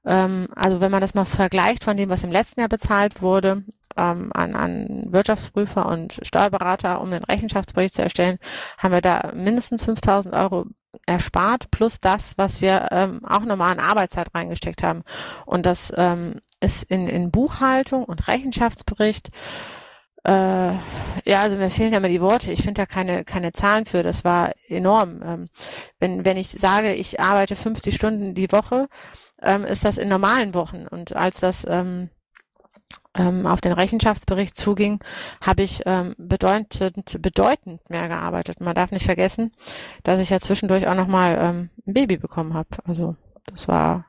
ähm, 0.05 0.47
also 0.55 0.81
wenn 0.81 0.91
man 0.91 1.01
das 1.01 1.13
mal 1.13 1.25
vergleicht 1.25 1.83
von 1.83 1.97
dem, 1.97 2.09
was 2.09 2.23
im 2.23 2.31
letzten 2.31 2.59
Jahr 2.59 2.69
bezahlt 2.69 3.21
wurde, 3.21 3.63
ähm, 3.97 4.31
an, 4.33 4.55
an 4.55 5.07
Wirtschaftsprüfer 5.11 5.85
und 5.85 6.19
Steuerberater, 6.21 7.01
um 7.01 7.11
den 7.11 7.23
Rechenschaftsbericht 7.23 7.95
zu 7.95 8.01
erstellen, 8.01 8.37
haben 8.77 8.93
wir 8.93 9.01
da 9.01 9.31
mindestens 9.33 9.83
5000 9.85 10.33
Euro 10.33 10.65
erspart, 11.05 11.71
plus 11.71 11.99
das, 11.99 12.37
was 12.37 12.61
wir 12.61 12.89
ähm, 12.91 13.25
auch 13.25 13.41
nochmal 13.41 13.71
an 13.71 13.79
Arbeitszeit 13.79 14.33
reingesteckt 14.33 14.83
haben. 14.83 15.03
Und 15.45 15.65
das 15.65 15.93
ähm, 15.95 16.35
ist 16.59 16.83
in, 16.83 17.07
in 17.07 17.31
Buchhaltung 17.31 18.03
und 18.03 18.27
Rechenschaftsbericht 18.27 19.31
äh, 20.23 20.31
ja, 21.25 21.41
also 21.41 21.57
mir 21.57 21.71
fehlen 21.71 21.91
ja 21.91 21.97
immer 21.97 22.07
die 22.07 22.21
Worte. 22.21 22.51
Ich 22.51 22.61
finde 22.61 22.81
da 22.81 22.85
keine, 22.85 23.23
keine 23.25 23.53
Zahlen 23.53 23.85
für. 23.85 24.03
Das 24.03 24.23
war 24.23 24.51
enorm. 24.67 25.21
Ähm, 25.23 25.49
wenn, 25.99 26.25
wenn 26.25 26.37
ich 26.37 26.51
sage, 26.51 26.93
ich 26.93 27.19
arbeite 27.19 27.55
50 27.55 27.95
Stunden 27.95 28.35
die 28.35 28.51
Woche, 28.51 28.87
ähm, 29.41 29.65
ist 29.65 29.83
das 29.83 29.97
in 29.97 30.09
normalen 30.09 30.53
Wochen. 30.53 30.85
Und 30.87 31.15
als 31.15 31.39
das 31.39 31.65
ähm, 31.67 32.09
ähm, 33.15 33.45
auf 33.45 33.61
den 33.61 33.73
Rechenschaftsbericht 33.73 34.55
zuging, 34.55 35.03
habe 35.41 35.63
ich 35.63 35.81
ähm, 35.85 36.15
bedeutend, 36.17 37.21
bedeutend 37.21 37.89
mehr 37.89 38.07
gearbeitet. 38.07 38.61
Man 38.61 38.75
darf 38.75 38.91
nicht 38.91 39.05
vergessen, 39.05 39.51
dass 40.03 40.19
ich 40.19 40.29
ja 40.29 40.39
zwischendurch 40.39 40.87
auch 40.87 40.95
nochmal 40.95 41.37
ähm, 41.39 41.69
ein 41.85 41.93
Baby 41.93 42.17
bekommen 42.17 42.53
habe. 42.53 42.69
Also 42.85 43.15
das 43.45 43.67
war 43.67 44.05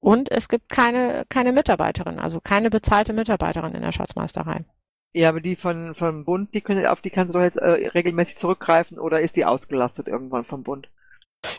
und 0.00 0.30
es 0.30 0.48
gibt 0.48 0.68
keine, 0.68 1.24
keine 1.28 1.52
Mitarbeiterin, 1.52 2.18
also 2.18 2.40
keine 2.40 2.70
bezahlte 2.70 3.12
Mitarbeiterin 3.12 3.74
in 3.74 3.82
der 3.82 3.92
Schatzmeisterei. 3.92 4.64
Ja, 5.12 5.30
aber 5.30 5.40
die 5.40 5.56
von 5.56 5.94
vom 5.94 6.24
Bund, 6.24 6.54
die 6.54 6.60
können 6.60 6.86
auf 6.86 7.00
die 7.00 7.10
kannst 7.10 7.34
du 7.34 7.38
doch 7.38 7.44
jetzt 7.44 7.56
äh, 7.56 7.88
regelmäßig 7.88 8.36
zurückgreifen 8.36 8.98
oder 8.98 9.20
ist 9.20 9.36
die 9.36 9.44
ausgelastet 9.44 10.06
irgendwann 10.06 10.44
vom 10.44 10.62
Bund? 10.62 10.88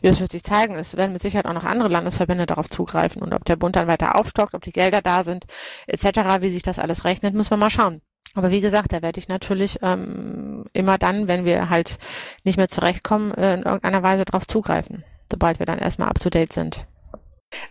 Ja, 0.01 0.09
das 0.09 0.19
wird 0.19 0.31
sich 0.31 0.43
zeigen. 0.43 0.75
Es 0.75 0.97
werden 0.97 1.13
mit 1.13 1.21
Sicherheit 1.21 1.45
auch 1.45 1.53
noch 1.53 1.63
andere 1.63 1.89
Landesverbände 1.89 2.45
darauf 2.45 2.69
zugreifen 2.69 3.21
und 3.21 3.33
ob 3.33 3.45
der 3.45 3.55
Bund 3.55 3.75
dann 3.75 3.87
weiter 3.87 4.19
aufstockt, 4.19 4.53
ob 4.53 4.63
die 4.63 4.71
Gelder 4.71 5.01
da 5.01 5.23
sind, 5.23 5.45
etc., 5.87 6.41
wie 6.41 6.49
sich 6.49 6.63
das 6.63 6.79
alles 6.79 7.05
rechnet, 7.05 7.33
muss 7.33 7.49
man 7.49 7.59
mal 7.59 7.69
schauen. 7.69 8.01
Aber 8.35 8.51
wie 8.51 8.61
gesagt, 8.61 8.93
da 8.93 9.01
werde 9.01 9.19
ich 9.19 9.27
natürlich 9.27 9.79
ähm, 9.81 10.65
immer 10.73 10.97
dann, 10.97 11.27
wenn 11.27 11.45
wir 11.45 11.69
halt 11.69 11.97
nicht 12.43 12.57
mehr 12.57 12.67
zurechtkommen, 12.67 13.33
äh, 13.33 13.53
in 13.53 13.63
irgendeiner 13.63 14.03
Weise 14.03 14.25
darauf 14.25 14.45
zugreifen, 14.45 15.03
sobald 15.31 15.59
wir 15.59 15.65
dann 15.65 15.79
erstmal 15.79 16.09
up 16.09 16.19
to 16.19 16.29
date 16.29 16.53
sind. 16.53 16.85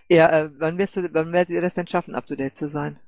Ja, 0.08 0.28
äh, 0.30 0.50
wann 0.58 0.78
wirst 0.78 0.96
du, 0.96 1.08
wann 1.12 1.32
werdet 1.32 1.50
ihr 1.50 1.60
das 1.60 1.74
denn 1.74 1.86
schaffen, 1.86 2.14
up 2.14 2.26
to 2.26 2.34
date 2.34 2.56
zu 2.56 2.68
sein? 2.68 2.98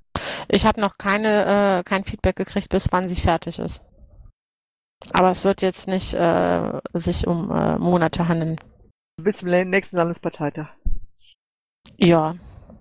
Ich 0.48 0.66
habe 0.66 0.80
noch 0.80 0.96
keine, 0.98 1.80
äh, 1.80 1.82
kein 1.82 2.04
Feedback 2.04 2.36
gekriegt, 2.36 2.68
bis 2.68 2.88
wann 2.90 3.08
sie 3.08 3.20
fertig 3.20 3.58
ist. 3.58 3.82
Aber 5.12 5.30
es 5.30 5.44
wird 5.44 5.62
jetzt 5.62 5.88
nicht 5.88 6.14
äh, 6.14 6.80
sich 6.92 7.26
um 7.26 7.50
äh, 7.50 7.78
Monate 7.78 8.28
handeln. 8.28 8.60
Bis 9.22 9.38
zum 9.38 9.48
nächsten 9.48 9.96
Landesparteitag. 9.96 10.68
Ja, 11.96 12.36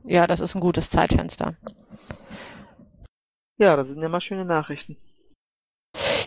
ja, 0.06 0.28
das 0.28 0.40
ist 0.40 0.56
ein 0.56 0.62
gutes 0.62 0.90
Zeitfenster. 0.90 1.56
Ja, 3.58 3.76
das 3.76 3.90
sind 3.90 4.02
ja 4.02 4.10
mal 4.10 4.22
schöne 4.22 4.46
Nachrichten. 4.46 4.98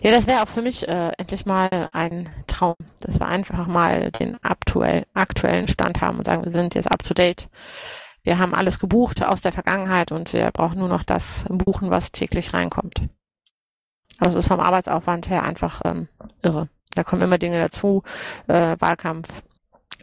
Ja, 0.02 0.10
das 0.10 0.26
wäre 0.26 0.42
auch 0.42 0.48
für 0.48 0.62
mich 0.62 0.86
äh, 0.88 1.12
endlich 1.16 1.46
mal 1.46 1.88
ein 1.92 2.28
Traum, 2.46 2.74
dass 3.00 3.20
wir 3.20 3.26
einfach 3.26 3.66
mal 3.66 4.10
den 4.10 4.36
aktuell, 4.42 5.06
aktuellen 5.14 5.68
Stand 5.68 6.00
haben 6.00 6.18
und 6.18 6.26
sagen, 6.26 6.44
wir 6.44 6.52
sind 6.52 6.74
jetzt 6.74 6.90
up 6.90 7.02
to 7.02 7.14
date. 7.14 7.48
Wir 8.22 8.38
haben 8.38 8.54
alles 8.54 8.78
gebucht 8.78 9.24
aus 9.24 9.40
der 9.40 9.52
Vergangenheit 9.52 10.12
und 10.12 10.32
wir 10.32 10.50
brauchen 10.50 10.78
nur 10.78 10.88
noch 10.88 11.04
das 11.04 11.44
buchen, 11.48 11.90
was 11.90 12.12
täglich 12.12 12.52
reinkommt. 12.52 13.08
Aber 14.18 14.30
es 14.30 14.36
ist 14.36 14.48
vom 14.48 14.60
Arbeitsaufwand 14.60 15.30
her 15.30 15.42
einfach 15.42 15.80
ähm, 15.84 16.08
irre. 16.42 16.68
Da 16.94 17.04
kommen 17.04 17.22
immer 17.22 17.38
Dinge 17.38 17.58
dazu, 17.58 18.02
äh, 18.48 18.76
Wahlkampf, 18.78 19.28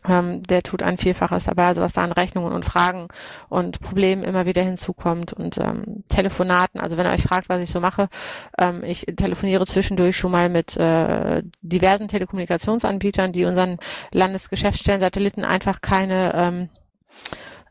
ähm, 0.07 0.43
der 0.43 0.63
tut 0.63 0.83
ein 0.83 0.97
Vielfaches 0.97 1.45
dabei, 1.45 1.67
also 1.67 1.81
was 1.81 1.93
da 1.93 2.03
an 2.03 2.11
Rechnungen 2.11 2.53
und 2.53 2.65
Fragen 2.65 3.07
und 3.49 3.79
Problemen 3.81 4.23
immer 4.23 4.45
wieder 4.45 4.61
hinzukommt 4.61 5.33
und 5.33 5.57
ähm, 5.57 6.03
Telefonaten, 6.09 6.79
also 6.79 6.97
wenn 6.97 7.05
ihr 7.05 7.11
euch 7.11 7.23
fragt, 7.23 7.49
was 7.49 7.61
ich 7.61 7.71
so 7.71 7.79
mache, 7.79 8.09
ähm, 8.57 8.83
ich 8.83 9.05
telefoniere 9.17 9.65
zwischendurch 9.65 10.17
schon 10.17 10.31
mal 10.31 10.49
mit 10.49 10.77
äh, 10.77 11.43
diversen 11.61 12.07
Telekommunikationsanbietern, 12.07 13.33
die 13.33 13.45
unseren 13.45 13.77
Landesgeschäftsstellen 14.11 15.01
Satelliten 15.01 15.43
einfach 15.43 15.81
keine 15.81 16.33
ähm, 16.35 16.69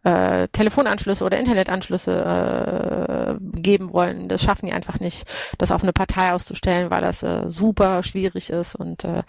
äh, 0.05 0.49
Telefonanschlüsse 0.49 1.25
oder 1.25 1.39
Internetanschlüsse 1.39 3.39
äh, 3.39 3.61
geben 3.61 3.93
wollen. 3.93 4.29
Das 4.29 4.43
schaffen 4.43 4.67
die 4.67 4.73
einfach 4.73 5.01
nicht, 5.01 5.27
das 5.59 5.73
auf 5.73 5.83
eine 5.83 5.93
Partei 5.93 6.33
auszustellen, 6.33 6.91
weil 6.91 7.03
das 7.03 7.23
äh, 7.23 7.45
super 7.49 8.03
schwierig 8.03 8.51
ist 8.51 8.75
und 8.75 9.05
äh, 9.05 9.23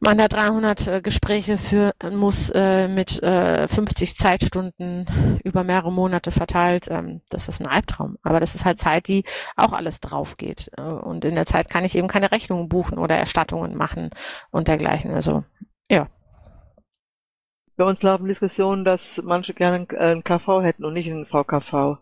man 0.00 0.18
da 0.18 0.28
300 0.28 0.86
äh, 0.86 1.00
Gespräche 1.00 1.58
führen 1.58 1.92
muss 2.12 2.50
äh, 2.50 2.88
mit 2.88 3.22
äh, 3.22 3.66
50 3.66 4.16
Zeitstunden 4.16 5.06
über 5.42 5.64
mehrere 5.64 5.92
Monate 5.92 6.30
verteilt. 6.30 6.88
Ähm, 6.90 7.22
das 7.30 7.48
ist 7.48 7.60
ein 7.60 7.66
Albtraum. 7.66 8.18
Aber 8.22 8.40
das 8.40 8.54
ist 8.54 8.64
halt 8.64 8.78
Zeit, 8.78 9.08
die 9.08 9.24
auch 9.56 9.72
alles 9.72 10.00
drauf 10.00 10.36
geht. 10.36 10.70
Äh, 10.76 10.82
und 10.82 11.24
in 11.24 11.34
der 11.34 11.46
Zeit 11.46 11.70
kann 11.70 11.84
ich 11.84 11.96
eben 11.96 12.08
keine 12.08 12.30
Rechnungen 12.30 12.68
buchen 12.68 12.98
oder 12.98 13.16
Erstattungen 13.16 13.76
machen 13.76 14.10
und 14.50 14.68
dergleichen. 14.68 15.12
Also, 15.12 15.44
ja. 15.90 16.08
Bei 17.76 17.84
uns 17.84 18.02
laufen 18.02 18.26
Diskussionen, 18.26 18.84
dass 18.84 19.22
manche 19.22 19.54
gerne 19.54 19.86
einen 19.98 20.24
KV 20.24 20.62
hätten 20.62 20.84
und 20.84 20.94
nicht 20.94 21.10
einen 21.10 21.26
VKV. 21.26 21.98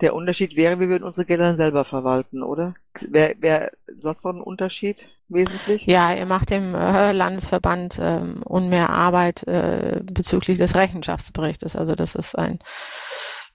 Der 0.00 0.14
Unterschied 0.14 0.56
wäre, 0.56 0.78
wir 0.78 0.88
würden 0.88 1.04
unsere 1.04 1.26
Gelder 1.26 1.56
selber 1.56 1.84
verwalten, 1.84 2.42
oder? 2.42 2.74
Wäre 3.08 3.34
wär 3.38 3.72
sonst 3.98 4.24
noch 4.24 4.34
ein 4.34 4.40
Unterschied 4.40 5.08
wesentlich? 5.28 5.86
Ja, 5.86 6.14
ihr 6.14 6.26
macht 6.26 6.50
dem 6.50 6.74
äh, 6.74 7.12
Landesverband 7.12 7.98
ähm, 8.00 8.42
unmehr 8.42 8.90
Arbeit 8.90 9.42
äh, 9.44 10.00
bezüglich 10.02 10.58
des 10.58 10.74
Rechenschaftsberichtes. 10.74 11.76
Also 11.76 11.94
das 11.94 12.14
ist 12.14 12.36
ein, 12.36 12.58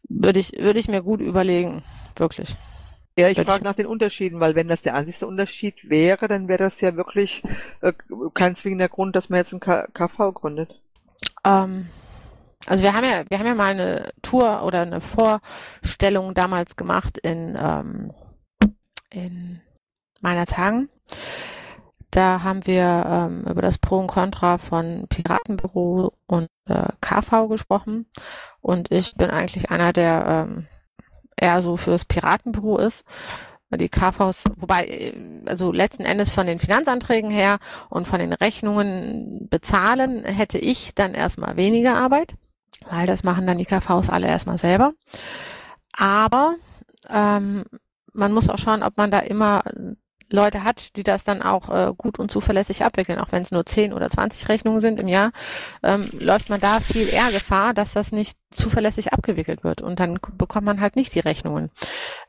würde 0.08 0.40
ich, 0.40 0.54
würde 0.54 0.80
ich 0.80 0.88
mir 0.88 1.02
gut 1.02 1.22
überlegen, 1.22 1.84
wirklich. 2.16 2.56
Ja, 3.18 3.28
ich 3.28 3.40
frage 3.40 3.64
nach 3.64 3.76
den 3.76 3.88
Unterschieden, 3.88 4.40
weil 4.40 4.56
wenn 4.56 4.70
das 4.70 4.82
der 4.82 4.96
einzige 4.96 5.28
Unterschied 5.28 5.90
wäre, 5.90 6.28
dann 6.28 6.48
wäre 6.48 6.60
das 6.60 6.80
ja 6.82 6.96
wirklich 6.96 7.44
äh, 7.82 7.94
kein 8.34 8.56
zwingender 8.56 8.88
Grund, 8.88 9.16
dass 9.16 9.30
man 9.30 9.38
jetzt 9.38 9.54
ein 9.54 9.60
K 9.60 9.88
KV 9.94 10.32
gründet. 10.34 10.82
Ähm, 11.44 11.90
also 12.66 12.84
wir 12.84 12.94
haben 12.94 13.06
ja, 13.06 13.24
wir 13.28 13.40
haben 13.40 13.48
ja 13.48 13.56
mal 13.56 13.72
eine 13.72 14.14
Tour 14.22 14.64
oder 14.64 14.82
eine 14.82 15.02
Vorstellung 15.02 16.34
damals 16.34 16.76
gemacht 16.76 17.18
in, 17.18 17.58
ähm, 17.60 18.14
in 19.10 19.62
meiner 20.22 20.46
Tagen. 20.46 20.90
Da 22.12 22.44
haben 22.44 22.66
wir 22.66 23.06
ähm, 23.08 23.46
über 23.50 23.62
das 23.62 23.78
Pro 23.78 24.00
und 24.00 24.08
Contra 24.08 24.58
von 24.58 25.08
Piratenbüro 25.08 26.14
und 26.28 26.50
äh, 26.68 26.90
KV 27.02 27.48
gesprochen. 27.48 28.06
Und 28.60 28.92
ich 28.92 29.16
bin 29.16 29.30
eigentlich 29.30 29.72
einer, 29.72 29.94
der 29.94 30.48
ähm, 30.50 30.68
eher 31.36 31.62
so 31.62 31.78
fürs 31.78 32.06
Piratenbüro 32.06 32.78
ist. 32.78 33.04
Die 33.74 33.88
KVs, 33.88 34.52
wobei, 34.58 35.14
also 35.46 35.72
letzten 35.72 36.04
Endes 36.04 36.30
von 36.30 36.46
den 36.46 36.60
Finanzanträgen 36.60 37.32
her 37.32 37.58
und 37.90 38.06
von 38.06 38.20
den 38.20 38.34
Rechnungen 38.34 39.48
bezahlen, 39.50 40.26
hätte 40.26 40.58
ich 40.58 40.94
dann 40.94 41.14
erstmal 41.14 41.56
weniger 41.56 41.96
Arbeit 41.96 42.36
weil 42.90 43.08
das 43.08 43.24
machen 43.24 43.48
dann 43.48 43.58
die 43.58 43.66
KVs 43.66 44.10
alle 44.10 44.28
erstmal 44.28 44.58
selber. 44.58 44.94
Aber 45.94 46.56
ähm, 47.10 47.66
man 48.14 48.34
muss 48.34 48.50
auch 48.50 48.58
schauen, 48.58 48.84
ob 48.84 48.98
man 48.98 49.12
da 49.12 49.20
immer 49.20 49.64
Leute 50.32 50.64
hat, 50.64 50.96
die 50.96 51.04
das 51.04 51.24
dann 51.24 51.42
auch 51.42 51.70
äh, 51.70 51.94
gut 51.96 52.20
und 52.20 52.32
zuverlässig 52.32 52.84
abwickeln. 52.84 53.20
Auch 53.20 53.32
wenn 53.32 53.44
es 53.44 53.52
nur 53.52 53.66
10 53.66 53.94
oder 53.94 54.10
20 54.10 54.50
Rechnungen 54.50 54.82
sind 54.82 55.00
im 55.00 55.08
Jahr, 55.08 55.32
ähm, 55.84 56.10
läuft 56.14 56.50
man 56.50 56.60
da 56.60 56.80
viel 56.80 57.08
eher 57.08 57.32
Gefahr, 57.32 57.74
dass 57.74 57.94
das 57.94 58.12
nicht 58.12 58.38
zuverlässig 58.52 59.14
abgewickelt 59.14 59.64
wird. 59.64 59.82
Und 59.82 60.00
dann 60.00 60.20
bekommt 60.38 60.66
man 60.66 60.82
halt 60.82 60.96
nicht 60.96 61.14
die 61.16 61.20
Rechnungen 61.20 61.70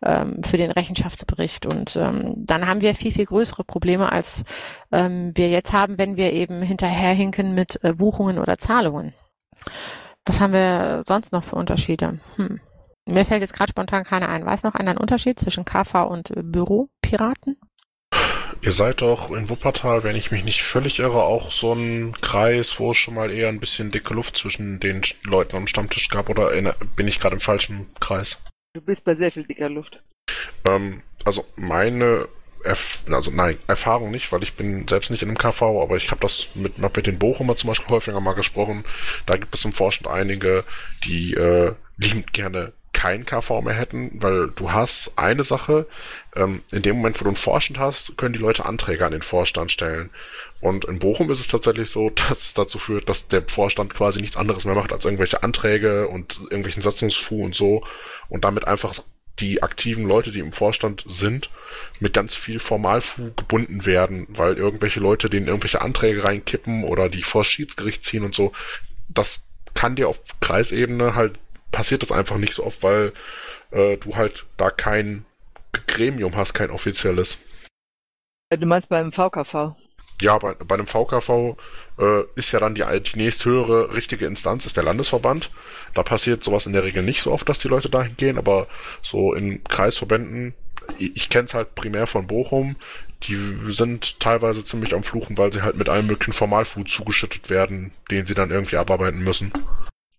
ähm, 0.05 0.42
für 0.44 0.57
den 0.57 0.70
Rechenschaftsbericht. 0.70 1.66
Und 1.66 1.96
ähm, 1.96 2.34
dann 2.36 2.66
haben 2.66 2.80
wir 2.80 2.94
viel, 2.94 3.12
viel 3.12 3.26
größere 3.26 3.64
Probleme, 3.64 4.11
als 4.11 4.44
ähm, 4.90 5.32
wir 5.34 5.48
jetzt 5.48 5.72
haben, 5.72 5.98
wenn 5.98 6.16
wir 6.16 6.32
eben 6.32 6.62
hinterherhinken 6.62 7.55
mit 7.55 7.82
äh, 7.82 7.92
Buchungen 7.92 8.38
oder 8.38 8.59
Zahlungen. 8.59 9.14
Was 10.24 10.40
haben 10.40 10.53
wir 10.53 11.03
sonst 11.07 11.32
noch 11.32 11.44
für 11.44 11.57
Unterschiede? 11.57 12.20
Hm. 12.36 12.61
Mir 13.07 13.24
fällt 13.24 13.40
jetzt 13.40 13.55
gerade 13.55 13.70
spontan 13.70 14.05
keiner 14.05 14.28
ein. 14.28 14.46
Weiß 14.46 14.62
noch 14.62 14.74
einer 14.74 14.90
einen 14.90 15.00
Unterschied 15.00 15.38
zwischen 15.38 15.64
KV 15.64 16.07
und 16.07 16.30
äh, 16.30 16.42
Büropiraten? 16.42 17.57
Ihr 18.63 18.71
seid 18.71 19.03
doch 19.03 19.33
in 19.33 19.51
Wuppertal, 19.51 20.05
wenn 20.05 20.15
ich 20.15 20.31
mich 20.31 20.45
nicht 20.45 20.63
völlig 20.63 21.01
irre, 21.01 21.25
auch 21.25 21.51
so 21.51 21.73
ein 21.73 22.15
Kreis, 22.21 22.79
wo 22.79 22.93
es 22.93 22.97
schon 22.97 23.15
mal 23.15 23.33
eher 23.33 23.49
ein 23.49 23.59
bisschen 23.59 23.91
dicke 23.91 24.15
Luft 24.15 24.37
zwischen 24.37 24.79
den 24.79 25.03
Leuten 25.25 25.57
am 25.57 25.67
Stammtisch 25.67 26.09
gab, 26.09 26.29
oder 26.29 26.53
bin 26.95 27.09
ich 27.09 27.19
gerade 27.19 27.35
im 27.35 27.41
falschen 27.41 27.93
Kreis? 27.99 28.39
Du 28.75 28.81
bist 28.81 29.05
bei 29.05 29.17
sehr 29.17 29.33
viel 29.33 29.45
dicker 29.45 29.69
Luft. 29.69 30.01
Ähm, 30.65 31.03
also 31.25 31.45
meine 31.57 32.29
Erf 32.65 33.03
also 33.11 33.33
nein, 33.33 33.59
Erfahrung 33.67 34.13
nicht, 34.13 34.31
weil 34.31 34.45
ich 34.45 34.55
bin 34.55 34.87
selbst 34.87 35.11
nicht 35.11 35.23
in 35.23 35.29
einem 35.29 35.39
KV, 35.39 35.83
aber 35.83 35.97
ich 35.97 36.13
habe 36.13 36.21
das 36.21 36.49
mit, 36.55 36.79
mit 36.79 37.07
den 37.07 37.19
Bochumer 37.19 37.57
zum 37.57 37.69
Beispiel 37.69 37.97
häufiger 37.97 38.21
mal 38.21 38.35
gesprochen. 38.35 38.85
Da 39.27 39.37
gibt 39.37 39.53
es 39.57 39.65
im 39.65 39.73
Vorstand 39.73 40.15
einige, 40.15 40.65
die 41.05 41.35
äh, 41.35 41.75
liebend 41.97 42.33
gerne 42.33 42.73
kein 42.93 43.24
KV 43.24 43.62
mehr 43.62 43.74
hätten, 43.74 44.11
weil 44.22 44.49
du 44.49 44.72
hast 44.72 45.16
eine 45.16 45.45
Sache, 45.45 45.86
ähm, 46.36 46.62
in 46.70 46.82
dem 46.82 46.97
Moment, 46.97 47.20
wo 47.20 47.24
du 47.24 47.30
einen 47.30 47.36
Vorstand 47.36 47.78
hast, 47.78 48.16
können 48.16 48.34
die 48.34 48.38
Leute 48.38 48.66
Anträge 48.66 49.05
an 49.05 49.12
den 49.12 49.22
Vorstand 49.22 49.72
stellen. 49.72 50.11
Und 50.61 50.84
in 50.84 50.99
Bochum 50.99 51.30
ist 51.30 51.40
es 51.40 51.49
tatsächlich 51.49 51.90
so, 51.90 52.11
dass 52.28 52.43
es 52.43 52.55
dazu 52.55 52.78
führt, 52.78 53.09
dass 53.09 53.28
der 53.28 53.43
Vorstand 53.49 53.95
quasi 53.95 54.20
nichts 54.20 54.36
anderes 54.36 54.64
mehr 54.64 54.74
macht 54.74 54.93
als 54.93 55.05
irgendwelche 55.05 55.43
Anträge 55.43 56.09
und 56.09 56.38
irgendwelchen 56.43 56.82
Satzungsfu 56.82 57.45
und 57.45 57.55
so 57.55 57.84
und 58.28 58.45
damit 58.45 58.66
einfach 58.66 58.95
die 59.40 59.62
aktiven 59.62 60.05
Leute, 60.05 60.30
die 60.30 60.40
im 60.40 60.53
Vorstand 60.53 61.05
sind, 61.07 61.51
mit 62.01 62.12
ganz 62.12 62.34
viel 62.34 62.61
Formalfu 62.61 63.32
gebunden 63.34 63.86
werden, 63.86 64.26
weil 64.28 64.57
irgendwelche 64.57 65.01
Leute 65.01 65.30
denen 65.30 65.49
irgendwelche 65.49 65.80
Anträge 65.80 66.24
reinkippen 66.24 66.84
oder 66.84 67.09
die 67.09 67.22
vor 67.22 67.45
Schiedsgericht 67.45 68.05
ziehen 68.05 68.24
und 68.24 68.34
so. 68.34 68.53
Das 69.09 69.40
kann 69.74 69.97
dir 69.97 70.09
auf 70.09 70.20
Kreisebene 70.40 71.14
halt, 71.14 71.40
passiert 71.73 72.03
das 72.03 72.12
einfach 72.12 72.37
nicht 72.37 72.55
so 72.55 72.64
oft, 72.64 72.83
weil 72.83 73.12
äh, 73.73 73.97
du 73.97 74.14
halt 74.14 74.45
da 74.57 74.70
kein 74.70 75.25
Gremium 75.87 76.37
hast, 76.37 76.55
kein 76.55 76.70
offizielles. 76.70 77.39
Du 78.51 78.66
meinst 78.66 78.91
beim 78.91 79.11
VKV? 79.11 79.75
Ja, 80.20 80.39
bei, 80.39 80.55
bei 80.55 80.75
einem 80.75 80.87
VKV 80.87 81.57
äh, 81.99 82.23
ist 82.37 82.53
ja 82.53 82.61
dann 82.61 82.75
die, 82.75 82.85
die 83.01 83.18
nächsthöhere 83.18 83.95
richtige 83.95 84.27
Instanz 84.27 84.66
ist 84.66 84.77
der 84.77 84.85
Landesverband. 84.85 85.51
Da 85.95 86.03
passiert 86.03 86.45
sowas 86.45 86.66
in 86.66 86.73
der 86.73 86.85
Regel 86.85 87.03
nicht 87.03 87.23
so 87.23 87.33
oft, 87.33 87.49
dass 87.49 87.59
die 87.59 87.68
Leute 87.68 87.91
dahin 87.91 88.16
gehen, 88.16 88.39
aber 88.39 88.68
so 89.03 89.35
in 89.35 89.64
Kreisverbänden, 89.64 90.55
ich, 90.99 91.16
ich 91.16 91.29
kenne 91.29 91.47
es 91.47 91.55
halt 91.55 91.75
primär 91.75 92.07
von 92.07 92.27
Bochum, 92.27 92.77
die 93.25 93.37
sind 93.73 94.20
teilweise 94.20 94.64
ziemlich 94.64 94.95
am 94.95 95.03
Fluchen, 95.03 95.39
weil 95.39 95.53
sie 95.53 95.62
halt 95.62 95.77
mit 95.77 95.89
allem 95.89 96.07
möglichen 96.07 96.33
Formalfood 96.33 96.89
zugeschüttet 96.89 97.51
werden, 97.51 97.93
den 98.11 98.27
sie 98.27 98.35
dann 98.35 98.51
irgendwie 98.51 98.77
abarbeiten 98.77 99.20
müssen. 99.20 99.53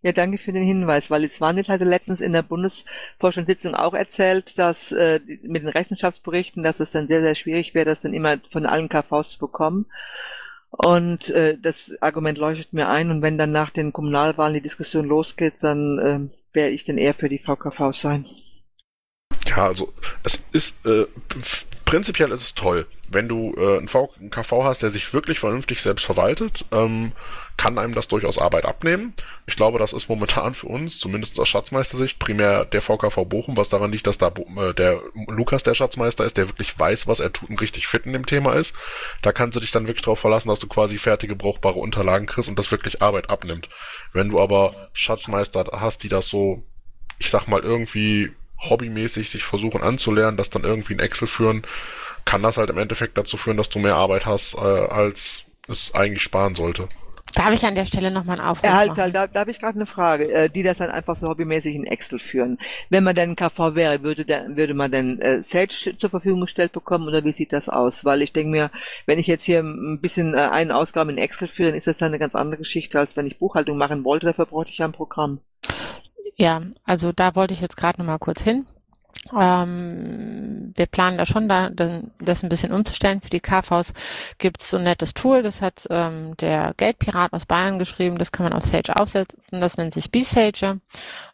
Ja, 0.03 0.11
danke 0.11 0.37
für 0.37 0.51
den 0.51 0.63
Hinweis, 0.63 1.09
weil 1.09 1.29
Swanit 1.29 1.69
hatte 1.69 1.85
letztens 1.85 2.19
in 2.19 2.33
der 2.33 2.43
Bundesvorstandssitzung 2.43 3.73
auch 3.73 3.93
erzählt, 3.93 4.59
dass 4.59 4.91
äh, 4.91 5.21
mit 5.43 5.63
den 5.63 5.69
Rechenschaftsberichten, 5.69 6.61
dass 6.61 6.81
es 6.81 6.91
dann 6.91 7.07
sehr, 7.07 7.21
sehr 7.21 7.35
schwierig 7.35 7.73
wäre, 7.73 7.85
das 7.85 8.01
dann 8.01 8.13
immer 8.13 8.37
von 8.51 8.65
allen 8.65 8.89
KVs 8.89 9.31
zu 9.31 9.39
bekommen. 9.39 9.85
Und 10.71 11.29
äh, 11.29 11.57
das 11.57 11.95
Argument 12.01 12.37
leuchtet 12.37 12.73
mir 12.73 12.89
ein. 12.89 13.11
Und 13.11 13.21
wenn 13.21 13.37
dann 13.37 13.53
nach 13.53 13.69
den 13.69 13.93
Kommunalwahlen 13.93 14.55
die 14.55 14.61
Diskussion 14.61 15.05
losgeht, 15.05 15.55
dann 15.61 15.99
äh, 15.99 16.19
werde 16.53 16.73
ich 16.73 16.83
dann 16.83 16.97
eher 16.97 17.13
für 17.13 17.29
die 17.29 17.39
VKVs 17.39 18.01
sein. 18.01 18.25
Ja, 19.45 19.67
also 19.67 19.93
es 20.23 20.43
ist 20.51 20.85
äh, 20.85 21.05
prinzipiell 21.85 22.31
ist 22.31 22.41
es 22.41 22.55
toll, 22.55 22.87
wenn 23.07 23.29
du 23.29 23.53
äh, 23.55 23.77
einen 23.77 24.29
KV 24.31 24.63
hast, 24.63 24.81
der 24.81 24.89
sich 24.89 25.13
wirklich 25.13 25.39
vernünftig 25.39 25.81
selbst 25.81 26.03
verwaltet, 26.03 26.65
ähm, 26.71 27.13
kann 27.57 27.77
einem 27.77 27.93
das 27.93 28.07
durchaus 28.07 28.37
Arbeit 28.37 28.65
abnehmen. 28.65 29.13
Ich 29.45 29.55
glaube, 29.55 29.79
das 29.79 29.93
ist 29.93 30.09
momentan 30.09 30.53
für 30.53 30.67
uns, 30.67 30.99
zumindest 30.99 31.39
aus 31.39 31.47
Schatzmeistersicht, 31.49 32.19
primär 32.19 32.65
der 32.65 32.81
VKV 32.81 33.25
Bochum, 33.25 33.57
was 33.57 33.69
daran 33.69 33.91
liegt, 33.91 34.07
dass 34.07 34.17
da 34.17 34.27
äh, 34.57 34.73
der 34.73 35.01
Lukas 35.27 35.63
der 35.63 35.75
Schatzmeister 35.75 36.25
ist, 36.25 36.37
der 36.37 36.49
wirklich 36.49 36.77
weiß, 36.77 37.07
was 37.07 37.19
er 37.19 37.31
tut 37.31 37.49
und 37.49 37.61
richtig 37.61 37.87
fit 37.87 38.05
in 38.05 38.13
dem 38.13 38.25
Thema 38.25 38.53
ist. 38.53 38.75
Da 39.21 39.31
kannst 39.31 39.55
du 39.55 39.59
dich 39.59 39.71
dann 39.71 39.87
wirklich 39.87 40.03
darauf 40.03 40.19
verlassen, 40.19 40.49
dass 40.49 40.59
du 40.59 40.67
quasi 40.67 40.97
fertige, 40.97 41.35
brauchbare 41.35 41.79
Unterlagen 41.79 42.25
kriegst 42.25 42.49
und 42.49 42.57
das 42.57 42.71
wirklich 42.71 43.01
Arbeit 43.01 43.29
abnimmt. 43.29 43.69
Wenn 44.13 44.29
du 44.29 44.41
aber 44.41 44.89
Schatzmeister 44.93 45.65
hast, 45.73 46.03
die 46.03 46.09
das 46.09 46.27
so, 46.27 46.63
ich 47.19 47.29
sag 47.29 47.47
mal, 47.47 47.61
irgendwie 47.61 48.31
hobbymäßig 48.59 49.29
sich 49.29 49.43
versuchen 49.43 49.81
anzulernen, 49.81 50.37
das 50.37 50.49
dann 50.49 50.63
irgendwie 50.63 50.93
in 50.93 50.99
Excel 50.99 51.27
führen, 51.27 51.63
kann 52.25 52.41
das 52.41 52.57
halt 52.57 52.69
im 52.69 52.77
Endeffekt 52.77 53.17
dazu 53.17 53.37
führen, 53.37 53.57
dass 53.57 53.69
du 53.69 53.79
mehr 53.79 53.95
Arbeit 53.95 54.25
hast, 54.25 54.55
äh, 54.55 54.57
als 54.57 55.43
es 55.67 55.93
eigentlich 55.93 56.23
sparen 56.23 56.55
sollte. 56.55 56.87
Darf 57.35 57.51
ich 57.53 57.63
an 57.65 57.75
der 57.75 57.85
Stelle 57.85 58.11
nochmal 58.11 58.39
einen 58.39 58.47
Aufruf 58.49 58.63
Ja, 58.63 58.77
halt, 58.77 58.87
machen? 58.87 58.97
halt, 58.97 59.15
da, 59.15 59.27
da 59.27 59.41
habe 59.41 59.51
ich 59.51 59.59
gerade 59.59 59.75
eine 59.75 59.85
Frage, 59.85 60.31
äh, 60.31 60.49
die 60.49 60.63
das 60.63 60.77
dann 60.77 60.89
einfach 60.89 61.15
so 61.15 61.27
hobbymäßig 61.27 61.75
in 61.75 61.85
Excel 61.85 62.17
führen. 62.19 62.57
Wenn 62.89 63.03
man 63.03 63.13
denn 63.15 63.35
KV 63.35 63.75
wäre, 63.75 64.01
würde, 64.03 64.23
der, 64.25 64.55
würde 64.55 64.73
man 64.73 64.91
denn 64.91 65.19
äh, 65.19 65.43
Sage 65.43 65.97
zur 65.97 66.09
Verfügung 66.09 66.41
gestellt 66.41 66.71
bekommen 66.71 67.07
oder 67.07 67.23
wie 67.25 67.33
sieht 67.33 67.51
das 67.53 67.67
aus? 67.69 68.05
Weil 68.05 68.21
ich 68.21 68.31
denke 68.33 68.51
mir, 68.51 68.71
wenn 69.05 69.19
ich 69.19 69.27
jetzt 69.27 69.43
hier 69.43 69.59
ein 69.59 69.99
bisschen 70.01 70.33
äh, 70.33 70.37
eine 70.37 70.75
Ausgabe 70.77 71.11
in 71.11 71.17
Excel 71.17 71.47
führe, 71.49 71.69
dann 71.69 71.77
ist 71.77 71.87
das 71.87 71.97
dann 71.97 72.07
eine 72.09 72.19
ganz 72.19 72.35
andere 72.35 72.57
Geschichte, 72.59 72.99
als 72.99 73.17
wenn 73.17 73.27
ich 73.27 73.37
Buchhaltung 73.39 73.77
machen 73.77 74.03
wollte. 74.05 74.27
Dafür 74.27 74.45
bräuchte 74.45 74.71
ich 74.71 74.77
ja 74.79 74.85
ein 74.85 74.91
Programm. 74.93 75.39
Ja, 76.35 76.61
also 76.83 77.11
da 77.11 77.33
wollte 77.35 77.55
ich 77.55 77.61
jetzt 77.61 77.75
gerade 77.77 77.99
nochmal 77.99 78.19
kurz 78.19 78.41
hin. 78.43 78.67
Ähm, 79.39 80.73
wir 80.75 80.85
planen 80.85 81.17
da 81.17 81.25
schon, 81.25 81.47
da, 81.47 81.69
das 81.69 82.43
ein 82.43 82.49
bisschen 82.49 82.73
umzustellen. 82.73 83.21
Für 83.21 83.29
die 83.29 83.39
KVs 83.39 83.93
gibt's 84.37 84.69
so 84.69 84.77
ein 84.77 84.83
nettes 84.83 85.13
Tool, 85.13 85.41
das 85.41 85.61
hat 85.61 85.87
ähm, 85.89 86.35
der 86.37 86.73
Geldpirat 86.77 87.33
aus 87.33 87.45
Bayern 87.45 87.79
geschrieben, 87.79 88.17
das 88.17 88.31
kann 88.31 88.43
man 88.43 88.53
auf 88.53 88.65
Sage 88.65 88.95
aufsetzen, 88.95 89.61
das 89.61 89.77
nennt 89.77 89.93
sich 89.93 90.11
B-Sage. 90.11 90.81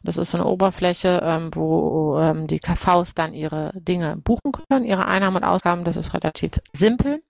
Das 0.04 0.18
ist 0.18 0.32
so 0.32 0.38
eine 0.38 0.48
Oberfläche, 0.48 1.22
ähm, 1.24 1.50
wo 1.54 2.20
ähm, 2.20 2.48
die 2.48 2.60
KVs 2.60 3.16
dann 3.16 3.34
ihre 3.34 3.72
Dinge 3.76 4.18
buchen 4.18 4.52
können, 4.52 4.86
ihre 4.86 5.06
Einnahmen 5.06 5.38
und 5.38 5.44
Ausgaben, 5.44 5.84
das 5.84 5.98
ist 5.98 6.14
relativ 6.14 6.52
simpel. 6.74 7.24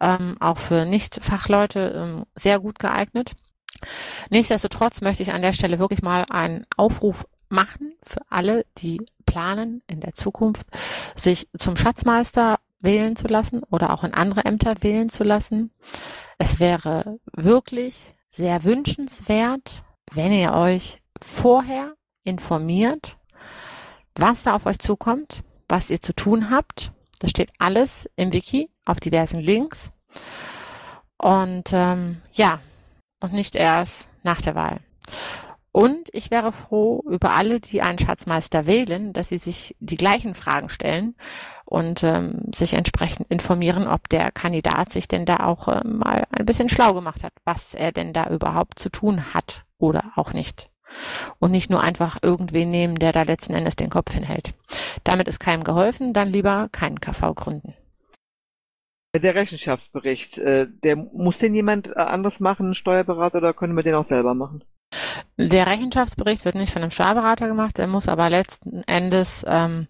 Ähm, 0.00 0.36
auch 0.38 0.58
für 0.58 0.84
Nicht-Fachleute 0.84 1.92
ähm, 1.96 2.24
sehr 2.36 2.60
gut 2.60 2.78
geeignet. 2.78 3.32
Nichtsdestotrotz 4.30 5.00
möchte 5.00 5.22
ich 5.22 5.32
an 5.32 5.42
der 5.42 5.52
Stelle 5.52 5.78
wirklich 5.78 6.02
mal 6.02 6.24
einen 6.30 6.66
Aufruf 6.76 7.26
machen 7.50 7.94
für 8.02 8.20
alle, 8.28 8.64
die 8.78 9.00
planen, 9.26 9.82
in 9.86 10.00
der 10.00 10.14
Zukunft 10.14 10.66
sich 11.16 11.48
zum 11.58 11.76
Schatzmeister 11.76 12.58
wählen 12.80 13.16
zu 13.16 13.26
lassen 13.26 13.62
oder 13.70 13.92
auch 13.92 14.04
in 14.04 14.14
andere 14.14 14.44
Ämter 14.44 14.74
wählen 14.80 15.10
zu 15.10 15.24
lassen. 15.24 15.70
Es 16.38 16.60
wäre 16.60 17.18
wirklich 17.32 18.14
sehr 18.36 18.64
wünschenswert, 18.64 19.82
wenn 20.12 20.32
ihr 20.32 20.52
euch 20.52 21.02
vorher 21.20 21.94
informiert, 22.24 23.16
was 24.14 24.44
da 24.44 24.54
auf 24.54 24.66
euch 24.66 24.78
zukommt, 24.78 25.42
was 25.68 25.90
ihr 25.90 26.00
zu 26.00 26.14
tun 26.14 26.50
habt. 26.50 26.92
Das 27.18 27.30
steht 27.30 27.50
alles 27.58 28.08
im 28.16 28.32
Wiki 28.32 28.70
auf 28.84 29.00
diversen 29.00 29.40
Links. 29.40 29.90
Und 31.16 31.70
ähm, 31.72 32.22
ja, 32.32 32.60
und 33.20 33.32
nicht 33.32 33.56
erst 33.56 34.06
nach 34.22 34.40
der 34.40 34.54
Wahl. 34.54 34.80
Und 35.72 36.08
ich 36.12 36.30
wäre 36.30 36.52
froh 36.52 37.04
über 37.08 37.36
alle, 37.36 37.60
die 37.60 37.82
einen 37.82 37.98
Schatzmeister 37.98 38.66
wählen, 38.66 39.12
dass 39.12 39.28
sie 39.28 39.38
sich 39.38 39.76
die 39.80 39.96
gleichen 39.96 40.34
Fragen 40.34 40.70
stellen 40.70 41.14
und 41.64 42.02
ähm, 42.02 42.50
sich 42.54 42.72
entsprechend 42.72 43.30
informieren, 43.30 43.86
ob 43.86 44.08
der 44.08 44.32
Kandidat 44.32 44.90
sich 44.90 45.08
denn 45.08 45.26
da 45.26 45.40
auch 45.40 45.68
äh, 45.68 45.86
mal 45.86 46.26
ein 46.30 46.46
bisschen 46.46 46.70
schlau 46.70 46.94
gemacht 46.94 47.22
hat, 47.22 47.34
was 47.44 47.74
er 47.74 47.92
denn 47.92 48.12
da 48.12 48.30
überhaupt 48.30 48.78
zu 48.78 48.88
tun 48.88 49.34
hat 49.34 49.64
oder 49.78 50.12
auch 50.16 50.32
nicht. 50.32 50.70
Und 51.38 51.50
nicht 51.50 51.68
nur 51.68 51.82
einfach 51.82 52.16
irgendwen 52.22 52.70
nehmen, 52.70 52.98
der 52.98 53.12
da 53.12 53.22
letzten 53.22 53.52
Endes 53.52 53.76
den 53.76 53.90
Kopf 53.90 54.12
hinhält. 54.12 54.54
Damit 55.04 55.28
ist 55.28 55.38
keinem 55.38 55.62
geholfen, 55.62 56.14
dann 56.14 56.28
lieber 56.28 56.70
keinen 56.72 57.00
KV 57.00 57.34
gründen. 57.34 57.74
Der 59.14 59.34
Rechenschaftsbericht, 59.34 60.38
äh, 60.38 60.66
der 60.82 60.96
muss 60.96 61.38
den 61.38 61.54
jemand 61.54 61.88
äh, 61.88 61.92
anders 62.00 62.40
machen, 62.40 62.74
Steuerberater, 62.74 63.38
oder 63.38 63.52
können 63.52 63.76
wir 63.76 63.82
den 63.82 63.94
auch 63.94 64.04
selber 64.04 64.34
machen? 64.34 64.64
Der 65.36 65.66
Rechenschaftsbericht 65.66 66.44
wird 66.44 66.54
nicht 66.54 66.72
von 66.72 66.82
einem 66.82 66.90
Steuerberater 66.90 67.48
gemacht, 67.48 67.78
der 67.78 67.86
muss 67.86 68.08
aber 68.08 68.30
letzten 68.30 68.82
Endes 68.84 69.44
ähm, 69.46 69.88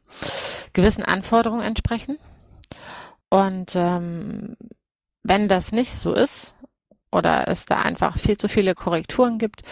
gewissen 0.73 1.05
Anforderungen 1.05 1.63
entsprechen. 1.63 2.19
Und 3.31 3.73
ähm, 3.75 4.57
wenn 5.23 5.49
das 5.49 5.73
nicht 5.73 5.93
so 5.93 6.15
ist 6.15 6.55
oder 7.11 7.49
es 7.49 7.67
da 7.67 7.77
einfach 7.77 8.19
viel 8.19 8.37
zu 8.37 8.49
viele 8.49 8.75
Korrekturen 8.75 9.39
gibt, 9.39 9.63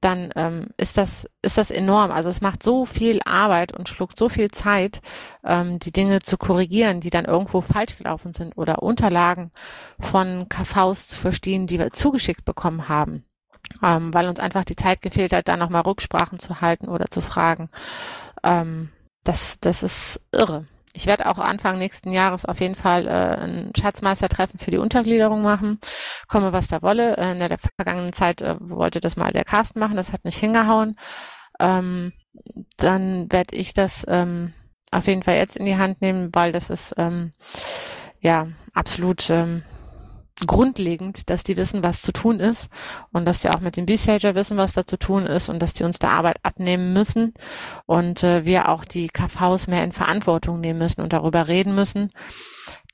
dann 0.00 0.30
ähm, 0.34 0.68
ist 0.76 0.96
das 0.96 1.28
ist 1.42 1.58
das 1.58 1.70
enorm. 1.70 2.10
Also 2.10 2.30
es 2.30 2.40
macht 2.40 2.62
so 2.62 2.86
viel 2.86 3.20
Arbeit 3.24 3.72
und 3.72 3.88
schluckt 3.88 4.18
so 4.18 4.28
viel 4.28 4.50
Zeit, 4.50 5.00
ähm, 5.44 5.78
die 5.78 5.92
Dinge 5.92 6.20
zu 6.20 6.38
korrigieren, 6.38 7.00
die 7.00 7.10
dann 7.10 7.26
irgendwo 7.26 7.60
falsch 7.60 7.98
gelaufen 7.98 8.32
sind 8.32 8.56
oder 8.56 8.82
Unterlagen 8.82 9.50
von 9.98 10.48
KVs 10.48 11.08
zu 11.08 11.18
verstehen, 11.18 11.66
die 11.66 11.78
wir 11.78 11.92
zugeschickt 11.92 12.44
bekommen 12.44 12.88
haben 12.88 13.24
ähm, 13.82 14.12
weil 14.12 14.28
uns 14.28 14.40
einfach 14.40 14.64
die 14.64 14.76
Zeit 14.76 15.02
gefehlt 15.02 15.32
hat, 15.32 15.48
da 15.48 15.56
nochmal 15.56 15.82
Rücksprachen 15.82 16.38
zu 16.38 16.60
halten 16.60 16.88
oder 16.88 17.10
zu 17.10 17.20
fragen. 17.20 17.70
Ähm, 18.42 18.90
das, 19.24 19.58
das 19.60 19.82
ist 19.82 20.20
irre. 20.32 20.66
Ich 20.92 21.06
werde 21.06 21.26
auch 21.26 21.38
Anfang 21.38 21.78
nächsten 21.78 22.12
Jahres 22.12 22.44
auf 22.44 22.60
jeden 22.60 22.74
Fall 22.74 23.06
äh, 23.06 23.44
ein 23.44 23.72
Schatzmeistertreffen 23.78 24.58
für 24.58 24.72
die 24.72 24.78
Untergliederung 24.78 25.40
machen. 25.40 25.78
Komme, 26.26 26.52
was 26.52 26.66
da 26.66 26.82
wolle. 26.82 27.16
Äh, 27.16 27.32
in 27.32 27.38
der 27.38 27.58
vergangenen 27.76 28.12
Zeit 28.12 28.42
äh, 28.42 28.56
wollte 28.58 29.00
das 29.00 29.16
mal 29.16 29.32
der 29.32 29.44
Carsten 29.44 29.78
machen, 29.78 29.96
das 29.96 30.12
hat 30.12 30.24
nicht 30.24 30.38
hingehauen. 30.38 30.96
Ähm, 31.60 32.12
dann 32.76 33.30
werde 33.30 33.54
ich 33.54 33.72
das 33.72 34.04
ähm, 34.08 34.52
auf 34.90 35.06
jeden 35.06 35.22
Fall 35.22 35.36
jetzt 35.36 35.56
in 35.56 35.66
die 35.66 35.76
Hand 35.76 36.00
nehmen, 36.00 36.30
weil 36.32 36.50
das 36.50 36.70
ist 36.70 36.94
ähm, 36.96 37.32
ja 38.20 38.48
absolut 38.74 39.30
ähm, 39.30 39.62
grundlegend, 40.46 41.30
dass 41.30 41.44
die 41.44 41.56
wissen, 41.56 41.82
was 41.82 42.02
zu 42.02 42.12
tun 42.12 42.40
ist 42.40 42.68
und 43.12 43.24
dass 43.24 43.40
die 43.40 43.50
auch 43.50 43.60
mit 43.60 43.76
dem 43.76 43.86
B-Stager 43.86 44.34
wissen, 44.34 44.56
was 44.56 44.72
da 44.72 44.86
zu 44.86 44.98
tun 44.98 45.26
ist 45.26 45.48
und 45.48 45.60
dass 45.60 45.72
die 45.72 45.84
uns 45.84 45.98
da 45.98 46.10
Arbeit 46.10 46.38
abnehmen 46.42 46.92
müssen 46.92 47.34
und 47.86 48.22
äh, 48.22 48.44
wir 48.44 48.68
auch 48.68 48.84
die 48.84 49.08
KVs 49.08 49.66
mehr 49.66 49.84
in 49.84 49.92
Verantwortung 49.92 50.60
nehmen 50.60 50.78
müssen 50.78 51.00
und 51.00 51.12
darüber 51.12 51.48
reden 51.48 51.74
müssen, 51.74 52.12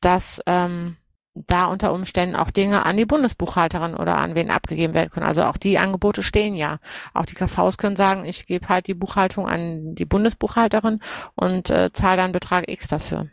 dass 0.01 0.41
ähm, 0.47 0.97
da 1.37 1.67
unter 1.67 1.93
Umständen 1.93 2.35
auch 2.35 2.51
Dinge 2.51 2.87
an 2.87 2.97
die 2.97 3.05
Bundesbuchhalterin 3.05 3.95
oder 3.95 4.17
an 4.17 4.35
wen 4.35 4.51
abgegeben 4.51 4.95
werden 4.95 5.11
können. 5.11 5.27
Also 5.27 5.45
auch 5.45 5.57
die 5.57 5.79
Angebote 5.79 6.23
stehen 6.23 6.55
ja. 6.55 6.79
Auch 7.13 7.27
die 7.27 7.35
KVs 7.35 7.77
können 7.79 7.97
sagen, 7.97 8.25
ich 8.25 8.47
gebe 8.47 8.69
halt 8.69 8.87
die 8.87 8.95
Buchhaltung 8.95 9.47
an 9.47 9.95
die 9.95 10.07
Bundesbuchhalterin 10.07 11.01
und 11.35 11.71
äh, 11.71 11.93
zahle 11.93 12.17
dann 12.17 12.33
Betrag 12.33 12.69
X 12.69 12.89
dafür. 12.89 13.29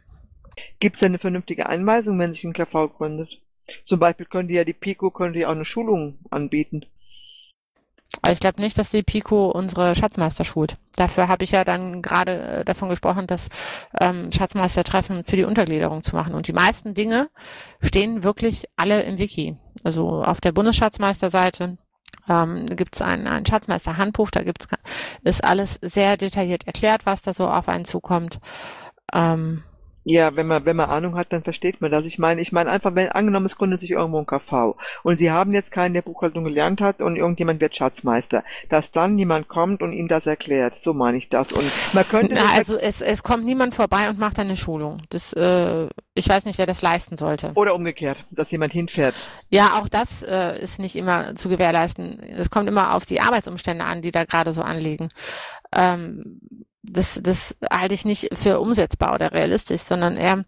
Gibt 0.80 0.96
es 0.96 1.00
denn 1.00 1.12
eine 1.12 1.20
vernünftige 1.20 1.68
Einweisung, 1.68 2.20
wenn 2.20 2.34
sich 2.34 2.44
ein 2.44 2.54
KV 2.54 2.90
gründet? 2.90 3.42
Zum 3.86 4.00
Beispiel 4.00 4.26
könnte 4.26 4.54
ja 4.54 4.64
die 4.64 4.74
Pico 4.74 5.12
könnte 5.12 5.40
ja 5.40 5.48
auch 5.48 5.54
eine 5.54 5.66
Schulung 5.66 6.20
anbieten. 6.30 6.86
Ich 8.32 8.40
glaube 8.40 8.62
nicht, 8.62 8.78
dass 8.78 8.90
die 8.90 9.04
Pico 9.04 9.50
unsere 9.50 9.96
Schatzmeister 9.96 10.46
schult. 10.46 10.78
Dafür 10.96 11.28
habe 11.28 11.44
ich 11.44 11.52
ja 11.52 11.64
dann 11.64 12.02
gerade 12.02 12.42
äh, 12.42 12.66
davon 12.66 12.90
gesprochen, 12.90 13.28
das 13.28 13.50
ähm, 14.00 14.32
Schatzmeistertreffen 14.32 15.24
für 15.24 15.36
die 15.36 15.44
Untergliederung 15.44 16.04
zu 16.04 16.16
machen. 16.16 16.36
Und 16.36 16.48
die 16.48 16.54
meisten 16.54 16.94
Dinge 16.94 17.30
stehen 17.82 18.24
wirklich 18.24 18.66
alle 18.78 19.02
im 19.04 19.18
Wiki. 19.18 19.58
Also 19.84 20.24
auf 20.24 20.40
der 20.40 20.52
Bundesschatzmeisterseite 20.52 21.78
ähm, 22.30 22.68
gibt 22.68 22.96
es 22.96 23.02
ein, 23.02 23.28
ein 23.28 23.46
Schatzmeister-Handbuch, 23.46 24.32
da 24.32 24.44
gibt's, 24.44 24.68
ist 25.24 25.44
alles 25.44 25.80
sehr 25.82 26.16
detailliert 26.16 26.66
erklärt, 26.68 27.06
was 27.06 27.24
da 27.24 27.34
so 27.34 27.48
auf 27.50 27.68
einen 27.68 27.86
zukommt. 27.86 28.40
Ähm, 29.12 29.64
Ja, 30.06 30.36
wenn 30.36 30.48
man, 30.48 30.66
wenn 30.66 30.76
man 30.76 30.90
Ahnung 30.90 31.16
hat, 31.16 31.32
dann 31.32 31.44
versteht 31.44 31.80
man 31.80 31.92
das. 31.92 32.06
Ich 32.06 32.20
meine, 32.20 32.42
ich 32.42 32.52
meine 32.52 32.70
einfach, 32.70 32.94
wenn 32.96 33.10
angenommen, 33.10 33.46
es 33.46 33.56
gründet 33.56 33.80
sich 33.80 33.92
irgendwo 33.92 34.20
ein 34.20 34.26
KV 34.26 34.76
und 35.04 35.18
Sie 35.18 35.32
haben 35.32 35.54
jetzt 35.54 35.72
keinen, 35.72 35.94
der 35.94 36.02
Buchhaltung 36.02 36.44
gelernt 36.44 36.82
hat 36.82 37.02
und 37.02 37.16
irgendjemand 37.16 37.62
wird 37.62 37.76
Schatzmeister, 37.76 38.44
dass 38.70 38.92
dann 38.92 39.18
jemand 39.18 39.48
kommt 39.48 39.82
und 39.82 39.94
ihm 39.94 40.08
das 40.08 40.28
erklärt. 40.28 40.80
So 40.80 40.94
meine 40.94 41.18
ich 41.18 41.30
das. 41.30 41.54
Und 41.54 41.72
man 41.94 42.08
könnte. 42.08 42.36
Na, 42.36 42.54
also 42.56 42.78
es, 42.78 43.02
es 43.02 43.24
kommt 43.24 43.46
niemand 43.46 43.76
vorbei 43.76 44.10
und 44.10 44.20
macht 44.20 44.40
eine 44.40 44.58
Schulung. 44.58 45.02
Das, 45.10 45.32
äh, 45.34 45.88
ich 46.14 46.28
weiß 46.28 46.46
nicht, 46.46 46.58
wer 46.58 46.66
das 46.66 46.82
leisten 46.82 47.16
sollte. 47.16 47.52
Oder 47.56 47.74
umgekehrt, 47.74 48.26
dass 48.32 48.52
jemand 48.52 48.74
hinfährt. 48.74 49.16
Ja, 49.50 49.80
auch 49.80 49.88
das 49.88 50.24
äh, 50.24 50.62
ist 50.62 50.80
nicht 50.80 50.96
immer 50.96 51.36
zu 51.36 51.48
gewährleisten. 51.48 52.20
Es 52.22 52.50
kommt 52.50 52.68
immer 52.68 52.94
auf 52.94 53.06
die 53.06 53.22
Arbeitsumstände 53.22 53.86
an, 53.86 54.02
die 54.02 54.12
da 54.12 54.26
gerade 54.26 54.54
so 54.54 54.62
anliegen. 54.62 55.08
Ähm, 55.72 56.40
das, 56.84 57.20
das 57.24 57.56
halte 57.72 57.94
ich 57.94 58.06
nicht 58.06 58.30
für 58.36 58.60
umsetzbar 58.60 59.16
oder 59.16 59.32
realistisch, 59.32 59.82
sondern 59.82 60.18
eher, 60.18 60.46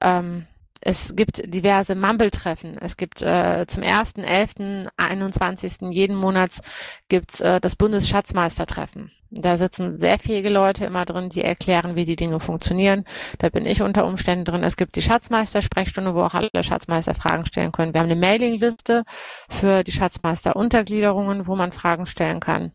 ähm, 0.00 0.46
es 0.80 1.16
gibt 1.16 1.42
diverse 1.52 1.94
Mumble-Treffen. 1.94 2.76
Es 2.78 2.96
gibt 2.96 3.22
äh, 3.22 3.64
zum 3.66 3.82
1.11., 3.82 4.88
21. 4.96 5.90
jeden 5.90 6.14
Monats 6.14 6.60
gibt's 7.08 7.40
äh, 7.40 7.60
das 7.60 7.76
Bundesschatzmeistertreffen. 7.76 9.10
Da 9.30 9.56
sitzen 9.56 9.98
sehr 9.98 10.18
fähige 10.18 10.50
Leute 10.50 10.84
immer 10.84 11.06
drin, 11.06 11.30
die 11.30 11.42
erklären, 11.42 11.96
wie 11.96 12.04
die 12.04 12.16
Dinge 12.16 12.38
funktionieren. 12.38 13.04
Da 13.38 13.48
bin 13.48 13.66
ich 13.66 13.82
unter 13.82 14.06
Umständen 14.06 14.44
drin. 14.44 14.62
Es 14.62 14.76
gibt 14.76 14.94
die 14.94 15.02
Schatzmeister-Sprechstunde, 15.02 16.14
wo 16.14 16.22
auch 16.22 16.34
alle 16.34 16.50
Schatzmeister 16.62 17.14
Fragen 17.14 17.46
stellen 17.46 17.72
können. 17.72 17.94
Wir 17.94 18.00
haben 18.00 18.10
eine 18.10 18.20
Mailingliste 18.20 19.04
für 19.48 19.82
die 19.82 19.92
Schatzmeister-Untergliederungen, 19.92 21.46
wo 21.46 21.56
man 21.56 21.72
Fragen 21.72 22.06
stellen 22.06 22.40
kann. 22.40 22.72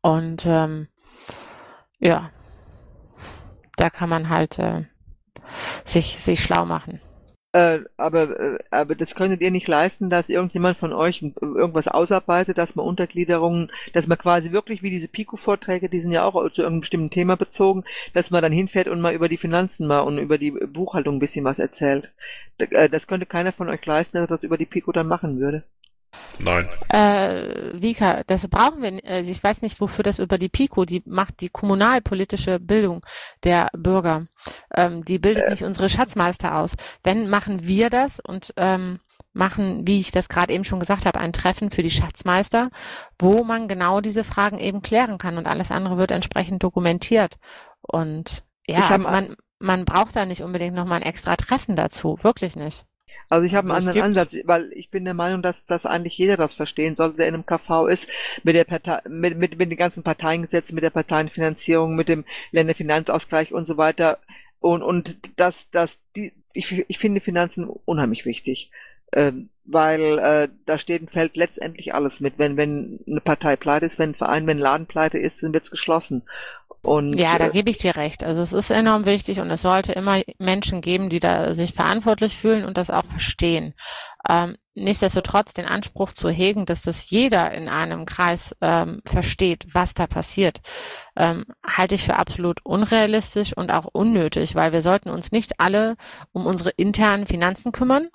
Und 0.00 0.44
ähm, 0.46 0.88
ja, 2.02 2.30
da 3.76 3.88
kann 3.88 4.08
man 4.08 4.28
halt 4.28 4.58
äh, 4.58 4.84
sich, 5.84 6.18
sich 6.18 6.42
schlau 6.42 6.66
machen. 6.66 7.00
Äh, 7.54 7.80
aber, 7.98 8.40
äh, 8.40 8.58
aber 8.70 8.94
das 8.94 9.14
könntet 9.14 9.42
ihr 9.42 9.50
nicht 9.50 9.68
leisten, 9.68 10.08
dass 10.08 10.30
irgendjemand 10.30 10.76
von 10.76 10.92
euch 10.92 11.22
irgendwas 11.22 11.86
ausarbeitet, 11.86 12.58
dass 12.58 12.74
man 12.74 12.86
Untergliederungen, 12.86 13.70
dass 13.92 14.06
man 14.06 14.18
quasi 14.18 14.52
wirklich 14.52 14.82
wie 14.82 14.90
diese 14.90 15.06
Pico-Vorträge, 15.06 15.90
die 15.90 16.00
sind 16.00 16.12
ja 16.12 16.24
auch 16.24 16.32
zu 16.32 16.62
irgendeinem 16.62 16.80
bestimmten 16.80 17.10
Thema 17.10 17.36
bezogen, 17.36 17.84
dass 18.14 18.30
man 18.30 18.42
dann 18.42 18.52
hinfährt 18.52 18.88
und 18.88 19.02
mal 19.02 19.14
über 19.14 19.28
die 19.28 19.36
Finanzen 19.36 19.86
mal 19.86 20.00
und 20.00 20.18
über 20.18 20.38
die 20.38 20.50
Buchhaltung 20.50 21.16
ein 21.16 21.20
bisschen 21.20 21.44
was 21.44 21.58
erzählt. 21.58 22.10
Äh, 22.58 22.88
das 22.88 23.06
könnte 23.06 23.26
keiner 23.26 23.52
von 23.52 23.68
euch 23.68 23.84
leisten, 23.84 24.16
dass 24.16 24.28
das 24.28 24.42
über 24.42 24.56
die 24.56 24.66
Pico 24.66 24.90
dann 24.90 25.06
machen 25.06 25.38
würde. 25.38 25.62
Nein. 26.38 26.68
Äh, 26.90 27.80
Vika, 27.80 28.22
das 28.26 28.48
brauchen 28.48 28.82
wir. 28.82 29.00
Also 29.04 29.30
ich 29.30 29.42
weiß 29.42 29.62
nicht, 29.62 29.80
wofür 29.80 30.02
das 30.02 30.18
über 30.18 30.38
die 30.38 30.48
PICO, 30.48 30.84
die 30.84 31.02
macht 31.06 31.40
die 31.40 31.48
kommunalpolitische 31.48 32.58
Bildung 32.60 33.04
der 33.44 33.68
Bürger. 33.72 34.26
Ähm, 34.74 35.04
die 35.04 35.18
bildet 35.18 35.44
äh. 35.44 35.50
nicht 35.50 35.62
unsere 35.62 35.88
Schatzmeister 35.88 36.56
aus. 36.56 36.74
Wenn 37.02 37.28
machen 37.28 37.66
wir 37.66 37.90
das 37.90 38.20
und 38.20 38.52
ähm, 38.56 39.00
machen, 39.32 39.86
wie 39.86 40.00
ich 40.00 40.12
das 40.12 40.28
gerade 40.28 40.52
eben 40.52 40.64
schon 40.64 40.80
gesagt 40.80 41.06
habe, 41.06 41.18
ein 41.18 41.32
Treffen 41.32 41.70
für 41.70 41.82
die 41.82 41.90
Schatzmeister, 41.90 42.70
wo 43.18 43.44
man 43.44 43.68
genau 43.68 44.00
diese 44.00 44.24
Fragen 44.24 44.58
eben 44.58 44.82
klären 44.82 45.18
kann 45.18 45.38
und 45.38 45.46
alles 45.46 45.70
andere 45.70 45.96
wird 45.96 46.10
entsprechend 46.10 46.62
dokumentiert. 46.62 47.38
Und 47.80 48.44
ja, 48.66 48.80
also 48.80 49.08
man, 49.08 49.36
man 49.58 49.84
braucht 49.84 50.16
da 50.16 50.26
nicht 50.26 50.42
unbedingt 50.42 50.74
nochmal 50.74 51.00
ein 51.00 51.06
extra 51.06 51.36
Treffen 51.36 51.76
dazu, 51.76 52.18
wirklich 52.22 52.56
nicht. 52.56 52.84
Also 53.28 53.46
ich 53.46 53.54
habe 53.54 53.72
also 53.72 53.88
einen 53.88 53.98
anderen 53.98 54.18
Ansatz, 54.18 54.36
weil 54.44 54.72
ich 54.74 54.90
bin 54.90 55.04
der 55.04 55.14
Meinung, 55.14 55.42
dass, 55.42 55.64
dass 55.66 55.86
eigentlich 55.86 56.18
jeder 56.18 56.36
das 56.36 56.54
verstehen 56.54 56.96
sollte, 56.96 57.18
der 57.18 57.28
in 57.28 57.34
einem 57.34 57.46
KV 57.46 57.86
ist, 57.86 58.08
mit 58.42 58.54
der 58.54 58.64
Partei, 58.64 59.00
mit, 59.08 59.38
mit, 59.38 59.58
mit 59.58 59.70
den 59.70 59.78
ganzen 59.78 60.02
Parteiengesetzen, 60.02 60.74
mit 60.74 60.84
der 60.84 60.90
Parteienfinanzierung, 60.90 61.96
mit 61.96 62.08
dem 62.08 62.24
Länderfinanzausgleich 62.50 63.52
und 63.52 63.66
so 63.66 63.76
weiter. 63.76 64.18
Und, 64.60 64.82
und 64.82 65.18
das, 65.36 65.70
das, 65.70 66.00
die, 66.14 66.32
ich, 66.52 66.84
ich 66.88 66.98
finde 66.98 67.20
Finanzen 67.20 67.64
unheimlich 67.64 68.26
wichtig. 68.26 68.70
Ähm, 69.12 69.48
weil 69.64 70.18
äh, 70.18 70.48
da 70.66 70.78
steht 70.78 71.02
und 71.02 71.10
fällt 71.10 71.36
letztendlich 71.36 71.94
alles 71.94 72.20
mit. 72.20 72.38
Wenn, 72.38 72.56
wenn 72.56 73.00
eine 73.06 73.20
Partei 73.20 73.56
pleite 73.56 73.86
ist, 73.86 73.98
wenn 73.98 74.10
ein 74.10 74.14
Verein, 74.14 74.46
wenn 74.46 74.58
ein 74.58 74.62
Laden 74.62 74.86
pleite 74.86 75.18
ist, 75.18 75.42
dann 75.42 75.52
wird's 75.52 75.70
geschlossen. 75.70 76.22
Und, 76.82 77.14
ja, 77.14 77.38
da 77.38 77.46
äh, 77.46 77.50
gebe 77.50 77.70
ich 77.70 77.78
dir 77.78 77.94
recht. 77.94 78.24
Also 78.24 78.42
es 78.42 78.52
ist 78.52 78.70
enorm 78.70 79.04
wichtig 79.04 79.38
und 79.38 79.48
es 79.50 79.62
sollte 79.62 79.92
immer 79.92 80.20
Menschen 80.38 80.80
geben, 80.80 81.10
die 81.10 81.20
da 81.20 81.54
sich 81.54 81.74
verantwortlich 81.74 82.36
fühlen 82.36 82.64
und 82.64 82.76
das 82.76 82.90
auch 82.90 83.04
verstehen. 83.04 83.74
Ähm, 84.28 84.56
nichtsdestotrotz 84.74 85.52
den 85.54 85.66
Anspruch 85.66 86.12
zu 86.12 86.28
hegen, 86.28 86.66
dass 86.66 86.82
das 86.82 87.08
jeder 87.10 87.52
in 87.52 87.68
einem 87.68 88.04
Kreis 88.04 88.56
ähm, 88.60 89.00
versteht, 89.04 89.66
was 89.72 89.94
da 89.94 90.06
passiert, 90.08 90.60
ähm, 91.16 91.44
halte 91.64 91.94
ich 91.94 92.04
für 92.04 92.16
absolut 92.16 92.64
unrealistisch 92.64 93.56
und 93.56 93.70
auch 93.70 93.86
unnötig, 93.92 94.54
weil 94.54 94.72
wir 94.72 94.82
sollten 94.82 95.10
uns 95.10 95.30
nicht 95.30 95.60
alle 95.60 95.96
um 96.32 96.46
unsere 96.46 96.70
internen 96.70 97.26
Finanzen 97.26 97.70
kümmern, 97.70 98.08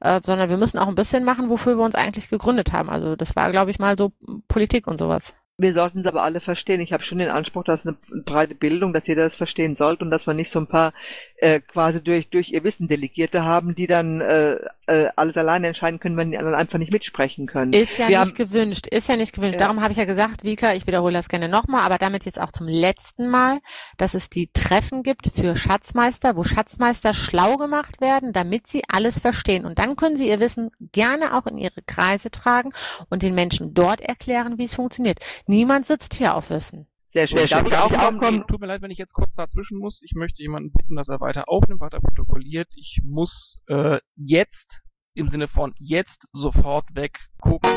äh, 0.00 0.20
sondern 0.24 0.50
wir 0.50 0.56
müssen 0.56 0.78
auch 0.78 0.83
ein 0.88 0.94
bisschen 0.94 1.24
machen, 1.24 1.48
wofür 1.48 1.76
wir 1.76 1.84
uns 1.84 1.94
eigentlich 1.94 2.28
gegründet 2.28 2.72
haben. 2.72 2.90
Also 2.90 3.16
das 3.16 3.36
war, 3.36 3.50
glaube 3.50 3.70
ich, 3.70 3.78
mal 3.78 3.96
so 3.96 4.12
Politik 4.48 4.86
und 4.86 4.98
sowas. 4.98 5.34
Wir 5.56 5.72
sollten 5.72 6.00
es 6.00 6.06
aber 6.06 6.24
alle 6.24 6.40
verstehen. 6.40 6.80
Ich 6.80 6.92
habe 6.92 7.04
schon 7.04 7.18
den 7.18 7.28
Anspruch, 7.28 7.62
dass 7.62 7.86
eine 7.86 7.96
breite 8.24 8.56
Bildung, 8.56 8.92
dass 8.92 9.06
jeder 9.06 9.22
das 9.22 9.36
verstehen 9.36 9.76
sollte 9.76 10.04
und 10.04 10.10
dass 10.10 10.26
wir 10.26 10.34
nicht 10.34 10.50
so 10.50 10.58
ein 10.58 10.66
paar 10.66 10.92
äh, 11.36 11.60
quasi 11.60 12.02
durch 12.02 12.28
durch 12.28 12.50
ihr 12.50 12.64
Wissen 12.64 12.88
Delegierte 12.88 13.44
haben, 13.44 13.76
die 13.76 13.86
dann 13.86 14.20
äh, 14.20 14.58
äh, 14.86 15.08
alles 15.16 15.36
alleine 15.36 15.68
entscheiden 15.68 16.00
können, 16.00 16.16
wenn 16.16 16.30
die 16.30 16.38
anderen 16.38 16.56
einfach 16.56 16.78
nicht 16.78 16.92
mitsprechen 16.92 17.46
können. 17.46 17.72
Ist 17.72 17.98
ja 17.98 18.08
wir 18.08 18.20
nicht 18.20 18.28
haben, 18.30 18.34
gewünscht, 18.34 18.86
ist 18.86 19.08
ja 19.08 19.16
nicht 19.16 19.34
gewünscht. 19.34 19.54
Ja. 19.54 19.66
Darum 19.66 19.80
habe 19.80 19.92
ich 19.92 19.98
ja 19.98 20.04
gesagt, 20.04 20.44
Vika, 20.44 20.74
ich 20.74 20.86
wiederhole 20.86 21.14
das 21.14 21.28
gerne 21.28 21.48
nochmal, 21.48 21.82
aber 21.82 21.98
damit 21.98 22.24
jetzt 22.24 22.40
auch 22.40 22.52
zum 22.52 22.68
letzten 22.68 23.28
Mal, 23.28 23.60
dass 23.96 24.14
es 24.14 24.30
die 24.30 24.50
Treffen 24.52 25.02
gibt 25.02 25.30
für 25.34 25.56
Schatzmeister, 25.56 26.36
wo 26.36 26.44
Schatzmeister 26.44 27.14
schlau 27.14 27.56
gemacht 27.56 28.00
werden, 28.00 28.32
damit 28.32 28.66
sie 28.66 28.82
alles 28.88 29.20
verstehen. 29.20 29.64
Und 29.64 29.78
dann 29.78 29.96
können 29.96 30.16
sie 30.16 30.28
ihr 30.28 30.40
Wissen 30.40 30.70
gerne 30.92 31.34
auch 31.36 31.46
in 31.46 31.56
ihre 31.56 31.82
Kreise 31.82 32.30
tragen 32.30 32.72
und 33.10 33.22
den 33.22 33.34
Menschen 33.34 33.74
dort 33.74 34.00
erklären, 34.00 34.58
wie 34.58 34.64
es 34.64 34.74
funktioniert. 34.74 35.18
Niemand 35.46 35.86
sitzt 35.86 36.14
hier 36.14 36.34
auf 36.34 36.50
Wissen. 36.50 36.86
Sehr 37.14 37.28
schön. 37.28 37.46
Darf 37.46 37.64
ich 37.64 37.76
auch 37.76 38.18
kommen? 38.18 38.44
Tut 38.48 38.60
mir 38.60 38.66
leid, 38.66 38.82
wenn 38.82 38.90
ich 38.90 38.98
jetzt 38.98 39.14
kurz 39.14 39.32
dazwischen 39.36 39.78
muss. 39.78 40.02
Ich 40.02 40.14
möchte 40.16 40.42
jemanden 40.42 40.72
bitten, 40.72 40.96
dass 40.96 41.08
er 41.08 41.20
weiter 41.20 41.48
aufnimmt, 41.48 41.80
weiter 41.80 42.00
protokolliert. 42.00 42.66
Ich 42.74 42.98
muss 43.04 43.56
äh, 43.68 44.00
jetzt, 44.16 44.82
im 45.14 45.28
Sinne 45.28 45.46
von 45.46 45.74
jetzt, 45.78 46.26
sofort 46.32 46.92
weg 46.96 47.20
gucken. 47.40 47.70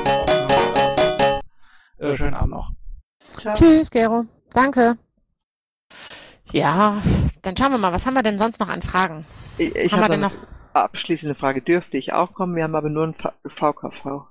Äh, 1.99 2.15
schönen 2.15 2.33
Abend 2.33 2.49
noch. 2.49 2.71
Ciao. 3.33 3.53
Tschüss, 3.53 3.91
Gero. 3.91 4.25
Danke. 4.53 4.97
Ja, 6.51 7.03
dann 7.43 7.55
schauen 7.55 7.73
wir 7.73 7.77
mal, 7.77 7.93
was 7.93 8.07
haben 8.07 8.15
wir 8.15 8.23
denn 8.23 8.39
sonst 8.39 8.59
noch 8.59 8.69
an 8.69 8.81
Fragen? 8.81 9.23
Ich, 9.59 9.75
ich 9.75 9.93
habe 9.93 10.13
hab 10.13 10.19
noch 10.19 10.33
abschließende 10.73 11.35
Frage. 11.35 11.61
Dürfte 11.61 11.97
ich 11.97 12.11
auch 12.11 12.33
kommen? 12.33 12.55
Wir 12.55 12.63
haben 12.63 12.75
aber 12.75 12.89
nur 12.89 13.05
ein 13.05 13.13
VKV 13.13 14.29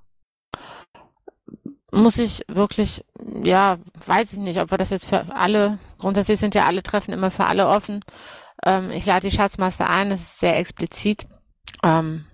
muss 1.93 2.19
ich 2.19 2.45
wirklich, 2.49 3.05
ja, 3.43 3.79
weiß 4.07 4.33
ich 4.33 4.39
nicht, 4.39 4.61
ob 4.61 4.71
wir 4.71 4.79
das 4.79 4.91
jetzt 4.91 5.07
für 5.07 5.35
alle, 5.35 5.79
grundsätzlich 5.99 6.41
sind 6.41 6.55
ja 6.55 6.67
alle 6.67 6.83
Treffen 6.83 7.13
immer 7.13 7.31
für 7.31 7.47
alle 7.47 7.69
offen. 7.69 8.05
Ähm, 8.65 8.91
ich 8.91 9.07
lade 9.07 9.29
die 9.29 9.37
Schatzmeister 9.37 9.89
ein, 9.89 10.11
das 10.11 10.21
ist 10.21 10.41
sehr 10.41 10.59
explizit. 10.59 11.27
Ähm, 11.83 12.27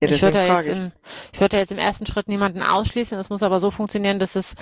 ja, 0.00 0.08
ich 0.08 0.20
würde 0.20 0.44
jetzt 0.44 0.68
im, 0.68 0.90
ich 1.32 1.40
würde 1.40 1.56
jetzt 1.56 1.70
im 1.70 1.78
ersten 1.78 2.06
Schritt 2.06 2.26
niemanden 2.26 2.62
ausschließen. 2.62 3.16
Es 3.18 3.30
muss 3.30 3.42
aber 3.42 3.60
so 3.60 3.70
funktionieren, 3.70 4.18
dass 4.18 4.34
es, 4.34 4.54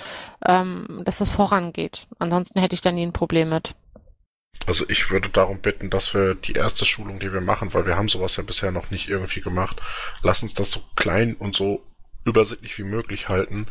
ähm, 0.45 1.01
dass 1.03 1.19
es 1.19 1.31
vorangeht. 1.31 2.07
Ansonsten 2.19 2.59
hätte 2.59 2.75
ich 2.75 2.81
da 2.81 2.91
nie 2.91 3.05
ein 3.05 3.13
Problem 3.13 3.49
mit. 3.49 3.73
Also 4.67 4.87
ich 4.87 5.09
würde 5.09 5.29
darum 5.29 5.59
bitten, 5.59 5.89
dass 5.89 6.13
wir 6.13 6.35
die 6.35 6.53
erste 6.53 6.85
Schulung, 6.85 7.19
die 7.19 7.33
wir 7.33 7.41
machen, 7.41 7.73
weil 7.73 7.87
wir 7.87 7.97
haben 7.97 8.09
sowas 8.09 8.35
ja 8.35 8.43
bisher 8.43 8.71
noch 8.71 8.91
nicht 8.91 9.09
irgendwie 9.09 9.41
gemacht, 9.41 9.81
lass 10.21 10.43
uns 10.43 10.53
das 10.53 10.69
so 10.69 10.81
klein 10.95 11.33
und 11.33 11.55
so 11.55 11.83
übersichtlich 12.25 12.77
wie 12.77 12.83
möglich 12.83 13.29
halten. 13.29 13.67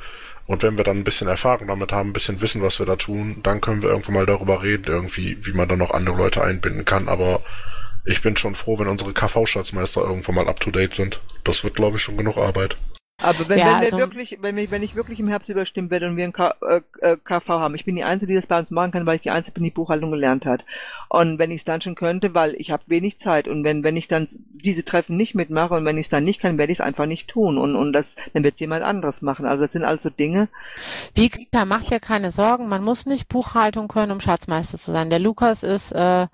Und 0.47 0.63
wenn 0.63 0.77
wir 0.77 0.85
dann 0.85 0.99
ein 0.99 1.05
bisschen 1.05 1.29
Erfahrung 1.29 1.69
damit 1.69 1.93
haben, 1.93 2.11
ein 2.11 2.13
bisschen 2.13 2.41
wissen, 2.41 2.63
was 2.63 2.79
wir 2.79 2.87
da 2.87 2.97
tun, 2.97 3.41
dann 3.43 3.61
können 3.61 3.83
wir 3.83 3.91
irgendwann 3.91 4.15
mal 4.15 4.27
darüber 4.27 4.63
reden, 4.63 4.87
irgendwie, 4.87 5.39
wie 5.47 5.53
man 5.53 5.69
da 5.69 5.77
noch 5.77 5.93
andere 5.93 6.17
Leute 6.17 6.43
einbinden 6.43 6.85
kann. 6.85 7.09
Aber 7.09 7.43
ich 8.05 8.23
bin 8.23 8.37
schon 8.37 8.55
froh, 8.55 8.79
wenn 8.79 8.89
unsre 8.89 9.13
KV-Schatzmeister 9.13 10.01
irgendwann 10.03 10.35
mal 10.35 10.49
up 10.49 10.61
to 10.61 10.71
date 10.71 10.95
sind. 10.95 11.21
Das 11.45 11.63
wird, 11.63 11.75
glaube 11.75 11.99
ich, 11.99 12.03
schon 12.03 12.17
genug 12.17 12.37
Arbeit. 12.37 12.77
Aber 13.23 13.49
wenn, 13.49 13.59
ja, 13.59 13.67
wenn 13.67 13.81
wir 13.81 13.87
also, 13.87 13.99
wirklich, 13.99 14.39
wenn 14.41 14.57
ich, 14.59 14.71
wenn 14.71 14.83
ich 14.83 14.95
wirklich 14.95 15.21
im 15.21 15.29
Herbst 15.29 15.49
überstimmt 15.49 15.91
werde 15.91 16.09
und 16.09 16.17
wir 16.17 16.25
ein 16.25 16.33
K, 16.33 16.55
äh, 16.63 16.81
äh 17.01 17.17
KV 17.23 17.49
haben, 17.49 17.75
ich 17.75 17.85
bin 17.85 17.97
die 17.97 18.05
Einzige, 18.05 18.33
die 18.33 18.37
das 18.37 18.47
bei 18.47 18.59
uns 18.59 18.71
machen 18.71 18.93
kann, 18.93 19.07
weil 19.07 19.17
ich 19.17 19.23
die 19.23 19.31
Einzige 19.31 19.55
bin, 19.55 19.65
die 19.65 19.71
Buchhaltung 19.71 20.11
gelernt 20.11 20.47
hat. 20.47 20.65
Und 21.09 21.39
wenn 21.39 21.51
ich 21.51 21.59
es 21.59 21.65
dann 21.65 21.81
schon 21.81 21.95
könnte, 21.95 22.35
weil 22.35 22.55
ich 22.55 22.71
habe 22.71 22.83
wenig 22.87 23.19
Zeit 23.19 23.49
und 23.49 23.65
wenn, 23.65 23.85
wenn 23.85 23.97
ich 23.97 24.09
dann 24.09 24.29
diese 24.53 24.85
Treffen 24.85 25.17
nicht 25.17 25.35
mitmache 25.35 25.75
und 25.75 25.85
wenn 25.85 25.99
ich 25.99 26.07
es 26.07 26.11
dann 26.11 26.25
nicht 26.25 26.41
kann, 26.41 26.59
werde 26.59 26.73
ich 26.73 26.79
es 26.79 26.85
einfach 26.85 27.07
nicht 27.07 27.29
tun 27.29 27.59
und, 27.59 27.77
und 27.77 27.93
das, 27.93 28.17
dann 28.33 28.45
wird 28.45 28.61
jemand 28.61 28.83
anderes 28.83 29.23
machen. 29.23 29.47
Also 29.47 29.63
das 29.63 29.73
sind 29.73 29.85
also 29.85 30.11
Dinge. 30.11 30.49
Vika, 31.15 31.65
macht 31.65 31.91
ja 31.91 31.99
keine 31.99 32.31
Sorgen, 32.31 32.69
man 32.69 32.83
muss 32.83 33.07
nicht 33.07 33.29
Buchhaltung 33.29 33.89
können, 33.89 34.13
um 34.13 34.21
Schatzmeister 34.21 34.79
zu 34.79 34.93
sein. 34.93 35.11
Der 35.11 35.19
Lukas 35.19 35.63
ist, 35.63 35.93
äh, 35.93 36.27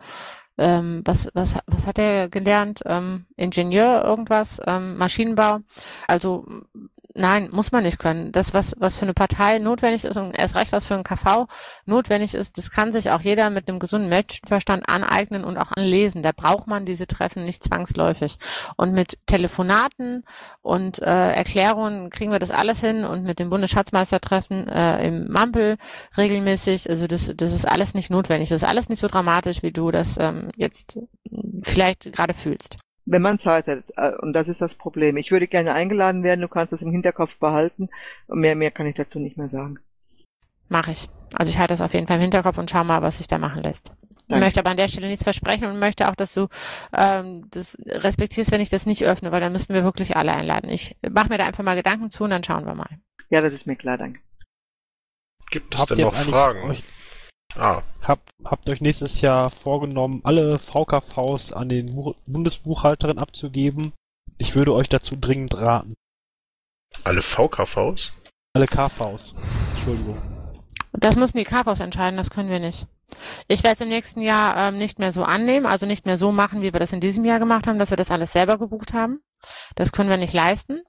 ähm, 0.59 1.03
was, 1.05 1.29
was, 1.35 1.57
was 1.67 1.87
hat 1.87 1.99
er 1.99 2.29
gelernt? 2.29 2.83
Ähm, 2.87 3.27
Ingenieur, 3.37 4.05
irgendwas, 4.05 4.61
ähm, 4.67 4.97
Maschinenbau. 4.97 5.61
Also 6.09 6.47
Nein, 7.19 7.49
muss 7.51 7.73
man 7.73 7.83
nicht 7.83 7.99
können. 7.99 8.31
Das, 8.31 8.53
was, 8.53 8.75
was 8.79 8.97
für 8.97 9.07
eine 9.07 9.15
Partei 9.15 9.59
notwendig 9.59 10.05
ist 10.05 10.17
und 10.17 10.39
erst 10.39 10.55
recht, 10.55 10.73
was 10.73 10.85
für 10.85 10.95
ein 10.95 11.03
KV 11.03 11.47
notwendig 11.87 12.35
ist, 12.35 12.59
das 12.59 12.71
kann 12.71 12.93
sich 12.93 13.11
auch 13.11 13.23
jeder 13.23 13.49
mit 13.49 13.69
einem 13.69 13.79
gesunden 13.79 14.11
Menschenverstand 14.11 14.89
aneignen 14.89 15.43
und 15.45 15.57
auch 15.57 15.73
anlesen. 15.73 16.23
Da 16.23 16.33
braucht 16.33 16.67
man 16.67 16.85
diese 16.85 17.07
Treffen 17.07 17.45
nicht 17.45 17.65
zwangsläufig. 17.65 18.37
Und 18.77 18.93
mit 18.93 19.19
Telefonaten 19.27 20.25
und 20.61 21.01
äh, 21.01 21.33
Erklärungen 21.33 22.11
kriegen 22.11 22.33
wir 22.33 22.39
das 22.39 22.51
alles 22.51 22.81
hin 22.81 23.05
und 23.05 23.25
mit 23.25 23.39
dem 23.39 23.49
Bundesschatzmeistertreffen 23.49 24.69
äh, 24.69 25.07
im 25.07 25.29
Mampel 25.29 25.79
regelmäßig. 26.17 26.91
Also 26.91 27.07
das, 27.07 27.33
das 27.35 27.53
ist 27.53 27.67
alles 27.67 27.95
nicht 27.95 28.11
notwendig. 28.11 28.51
Das 28.51 28.63
ist 28.63 28.69
alles 28.69 28.91
nicht 28.91 29.01
so 29.01 29.09
dramatisch, 29.09 29.63
wie 29.63 29.73
du 29.73 29.91
das 29.91 30.17
ähm, 30.19 30.51
jetzt 30.57 30.99
vielleicht 31.63 32.13
gerade 32.13 32.35
fühlst. 32.35 32.77
Wenn 33.07 33.23
man 33.23 33.39
Zeit 33.39 33.69
hat, 33.69 33.85
äh, 33.97 34.17
und 34.19 34.33
das 34.33 34.49
ist 34.49 34.61
das 34.61 34.75
Problem. 34.75 35.17
Ich 35.17 35.31
würde 35.31 35.47
gerne 35.47 35.73
eingeladen 35.73 36.23
werden, 36.23 36.41
du 36.41 36.49
kannst 36.49 36.73
das 36.73 36.83
im 36.83 36.91
Hinterkopf 36.91 37.37
behalten. 37.39 37.89
Und 38.27 38.41
mehr, 38.41 38.57
mehr 38.57 38.73
kann 38.73 38.87
ich 38.87 38.97
dazu 38.97 39.19
nicht 39.19 39.37
mehr 39.37 39.49
sagen. 39.49 39.79
Mache 40.69 40.91
ich. 40.91 41.09
Also 41.33 41.51
ich 41.51 41.59
halte 41.59 41.73
das 41.73 41.81
auf 41.81 41.95
jeden 41.95 42.07
Fall 42.07 42.17
im 42.17 42.23
Hinterkopf 42.23 42.59
und 42.59 42.71
schau 42.71 42.83
mal, 42.83 43.03
was 43.03 43.19
sich 43.19 43.29
da 43.29 43.39
machen 43.39 43.63
lässt. 43.63 43.91
Ich 44.27 44.31
Danke. 44.31 44.45
möchte 44.45 44.61
aber 44.61 44.71
an 44.73 44.77
der 44.77 44.89
Stelle 44.89 45.07
nichts 45.07 45.23
versprechen 45.23 45.67
und 45.67 45.79
möchte 45.79 46.09
auch, 46.09 46.17
dass 46.17 46.35
du 46.35 46.49
ähm, 46.93 47.47
das 47.53 47.79
respektierst, 47.87 48.51
wenn 48.51 48.61
ich 48.61 48.71
das 48.71 48.85
nicht 48.85 49.05
öffne, 49.05 49.31
weil 49.31 49.41
dann 49.41 49.53
müssten 49.53 49.73
wir 49.73 49.85
wirklich 49.85 50.17
alle 50.17 50.33
einladen. 50.33 50.69
Ich 50.69 50.97
mache 51.09 51.29
mir 51.29 51.39
da 51.39 51.47
einfach 51.47 51.63
mal 51.63 51.77
Gedanken 51.77 52.11
zu 52.11 52.25
und 52.25 52.31
dann 52.31 52.43
schauen 52.43 52.67
wir 52.67 52.75
mal. 52.75 52.89
Ja, 53.31 53.41
das 53.41 53.55
ist 53.55 53.69
mir 53.69 53.77
klar, 53.77 53.99
danke. 53.99 54.21
Gibt 55.53 55.75
es 55.75 55.81
Habt 55.81 55.91
denn 55.91 56.01
noch 56.01 56.17
Fragen? 56.17 56.71
Euch, 56.71 56.83
Ah, 57.55 57.83
habt, 58.03 58.29
habt 58.45 58.69
euch 58.69 58.81
nächstes 58.81 59.21
Jahr 59.21 59.51
vorgenommen, 59.51 60.21
alle 60.25 60.59
VKVs 60.59 61.53
an 61.53 61.69
den 61.69 61.95
Buch 61.95 62.15
Bundesbuchhalterin 62.27 63.19
abzugeben? 63.19 63.93
Ich 64.39 64.55
würde 64.55 64.75
euch 64.75 64.89
dazu 64.89 65.17
dringend 65.17 65.55
raten. 65.57 65.95
alle 67.05 67.23
VKVs? 67.23 68.13
Alle 68.55 68.67
KVs. 68.67 69.35
Entschuldigung. 69.75 70.21
Das 70.93 71.17
müssen 71.17 71.39
die 71.39 71.45
KVs 71.45 71.81
entscheiden, 71.81 72.17
das 72.17 72.31
können 72.31 72.51
wir 72.51 72.59
nicht. 72.59 72.87
Ich 73.49 73.63
werde 73.63 73.75
es 73.75 73.81
im 73.81 73.89
nächsten 73.89 74.21
Jahr 74.21 74.57
ähm, 74.57 74.79
nicht 74.79 74.99
mehr 74.99 75.13
so 75.13 75.23
annehmen, 75.25 75.67
also 75.67 75.87
nicht 75.87 76.05
mehr 76.07 76.19
so 76.19 76.33
machen, 76.33 76.61
wie 76.63 76.73
wir 76.73 76.81
das 76.81 76.93
in 76.93 77.01
diesem 77.01 77.25
Jahr 77.25 77.39
gemacht 77.39 77.67
haben, 77.67 77.79
dass 77.79 77.91
wir 77.91 77.97
das 77.97 78.11
alles 78.11 78.33
selber 78.33 78.59
gebucht 78.59 78.93
haben. 78.93 79.21
Das 79.77 79.93
können 79.93 80.11
wir 80.11 80.17
nicht 80.17 80.33
leisten. 80.35 80.83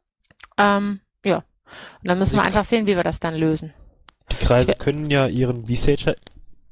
Ähm, 0.57 1.01
ja. 1.23 1.37
Und 2.01 2.07
dann 2.09 2.17
müssen 2.19 2.35
wir 2.37 2.41
Die- 2.43 2.47
einfach 2.47 2.63
sehen, 2.65 2.87
wie 2.87 2.95
wir 2.95 3.03
das 3.03 3.19
dann 3.19 3.35
lösen. 3.35 3.73
Die 4.31 4.35
Kreise 4.37 4.73
können 4.73 5.09
ja 5.09 5.27
ihren 5.27 5.67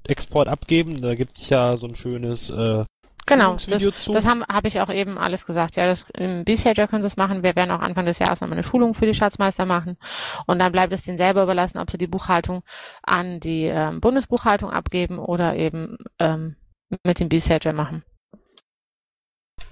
V-Sage-Export 0.05 0.47
abgeben. 0.47 1.01
Da 1.01 1.15
gibt's 1.15 1.49
ja 1.49 1.75
so 1.77 1.87
ein 1.87 1.95
schönes 1.95 2.49
äh, 2.49 2.83
Genau, 3.27 3.53
das, 3.53 3.67
Video 3.67 3.89
zu. 3.89 4.13
das 4.13 4.27
habe 4.27 4.41
hab 4.51 4.65
ich 4.65 4.79
auch 4.81 4.93
eben 4.93 5.17
alles 5.17 5.47
gesagt. 5.47 5.77
Ja, 5.77 5.87
das, 5.87 6.05
im 6.11 6.45
B-Sager 6.45 6.87
können 6.87 7.01
sie 7.01 7.07
es 7.07 7.17
machen. 7.17 7.41
Wir 7.41 7.55
werden 7.55 7.71
auch 7.71 7.79
Anfang 7.79 8.05
des 8.05 8.19
Jahres 8.19 8.39
nochmal 8.39 8.57
eine 8.57 8.63
Schulung 8.63 8.93
für 8.93 9.07
die 9.07 9.15
Schatzmeister 9.15 9.65
machen. 9.65 9.97
Und 10.45 10.59
dann 10.61 10.71
bleibt 10.71 10.93
es 10.93 11.01
denen 11.01 11.17
selber 11.17 11.41
überlassen, 11.41 11.79
ob 11.79 11.89
sie 11.89 11.97
die 11.97 12.05
Buchhaltung 12.05 12.61
an 13.01 13.39
die 13.39 13.63
ähm, 13.63 13.99
Bundesbuchhaltung 13.99 14.69
abgeben 14.69 15.17
oder 15.17 15.55
eben 15.55 15.97
ähm, 16.19 16.55
mit 17.03 17.19
dem 17.19 17.29
B-Sager 17.29 17.73
machen. 17.73 18.03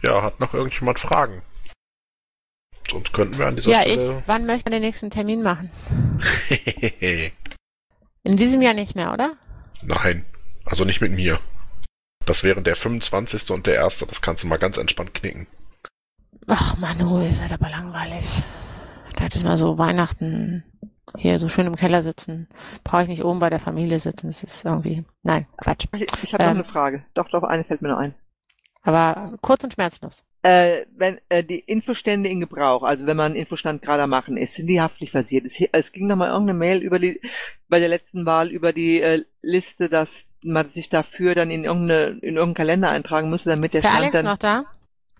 Ja, 0.04 0.24
hat 0.24 0.40
noch 0.40 0.56
irgendjemand 0.56 0.98
Fragen? 0.98 1.44
Sonst 2.90 3.14
könnten 3.14 3.38
wir 3.38 3.46
an 3.46 3.56
dieser 3.56 3.70
Ja, 3.70 3.82
ich. 3.86 3.94
Stelle. 3.94 4.24
Wann 4.26 4.48
möchten 4.48 4.66
wir 4.66 4.80
den 4.80 4.82
nächsten 4.82 5.12
Termin 5.12 5.44
machen? 5.44 5.70
In 8.24 8.38
diesem 8.38 8.64
Jahr 8.64 8.74
nicht 8.74 8.96
mehr, 8.96 9.14
oder? 9.14 9.34
Nein, 9.86 10.26
also 10.66 10.86
nicht 10.86 11.02
mit 11.02 11.12
mir. 11.12 11.40
Das 12.26 12.44
wären 12.44 12.64
der 12.64 12.76
25. 12.76 13.52
und 13.52 13.68
der 13.68 13.84
1. 13.84 14.06
Das 14.08 14.22
kannst 14.22 14.44
du 14.44 14.48
mal 14.48 14.58
ganz 14.58 14.78
entspannt 14.78 15.14
knicken. 15.14 15.48
Ach, 16.48 16.78
Manu, 16.78 17.22
ihr 17.22 17.34
seid 17.34 17.52
aber 17.52 17.70
langweilig. 17.70 18.44
Da 19.16 19.26
hätte 19.26 19.38
ich 19.38 19.44
mal 19.44 19.58
so 19.58 19.78
Weihnachten 19.78 20.64
hier 21.18 21.38
so 21.38 21.48
schön 21.50 21.68
im 21.68 21.76
Keller 21.76 22.02
sitzen. 22.02 22.48
Brauche 22.84 23.04
ich 23.04 23.10
nicht 23.10 23.24
oben 23.24 23.40
bei 23.40 23.50
der 23.50 23.60
Familie 23.60 24.00
sitzen. 24.00 24.28
Das 24.28 24.44
ist 24.44 24.66
irgendwie. 24.66 25.04
Nein, 25.22 25.46
Quatsch. 25.58 25.86
Ich, 25.94 26.08
ich 26.24 26.34
habe 26.34 26.44
noch 26.46 26.52
Ähm. 26.52 26.58
eine 26.58 26.64
Frage. 26.64 27.06
Doch, 27.14 27.30
doch, 27.30 27.44
eine 27.44 27.64
fällt 27.64 27.82
mir 27.82 27.90
noch 27.90 28.00
ein. 28.00 28.16
Aber 28.82 29.34
kurz 29.42 29.64
und 29.64 29.74
schmerzlos. 29.74 30.24
Äh, 30.44 30.86
wenn 30.96 31.20
äh, 31.30 31.44
die 31.44 31.60
Infostände 31.60 32.30
in 32.30 32.42
Gebrauch, 32.42 32.84
also 32.84 33.06
wenn 33.08 33.18
man 33.18 33.28
einen 33.28 33.36
Infostand 33.36 33.82
gerade 33.82 34.08
machen 34.08 34.38
ist, 34.38 34.56
sind 34.56 34.68
die 34.68 34.82
haftlich 34.82 35.12
versiert? 35.12 35.46
Es, 35.46 35.60
es 35.72 35.92
ging 35.94 36.08
noch 36.08 36.18
mal 36.18 36.30
irgendeine 36.30 36.60
Mail 36.60 36.80
über 36.82 37.00
die 37.00 37.22
bei 37.70 37.80
der 37.80 37.88
letzten 37.90 38.26
Wahl 38.26 38.50
über 38.50 38.74
die 38.74 39.02
äh, 39.02 39.24
Liste, 39.42 39.90
dass 39.90 40.28
man 40.44 40.70
sich 40.70 40.90
dafür 40.90 41.34
dann 41.34 41.50
in 41.50 41.64
irgendeine 41.64 42.20
in 42.20 42.36
irgendeinen 42.36 42.54
Kalender 42.56 42.90
eintragen 42.90 43.30
müsste, 43.30 43.50
damit 43.50 43.74
der 43.74 43.80
Ist 43.80 43.86
der 43.86 43.90
Stand 43.90 44.02
Alex 44.02 44.12
dann 44.14 44.26
noch 44.26 44.38
da? 44.38 44.66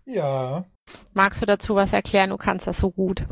Ja, 0.06 0.66
Magst 1.14 1.42
du 1.42 1.46
dazu 1.46 1.76
was 1.76 1.94
erklären? 1.94 2.30
Du 2.30 2.38
kannst 2.38 2.68
das 2.68 2.80
so 2.80 2.92
gut. 2.92 3.26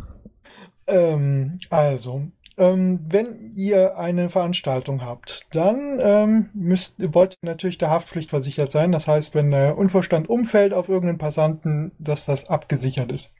ähm, 0.88 1.60
also, 1.70 2.32
ähm, 2.62 3.00
wenn 3.10 3.54
ihr 3.56 3.98
eine 3.98 4.30
Veranstaltung 4.30 5.04
habt, 5.04 5.48
dann 5.52 6.00
ähm, 6.00 6.50
müsst, 6.54 6.96
wollt 7.00 7.34
ihr 7.42 7.50
natürlich 7.50 7.80
der 7.80 7.90
Haftpflicht 7.90 8.30
versichert 8.30 8.72
sein. 8.72 8.92
Das 8.92 9.08
heißt, 9.08 9.34
wenn 9.34 9.50
der 9.50 9.80
Unverstand 9.80 10.30
umfällt 10.30 10.72
auf 10.72 10.88
irgendeinen 10.88 11.18
Passanten, 11.18 11.92
dass 11.98 12.28
das 12.28 12.50
abgesichert 12.50 13.12
ist. 13.12 13.34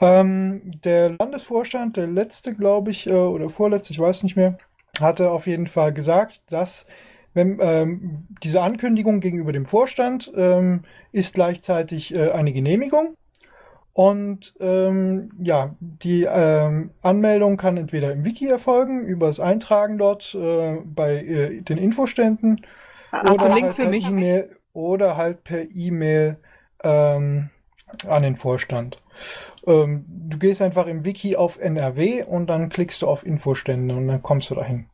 Ähm, 0.00 0.80
der 0.82 1.10
Landesvorstand, 1.10 1.98
der 1.98 2.06
letzte, 2.06 2.54
glaube 2.54 2.90
ich, 2.90 3.06
äh, 3.06 3.12
oder 3.12 3.50
vorletzte, 3.50 3.92
ich 3.92 3.98
weiß 3.98 4.22
nicht 4.22 4.36
mehr, 4.36 4.56
hatte 4.98 5.30
auf 5.30 5.46
jeden 5.46 5.66
Fall 5.66 5.92
gesagt, 5.92 6.40
dass 6.48 6.86
wenn 7.34 7.58
ähm, 7.60 8.12
diese 8.42 8.62
Ankündigung 8.62 9.20
gegenüber 9.20 9.52
dem 9.52 9.66
Vorstand 9.66 10.32
ähm, 10.34 10.84
ist 11.12 11.34
gleichzeitig 11.34 12.14
äh, 12.14 12.30
eine 12.30 12.52
Genehmigung. 12.52 13.14
Und 13.94 14.54
ähm, 14.58 15.30
ja, 15.38 15.76
die 15.80 16.26
ähm, 16.28 16.92
Anmeldung 17.02 17.58
kann 17.58 17.76
entweder 17.76 18.12
im 18.12 18.24
Wiki 18.24 18.48
erfolgen, 18.48 19.04
über 19.04 19.26
das 19.26 19.38
Eintragen 19.38 19.98
dort 19.98 20.34
äh, 20.34 20.78
bei 20.84 21.16
äh, 21.16 21.60
den 21.60 21.76
Infoständen 21.76 22.64
du 23.12 23.32
oder 23.34 23.52
halt 23.52 23.76
per 23.76 23.88
mich? 23.88 24.06
E-Mail 24.06 24.56
oder 24.72 25.16
halt 25.18 25.44
per 25.44 25.70
E-Mail 25.70 26.38
ähm, 26.82 27.50
an 28.08 28.22
den 28.22 28.36
Vorstand. 28.36 29.02
Ähm, 29.66 30.04
du 30.08 30.38
gehst 30.38 30.62
einfach 30.62 30.86
im 30.86 31.04
Wiki 31.04 31.36
auf 31.36 31.58
NRW 31.58 32.24
und 32.24 32.46
dann 32.46 32.70
klickst 32.70 33.02
du 33.02 33.06
auf 33.06 33.26
Infostände 33.26 33.94
und 33.94 34.08
dann 34.08 34.22
kommst 34.22 34.50
du 34.50 34.54
dahin. 34.54 34.86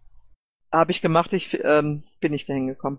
Habe 0.73 0.91
ich 0.91 1.01
gemacht, 1.01 1.33
ich 1.33 1.59
ähm, 1.65 2.03
bin 2.21 2.33
nicht 2.33 2.49
dahin 2.49 2.67
gekommen. 2.67 2.99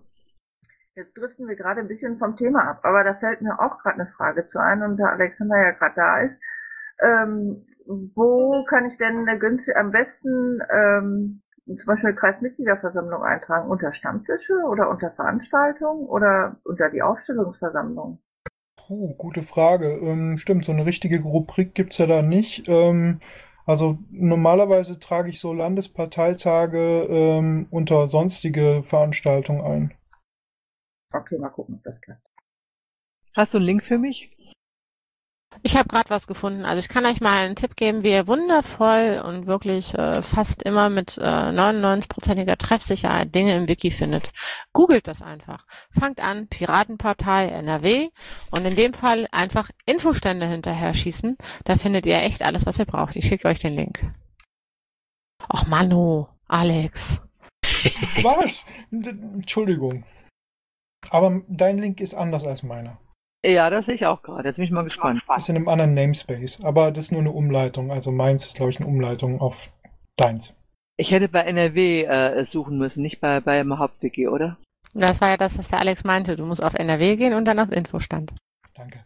Jetzt 0.95 1.17
driften 1.17 1.47
wir 1.47 1.55
gerade 1.55 1.81
ein 1.81 1.87
bisschen 1.87 2.17
vom 2.17 2.35
Thema 2.35 2.69
ab, 2.69 2.79
aber 2.83 3.03
da 3.03 3.15
fällt 3.15 3.41
mir 3.41 3.59
auch 3.59 3.77
gerade 3.79 4.01
eine 4.01 4.11
Frage 4.11 4.45
zu 4.45 4.59
ein 4.59 4.81
und 4.83 4.97
da 4.97 5.05
Alexander 5.05 5.57
ja 5.57 5.71
gerade 5.71 5.95
da 5.95 6.21
ist. 6.21 6.41
Ähm, 7.01 7.65
wo 7.85 8.65
kann 8.65 8.85
ich 8.85 8.97
denn 8.97 9.25
günstig, 9.39 9.75
am 9.77 9.91
besten 9.91 10.59
ähm, 10.71 11.41
zum 11.65 11.85
Beispiel 11.85 12.13
Kreismitgliederversammlung 12.13 13.23
eintragen? 13.23 13.69
Unter 13.69 13.93
Stammtische 13.93 14.55
oder 14.67 14.89
unter 14.89 15.11
Veranstaltungen 15.11 16.05
oder 16.07 16.57
unter 16.63 16.89
die 16.89 17.01
Aufstellungsversammlung? 17.01 18.19
Oh, 18.89 19.13
gute 19.17 19.43
Frage. 19.43 19.87
Ähm, 20.01 20.37
stimmt, 20.37 20.65
so 20.65 20.71
eine 20.71 20.85
richtige 20.85 21.21
Rubrik 21.21 21.75
gibt's 21.75 21.99
ja 21.99 22.07
da 22.07 22.21
nicht. 22.21 22.67
Ähm, 22.67 23.19
also 23.65 23.99
normalerweise 24.09 24.99
trage 24.99 25.29
ich 25.29 25.39
so 25.39 25.53
Landesparteitage 25.53 27.07
ähm, 27.07 27.67
unter 27.69 28.07
sonstige 28.07 28.81
Veranstaltungen 28.83 29.61
ein. 29.61 29.93
Okay, 31.11 31.37
mal 31.37 31.49
gucken, 31.49 31.75
ob 31.75 31.83
das 31.83 31.99
klappt. 32.01 32.21
Hast 33.35 33.53
du 33.53 33.57
einen 33.57 33.65
Link 33.65 33.83
für 33.83 33.97
mich? 33.97 34.29
Ich 35.63 35.75
habe 35.75 35.89
gerade 35.89 36.09
was 36.09 36.27
gefunden. 36.27 36.63
Also 36.63 36.79
ich 36.79 36.87
kann 36.87 37.05
euch 37.05 37.19
mal 37.21 37.41
einen 37.41 37.55
Tipp 37.55 37.75
geben, 37.75 38.03
wie 38.03 38.11
ihr 38.11 38.27
wundervoll 38.27 39.21
und 39.25 39.45
wirklich 39.45 39.93
äh, 39.95 40.21
fast 40.21 40.63
immer 40.63 40.89
mit 40.89 41.17
äh, 41.17 41.21
99%iger 41.21 42.57
Treffsicherheit 42.57 43.33
Dinge 43.33 43.57
im 43.57 43.67
Wiki 43.67 43.91
findet. 43.91 44.31
Googelt 44.71 45.07
das 45.07 45.21
einfach. 45.21 45.65
Fangt 45.91 46.21
an, 46.21 46.47
Piratenpartei 46.47 47.47
NRW 47.47 48.09
und 48.51 48.65
in 48.65 48.75
dem 48.75 48.93
Fall 48.93 49.27
einfach 49.31 49.69
Infostände 49.85 50.45
hinterher 50.45 50.93
schießen. 50.93 51.37
Da 51.65 51.75
findet 51.75 52.05
ihr 52.05 52.21
echt 52.21 52.43
alles, 52.43 52.65
was 52.65 52.79
ihr 52.79 52.85
braucht. 52.85 53.15
Ich 53.15 53.27
schicke 53.27 53.47
euch 53.47 53.59
den 53.59 53.73
Link. 53.73 53.99
Och 55.51 55.65
Manu, 55.65 56.27
Alex. 56.47 57.19
Was? 58.21 58.65
Entschuldigung. 58.91 60.05
Aber 61.09 61.41
dein 61.47 61.77
Link 61.77 62.01
ist 62.01 62.13
anders 62.13 62.45
als 62.45 62.63
meiner. 62.63 62.99
Ja, 63.45 63.69
das 63.69 63.85
sehe 63.85 63.95
ich 63.95 64.05
auch 64.05 64.21
gerade. 64.21 64.49
Jetzt 64.49 64.57
bin 64.57 64.65
ich 64.65 64.71
mal 64.71 64.83
gespannt. 64.83 65.21
Ist 65.37 65.49
in 65.49 65.55
einem 65.55 65.69
anderen 65.69 65.93
Namespace. 65.93 66.63
Aber 66.63 66.91
das 66.91 67.05
ist 67.05 67.11
nur 67.11 67.21
eine 67.21 67.31
Umleitung. 67.31 67.91
Also 67.91 68.11
meins 68.11 68.45
ist, 68.45 68.57
glaube 68.57 68.71
ich, 68.71 68.79
eine 68.79 68.87
Umleitung 68.87 69.39
auf 69.39 69.71
deins. 70.17 70.55
Ich 70.97 71.11
hätte 71.11 71.29
bei 71.29 71.41
NRW 71.41 72.03
äh, 72.03 72.43
suchen 72.43 72.77
müssen, 72.77 73.01
nicht 73.01 73.21
bei 73.21 73.39
beim 73.39 73.79
Hauptwiki, 73.79 74.27
oder? 74.27 74.57
Das 74.93 75.21
war 75.21 75.29
ja 75.29 75.37
das, 75.37 75.57
was 75.57 75.69
der 75.69 75.79
Alex 75.79 76.03
meinte. 76.03 76.35
Du 76.35 76.45
musst 76.45 76.61
auf 76.61 76.73
NRW 76.73 77.15
gehen 77.15 77.33
und 77.33 77.45
dann 77.45 77.59
auf 77.59 77.71
Infostand. 77.71 78.33
Danke. 78.73 79.05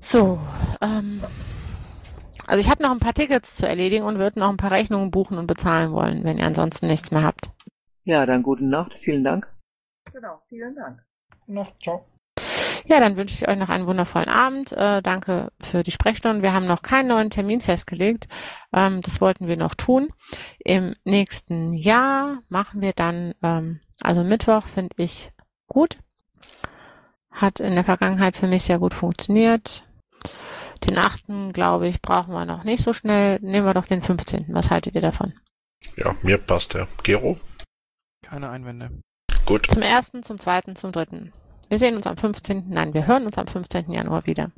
So, 0.00 0.40
ähm, 0.80 1.22
also 2.46 2.60
ich 2.60 2.68
habe 2.68 2.82
noch 2.82 2.90
ein 2.90 2.98
paar 2.98 3.14
Tickets 3.14 3.54
zu 3.54 3.68
erledigen 3.68 4.04
und 4.04 4.18
würde 4.18 4.40
noch 4.40 4.48
ein 4.48 4.56
paar 4.56 4.72
Rechnungen 4.72 5.12
buchen 5.12 5.38
und 5.38 5.46
bezahlen 5.46 5.92
wollen, 5.92 6.24
wenn 6.24 6.38
ihr 6.38 6.46
ansonsten 6.46 6.88
nichts 6.88 7.12
mehr 7.12 7.22
habt. 7.22 7.50
Ja, 8.04 8.26
dann 8.26 8.42
gute 8.42 8.64
Nacht. 8.64 8.92
Vielen 9.00 9.22
Dank. 9.22 9.46
Genau, 10.12 10.40
vielen 10.48 10.74
Dank. 10.74 11.02
Nacht, 11.46 11.74
ciao. 11.82 12.06
Ja, 12.86 12.98
dann 12.98 13.16
wünsche 13.16 13.34
ich 13.34 13.48
euch 13.48 13.56
noch 13.56 13.68
einen 13.68 13.86
wundervollen 13.86 14.28
Abend. 14.28 14.72
Äh, 14.72 15.02
danke 15.02 15.52
für 15.60 15.82
die 15.82 15.90
Sprechstunde. 15.90 16.42
Wir 16.42 16.52
haben 16.52 16.66
noch 16.66 16.82
keinen 16.82 17.08
neuen 17.08 17.30
Termin 17.30 17.60
festgelegt. 17.60 18.26
Ähm, 18.72 19.02
das 19.02 19.20
wollten 19.20 19.46
wir 19.46 19.56
noch 19.56 19.74
tun. 19.74 20.08
Im 20.58 20.94
nächsten 21.04 21.74
Jahr 21.74 22.42
machen 22.48 22.80
wir 22.80 22.92
dann, 22.92 23.34
ähm, 23.42 23.80
also 24.00 24.24
Mittwoch 24.24 24.66
finde 24.66 24.94
ich 24.96 25.30
gut. 25.66 25.98
Hat 27.30 27.60
in 27.60 27.74
der 27.74 27.84
Vergangenheit 27.84 28.36
für 28.36 28.46
mich 28.46 28.64
sehr 28.64 28.78
gut 28.78 28.94
funktioniert. 28.94 29.84
Den 30.88 30.98
achten, 30.98 31.52
glaube 31.52 31.86
ich, 31.86 32.00
brauchen 32.00 32.32
wir 32.32 32.44
noch 32.44 32.64
nicht 32.64 32.82
so 32.82 32.92
schnell. 32.92 33.38
Nehmen 33.40 33.66
wir 33.66 33.74
doch 33.74 33.86
den 33.86 34.02
15. 34.02 34.46
Was 34.48 34.70
haltet 34.70 34.94
ihr 34.94 35.02
davon? 35.02 35.34
Ja, 35.96 36.16
mir 36.22 36.38
passt 36.38 36.74
der. 36.74 36.88
Gero? 37.02 37.38
Keine 38.22 38.50
Einwände. 38.50 38.90
Gut. 39.50 39.66
Zum 39.68 39.82
ersten, 39.82 40.22
zum 40.22 40.38
zweiten, 40.38 40.76
zum 40.76 40.92
dritten. 40.92 41.32
Wir 41.68 41.80
sehen 41.80 41.96
uns 41.96 42.06
am 42.06 42.16
15. 42.16 42.66
Nein, 42.68 42.94
wir 42.94 43.08
hören 43.08 43.26
uns 43.26 43.36
am 43.36 43.48
15. 43.48 43.90
Januar 43.90 44.24
wieder. 44.24 44.52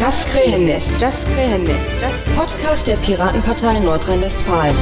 Das 0.00 0.24
Krähennest, 0.32 1.02
das 1.02 1.14
Krähennest, 1.24 1.86
das 2.00 2.36
Podcast 2.36 2.86
der 2.86 2.96
Piratenpartei 2.96 3.80
Nordrhein-Westfalen. 3.80 4.74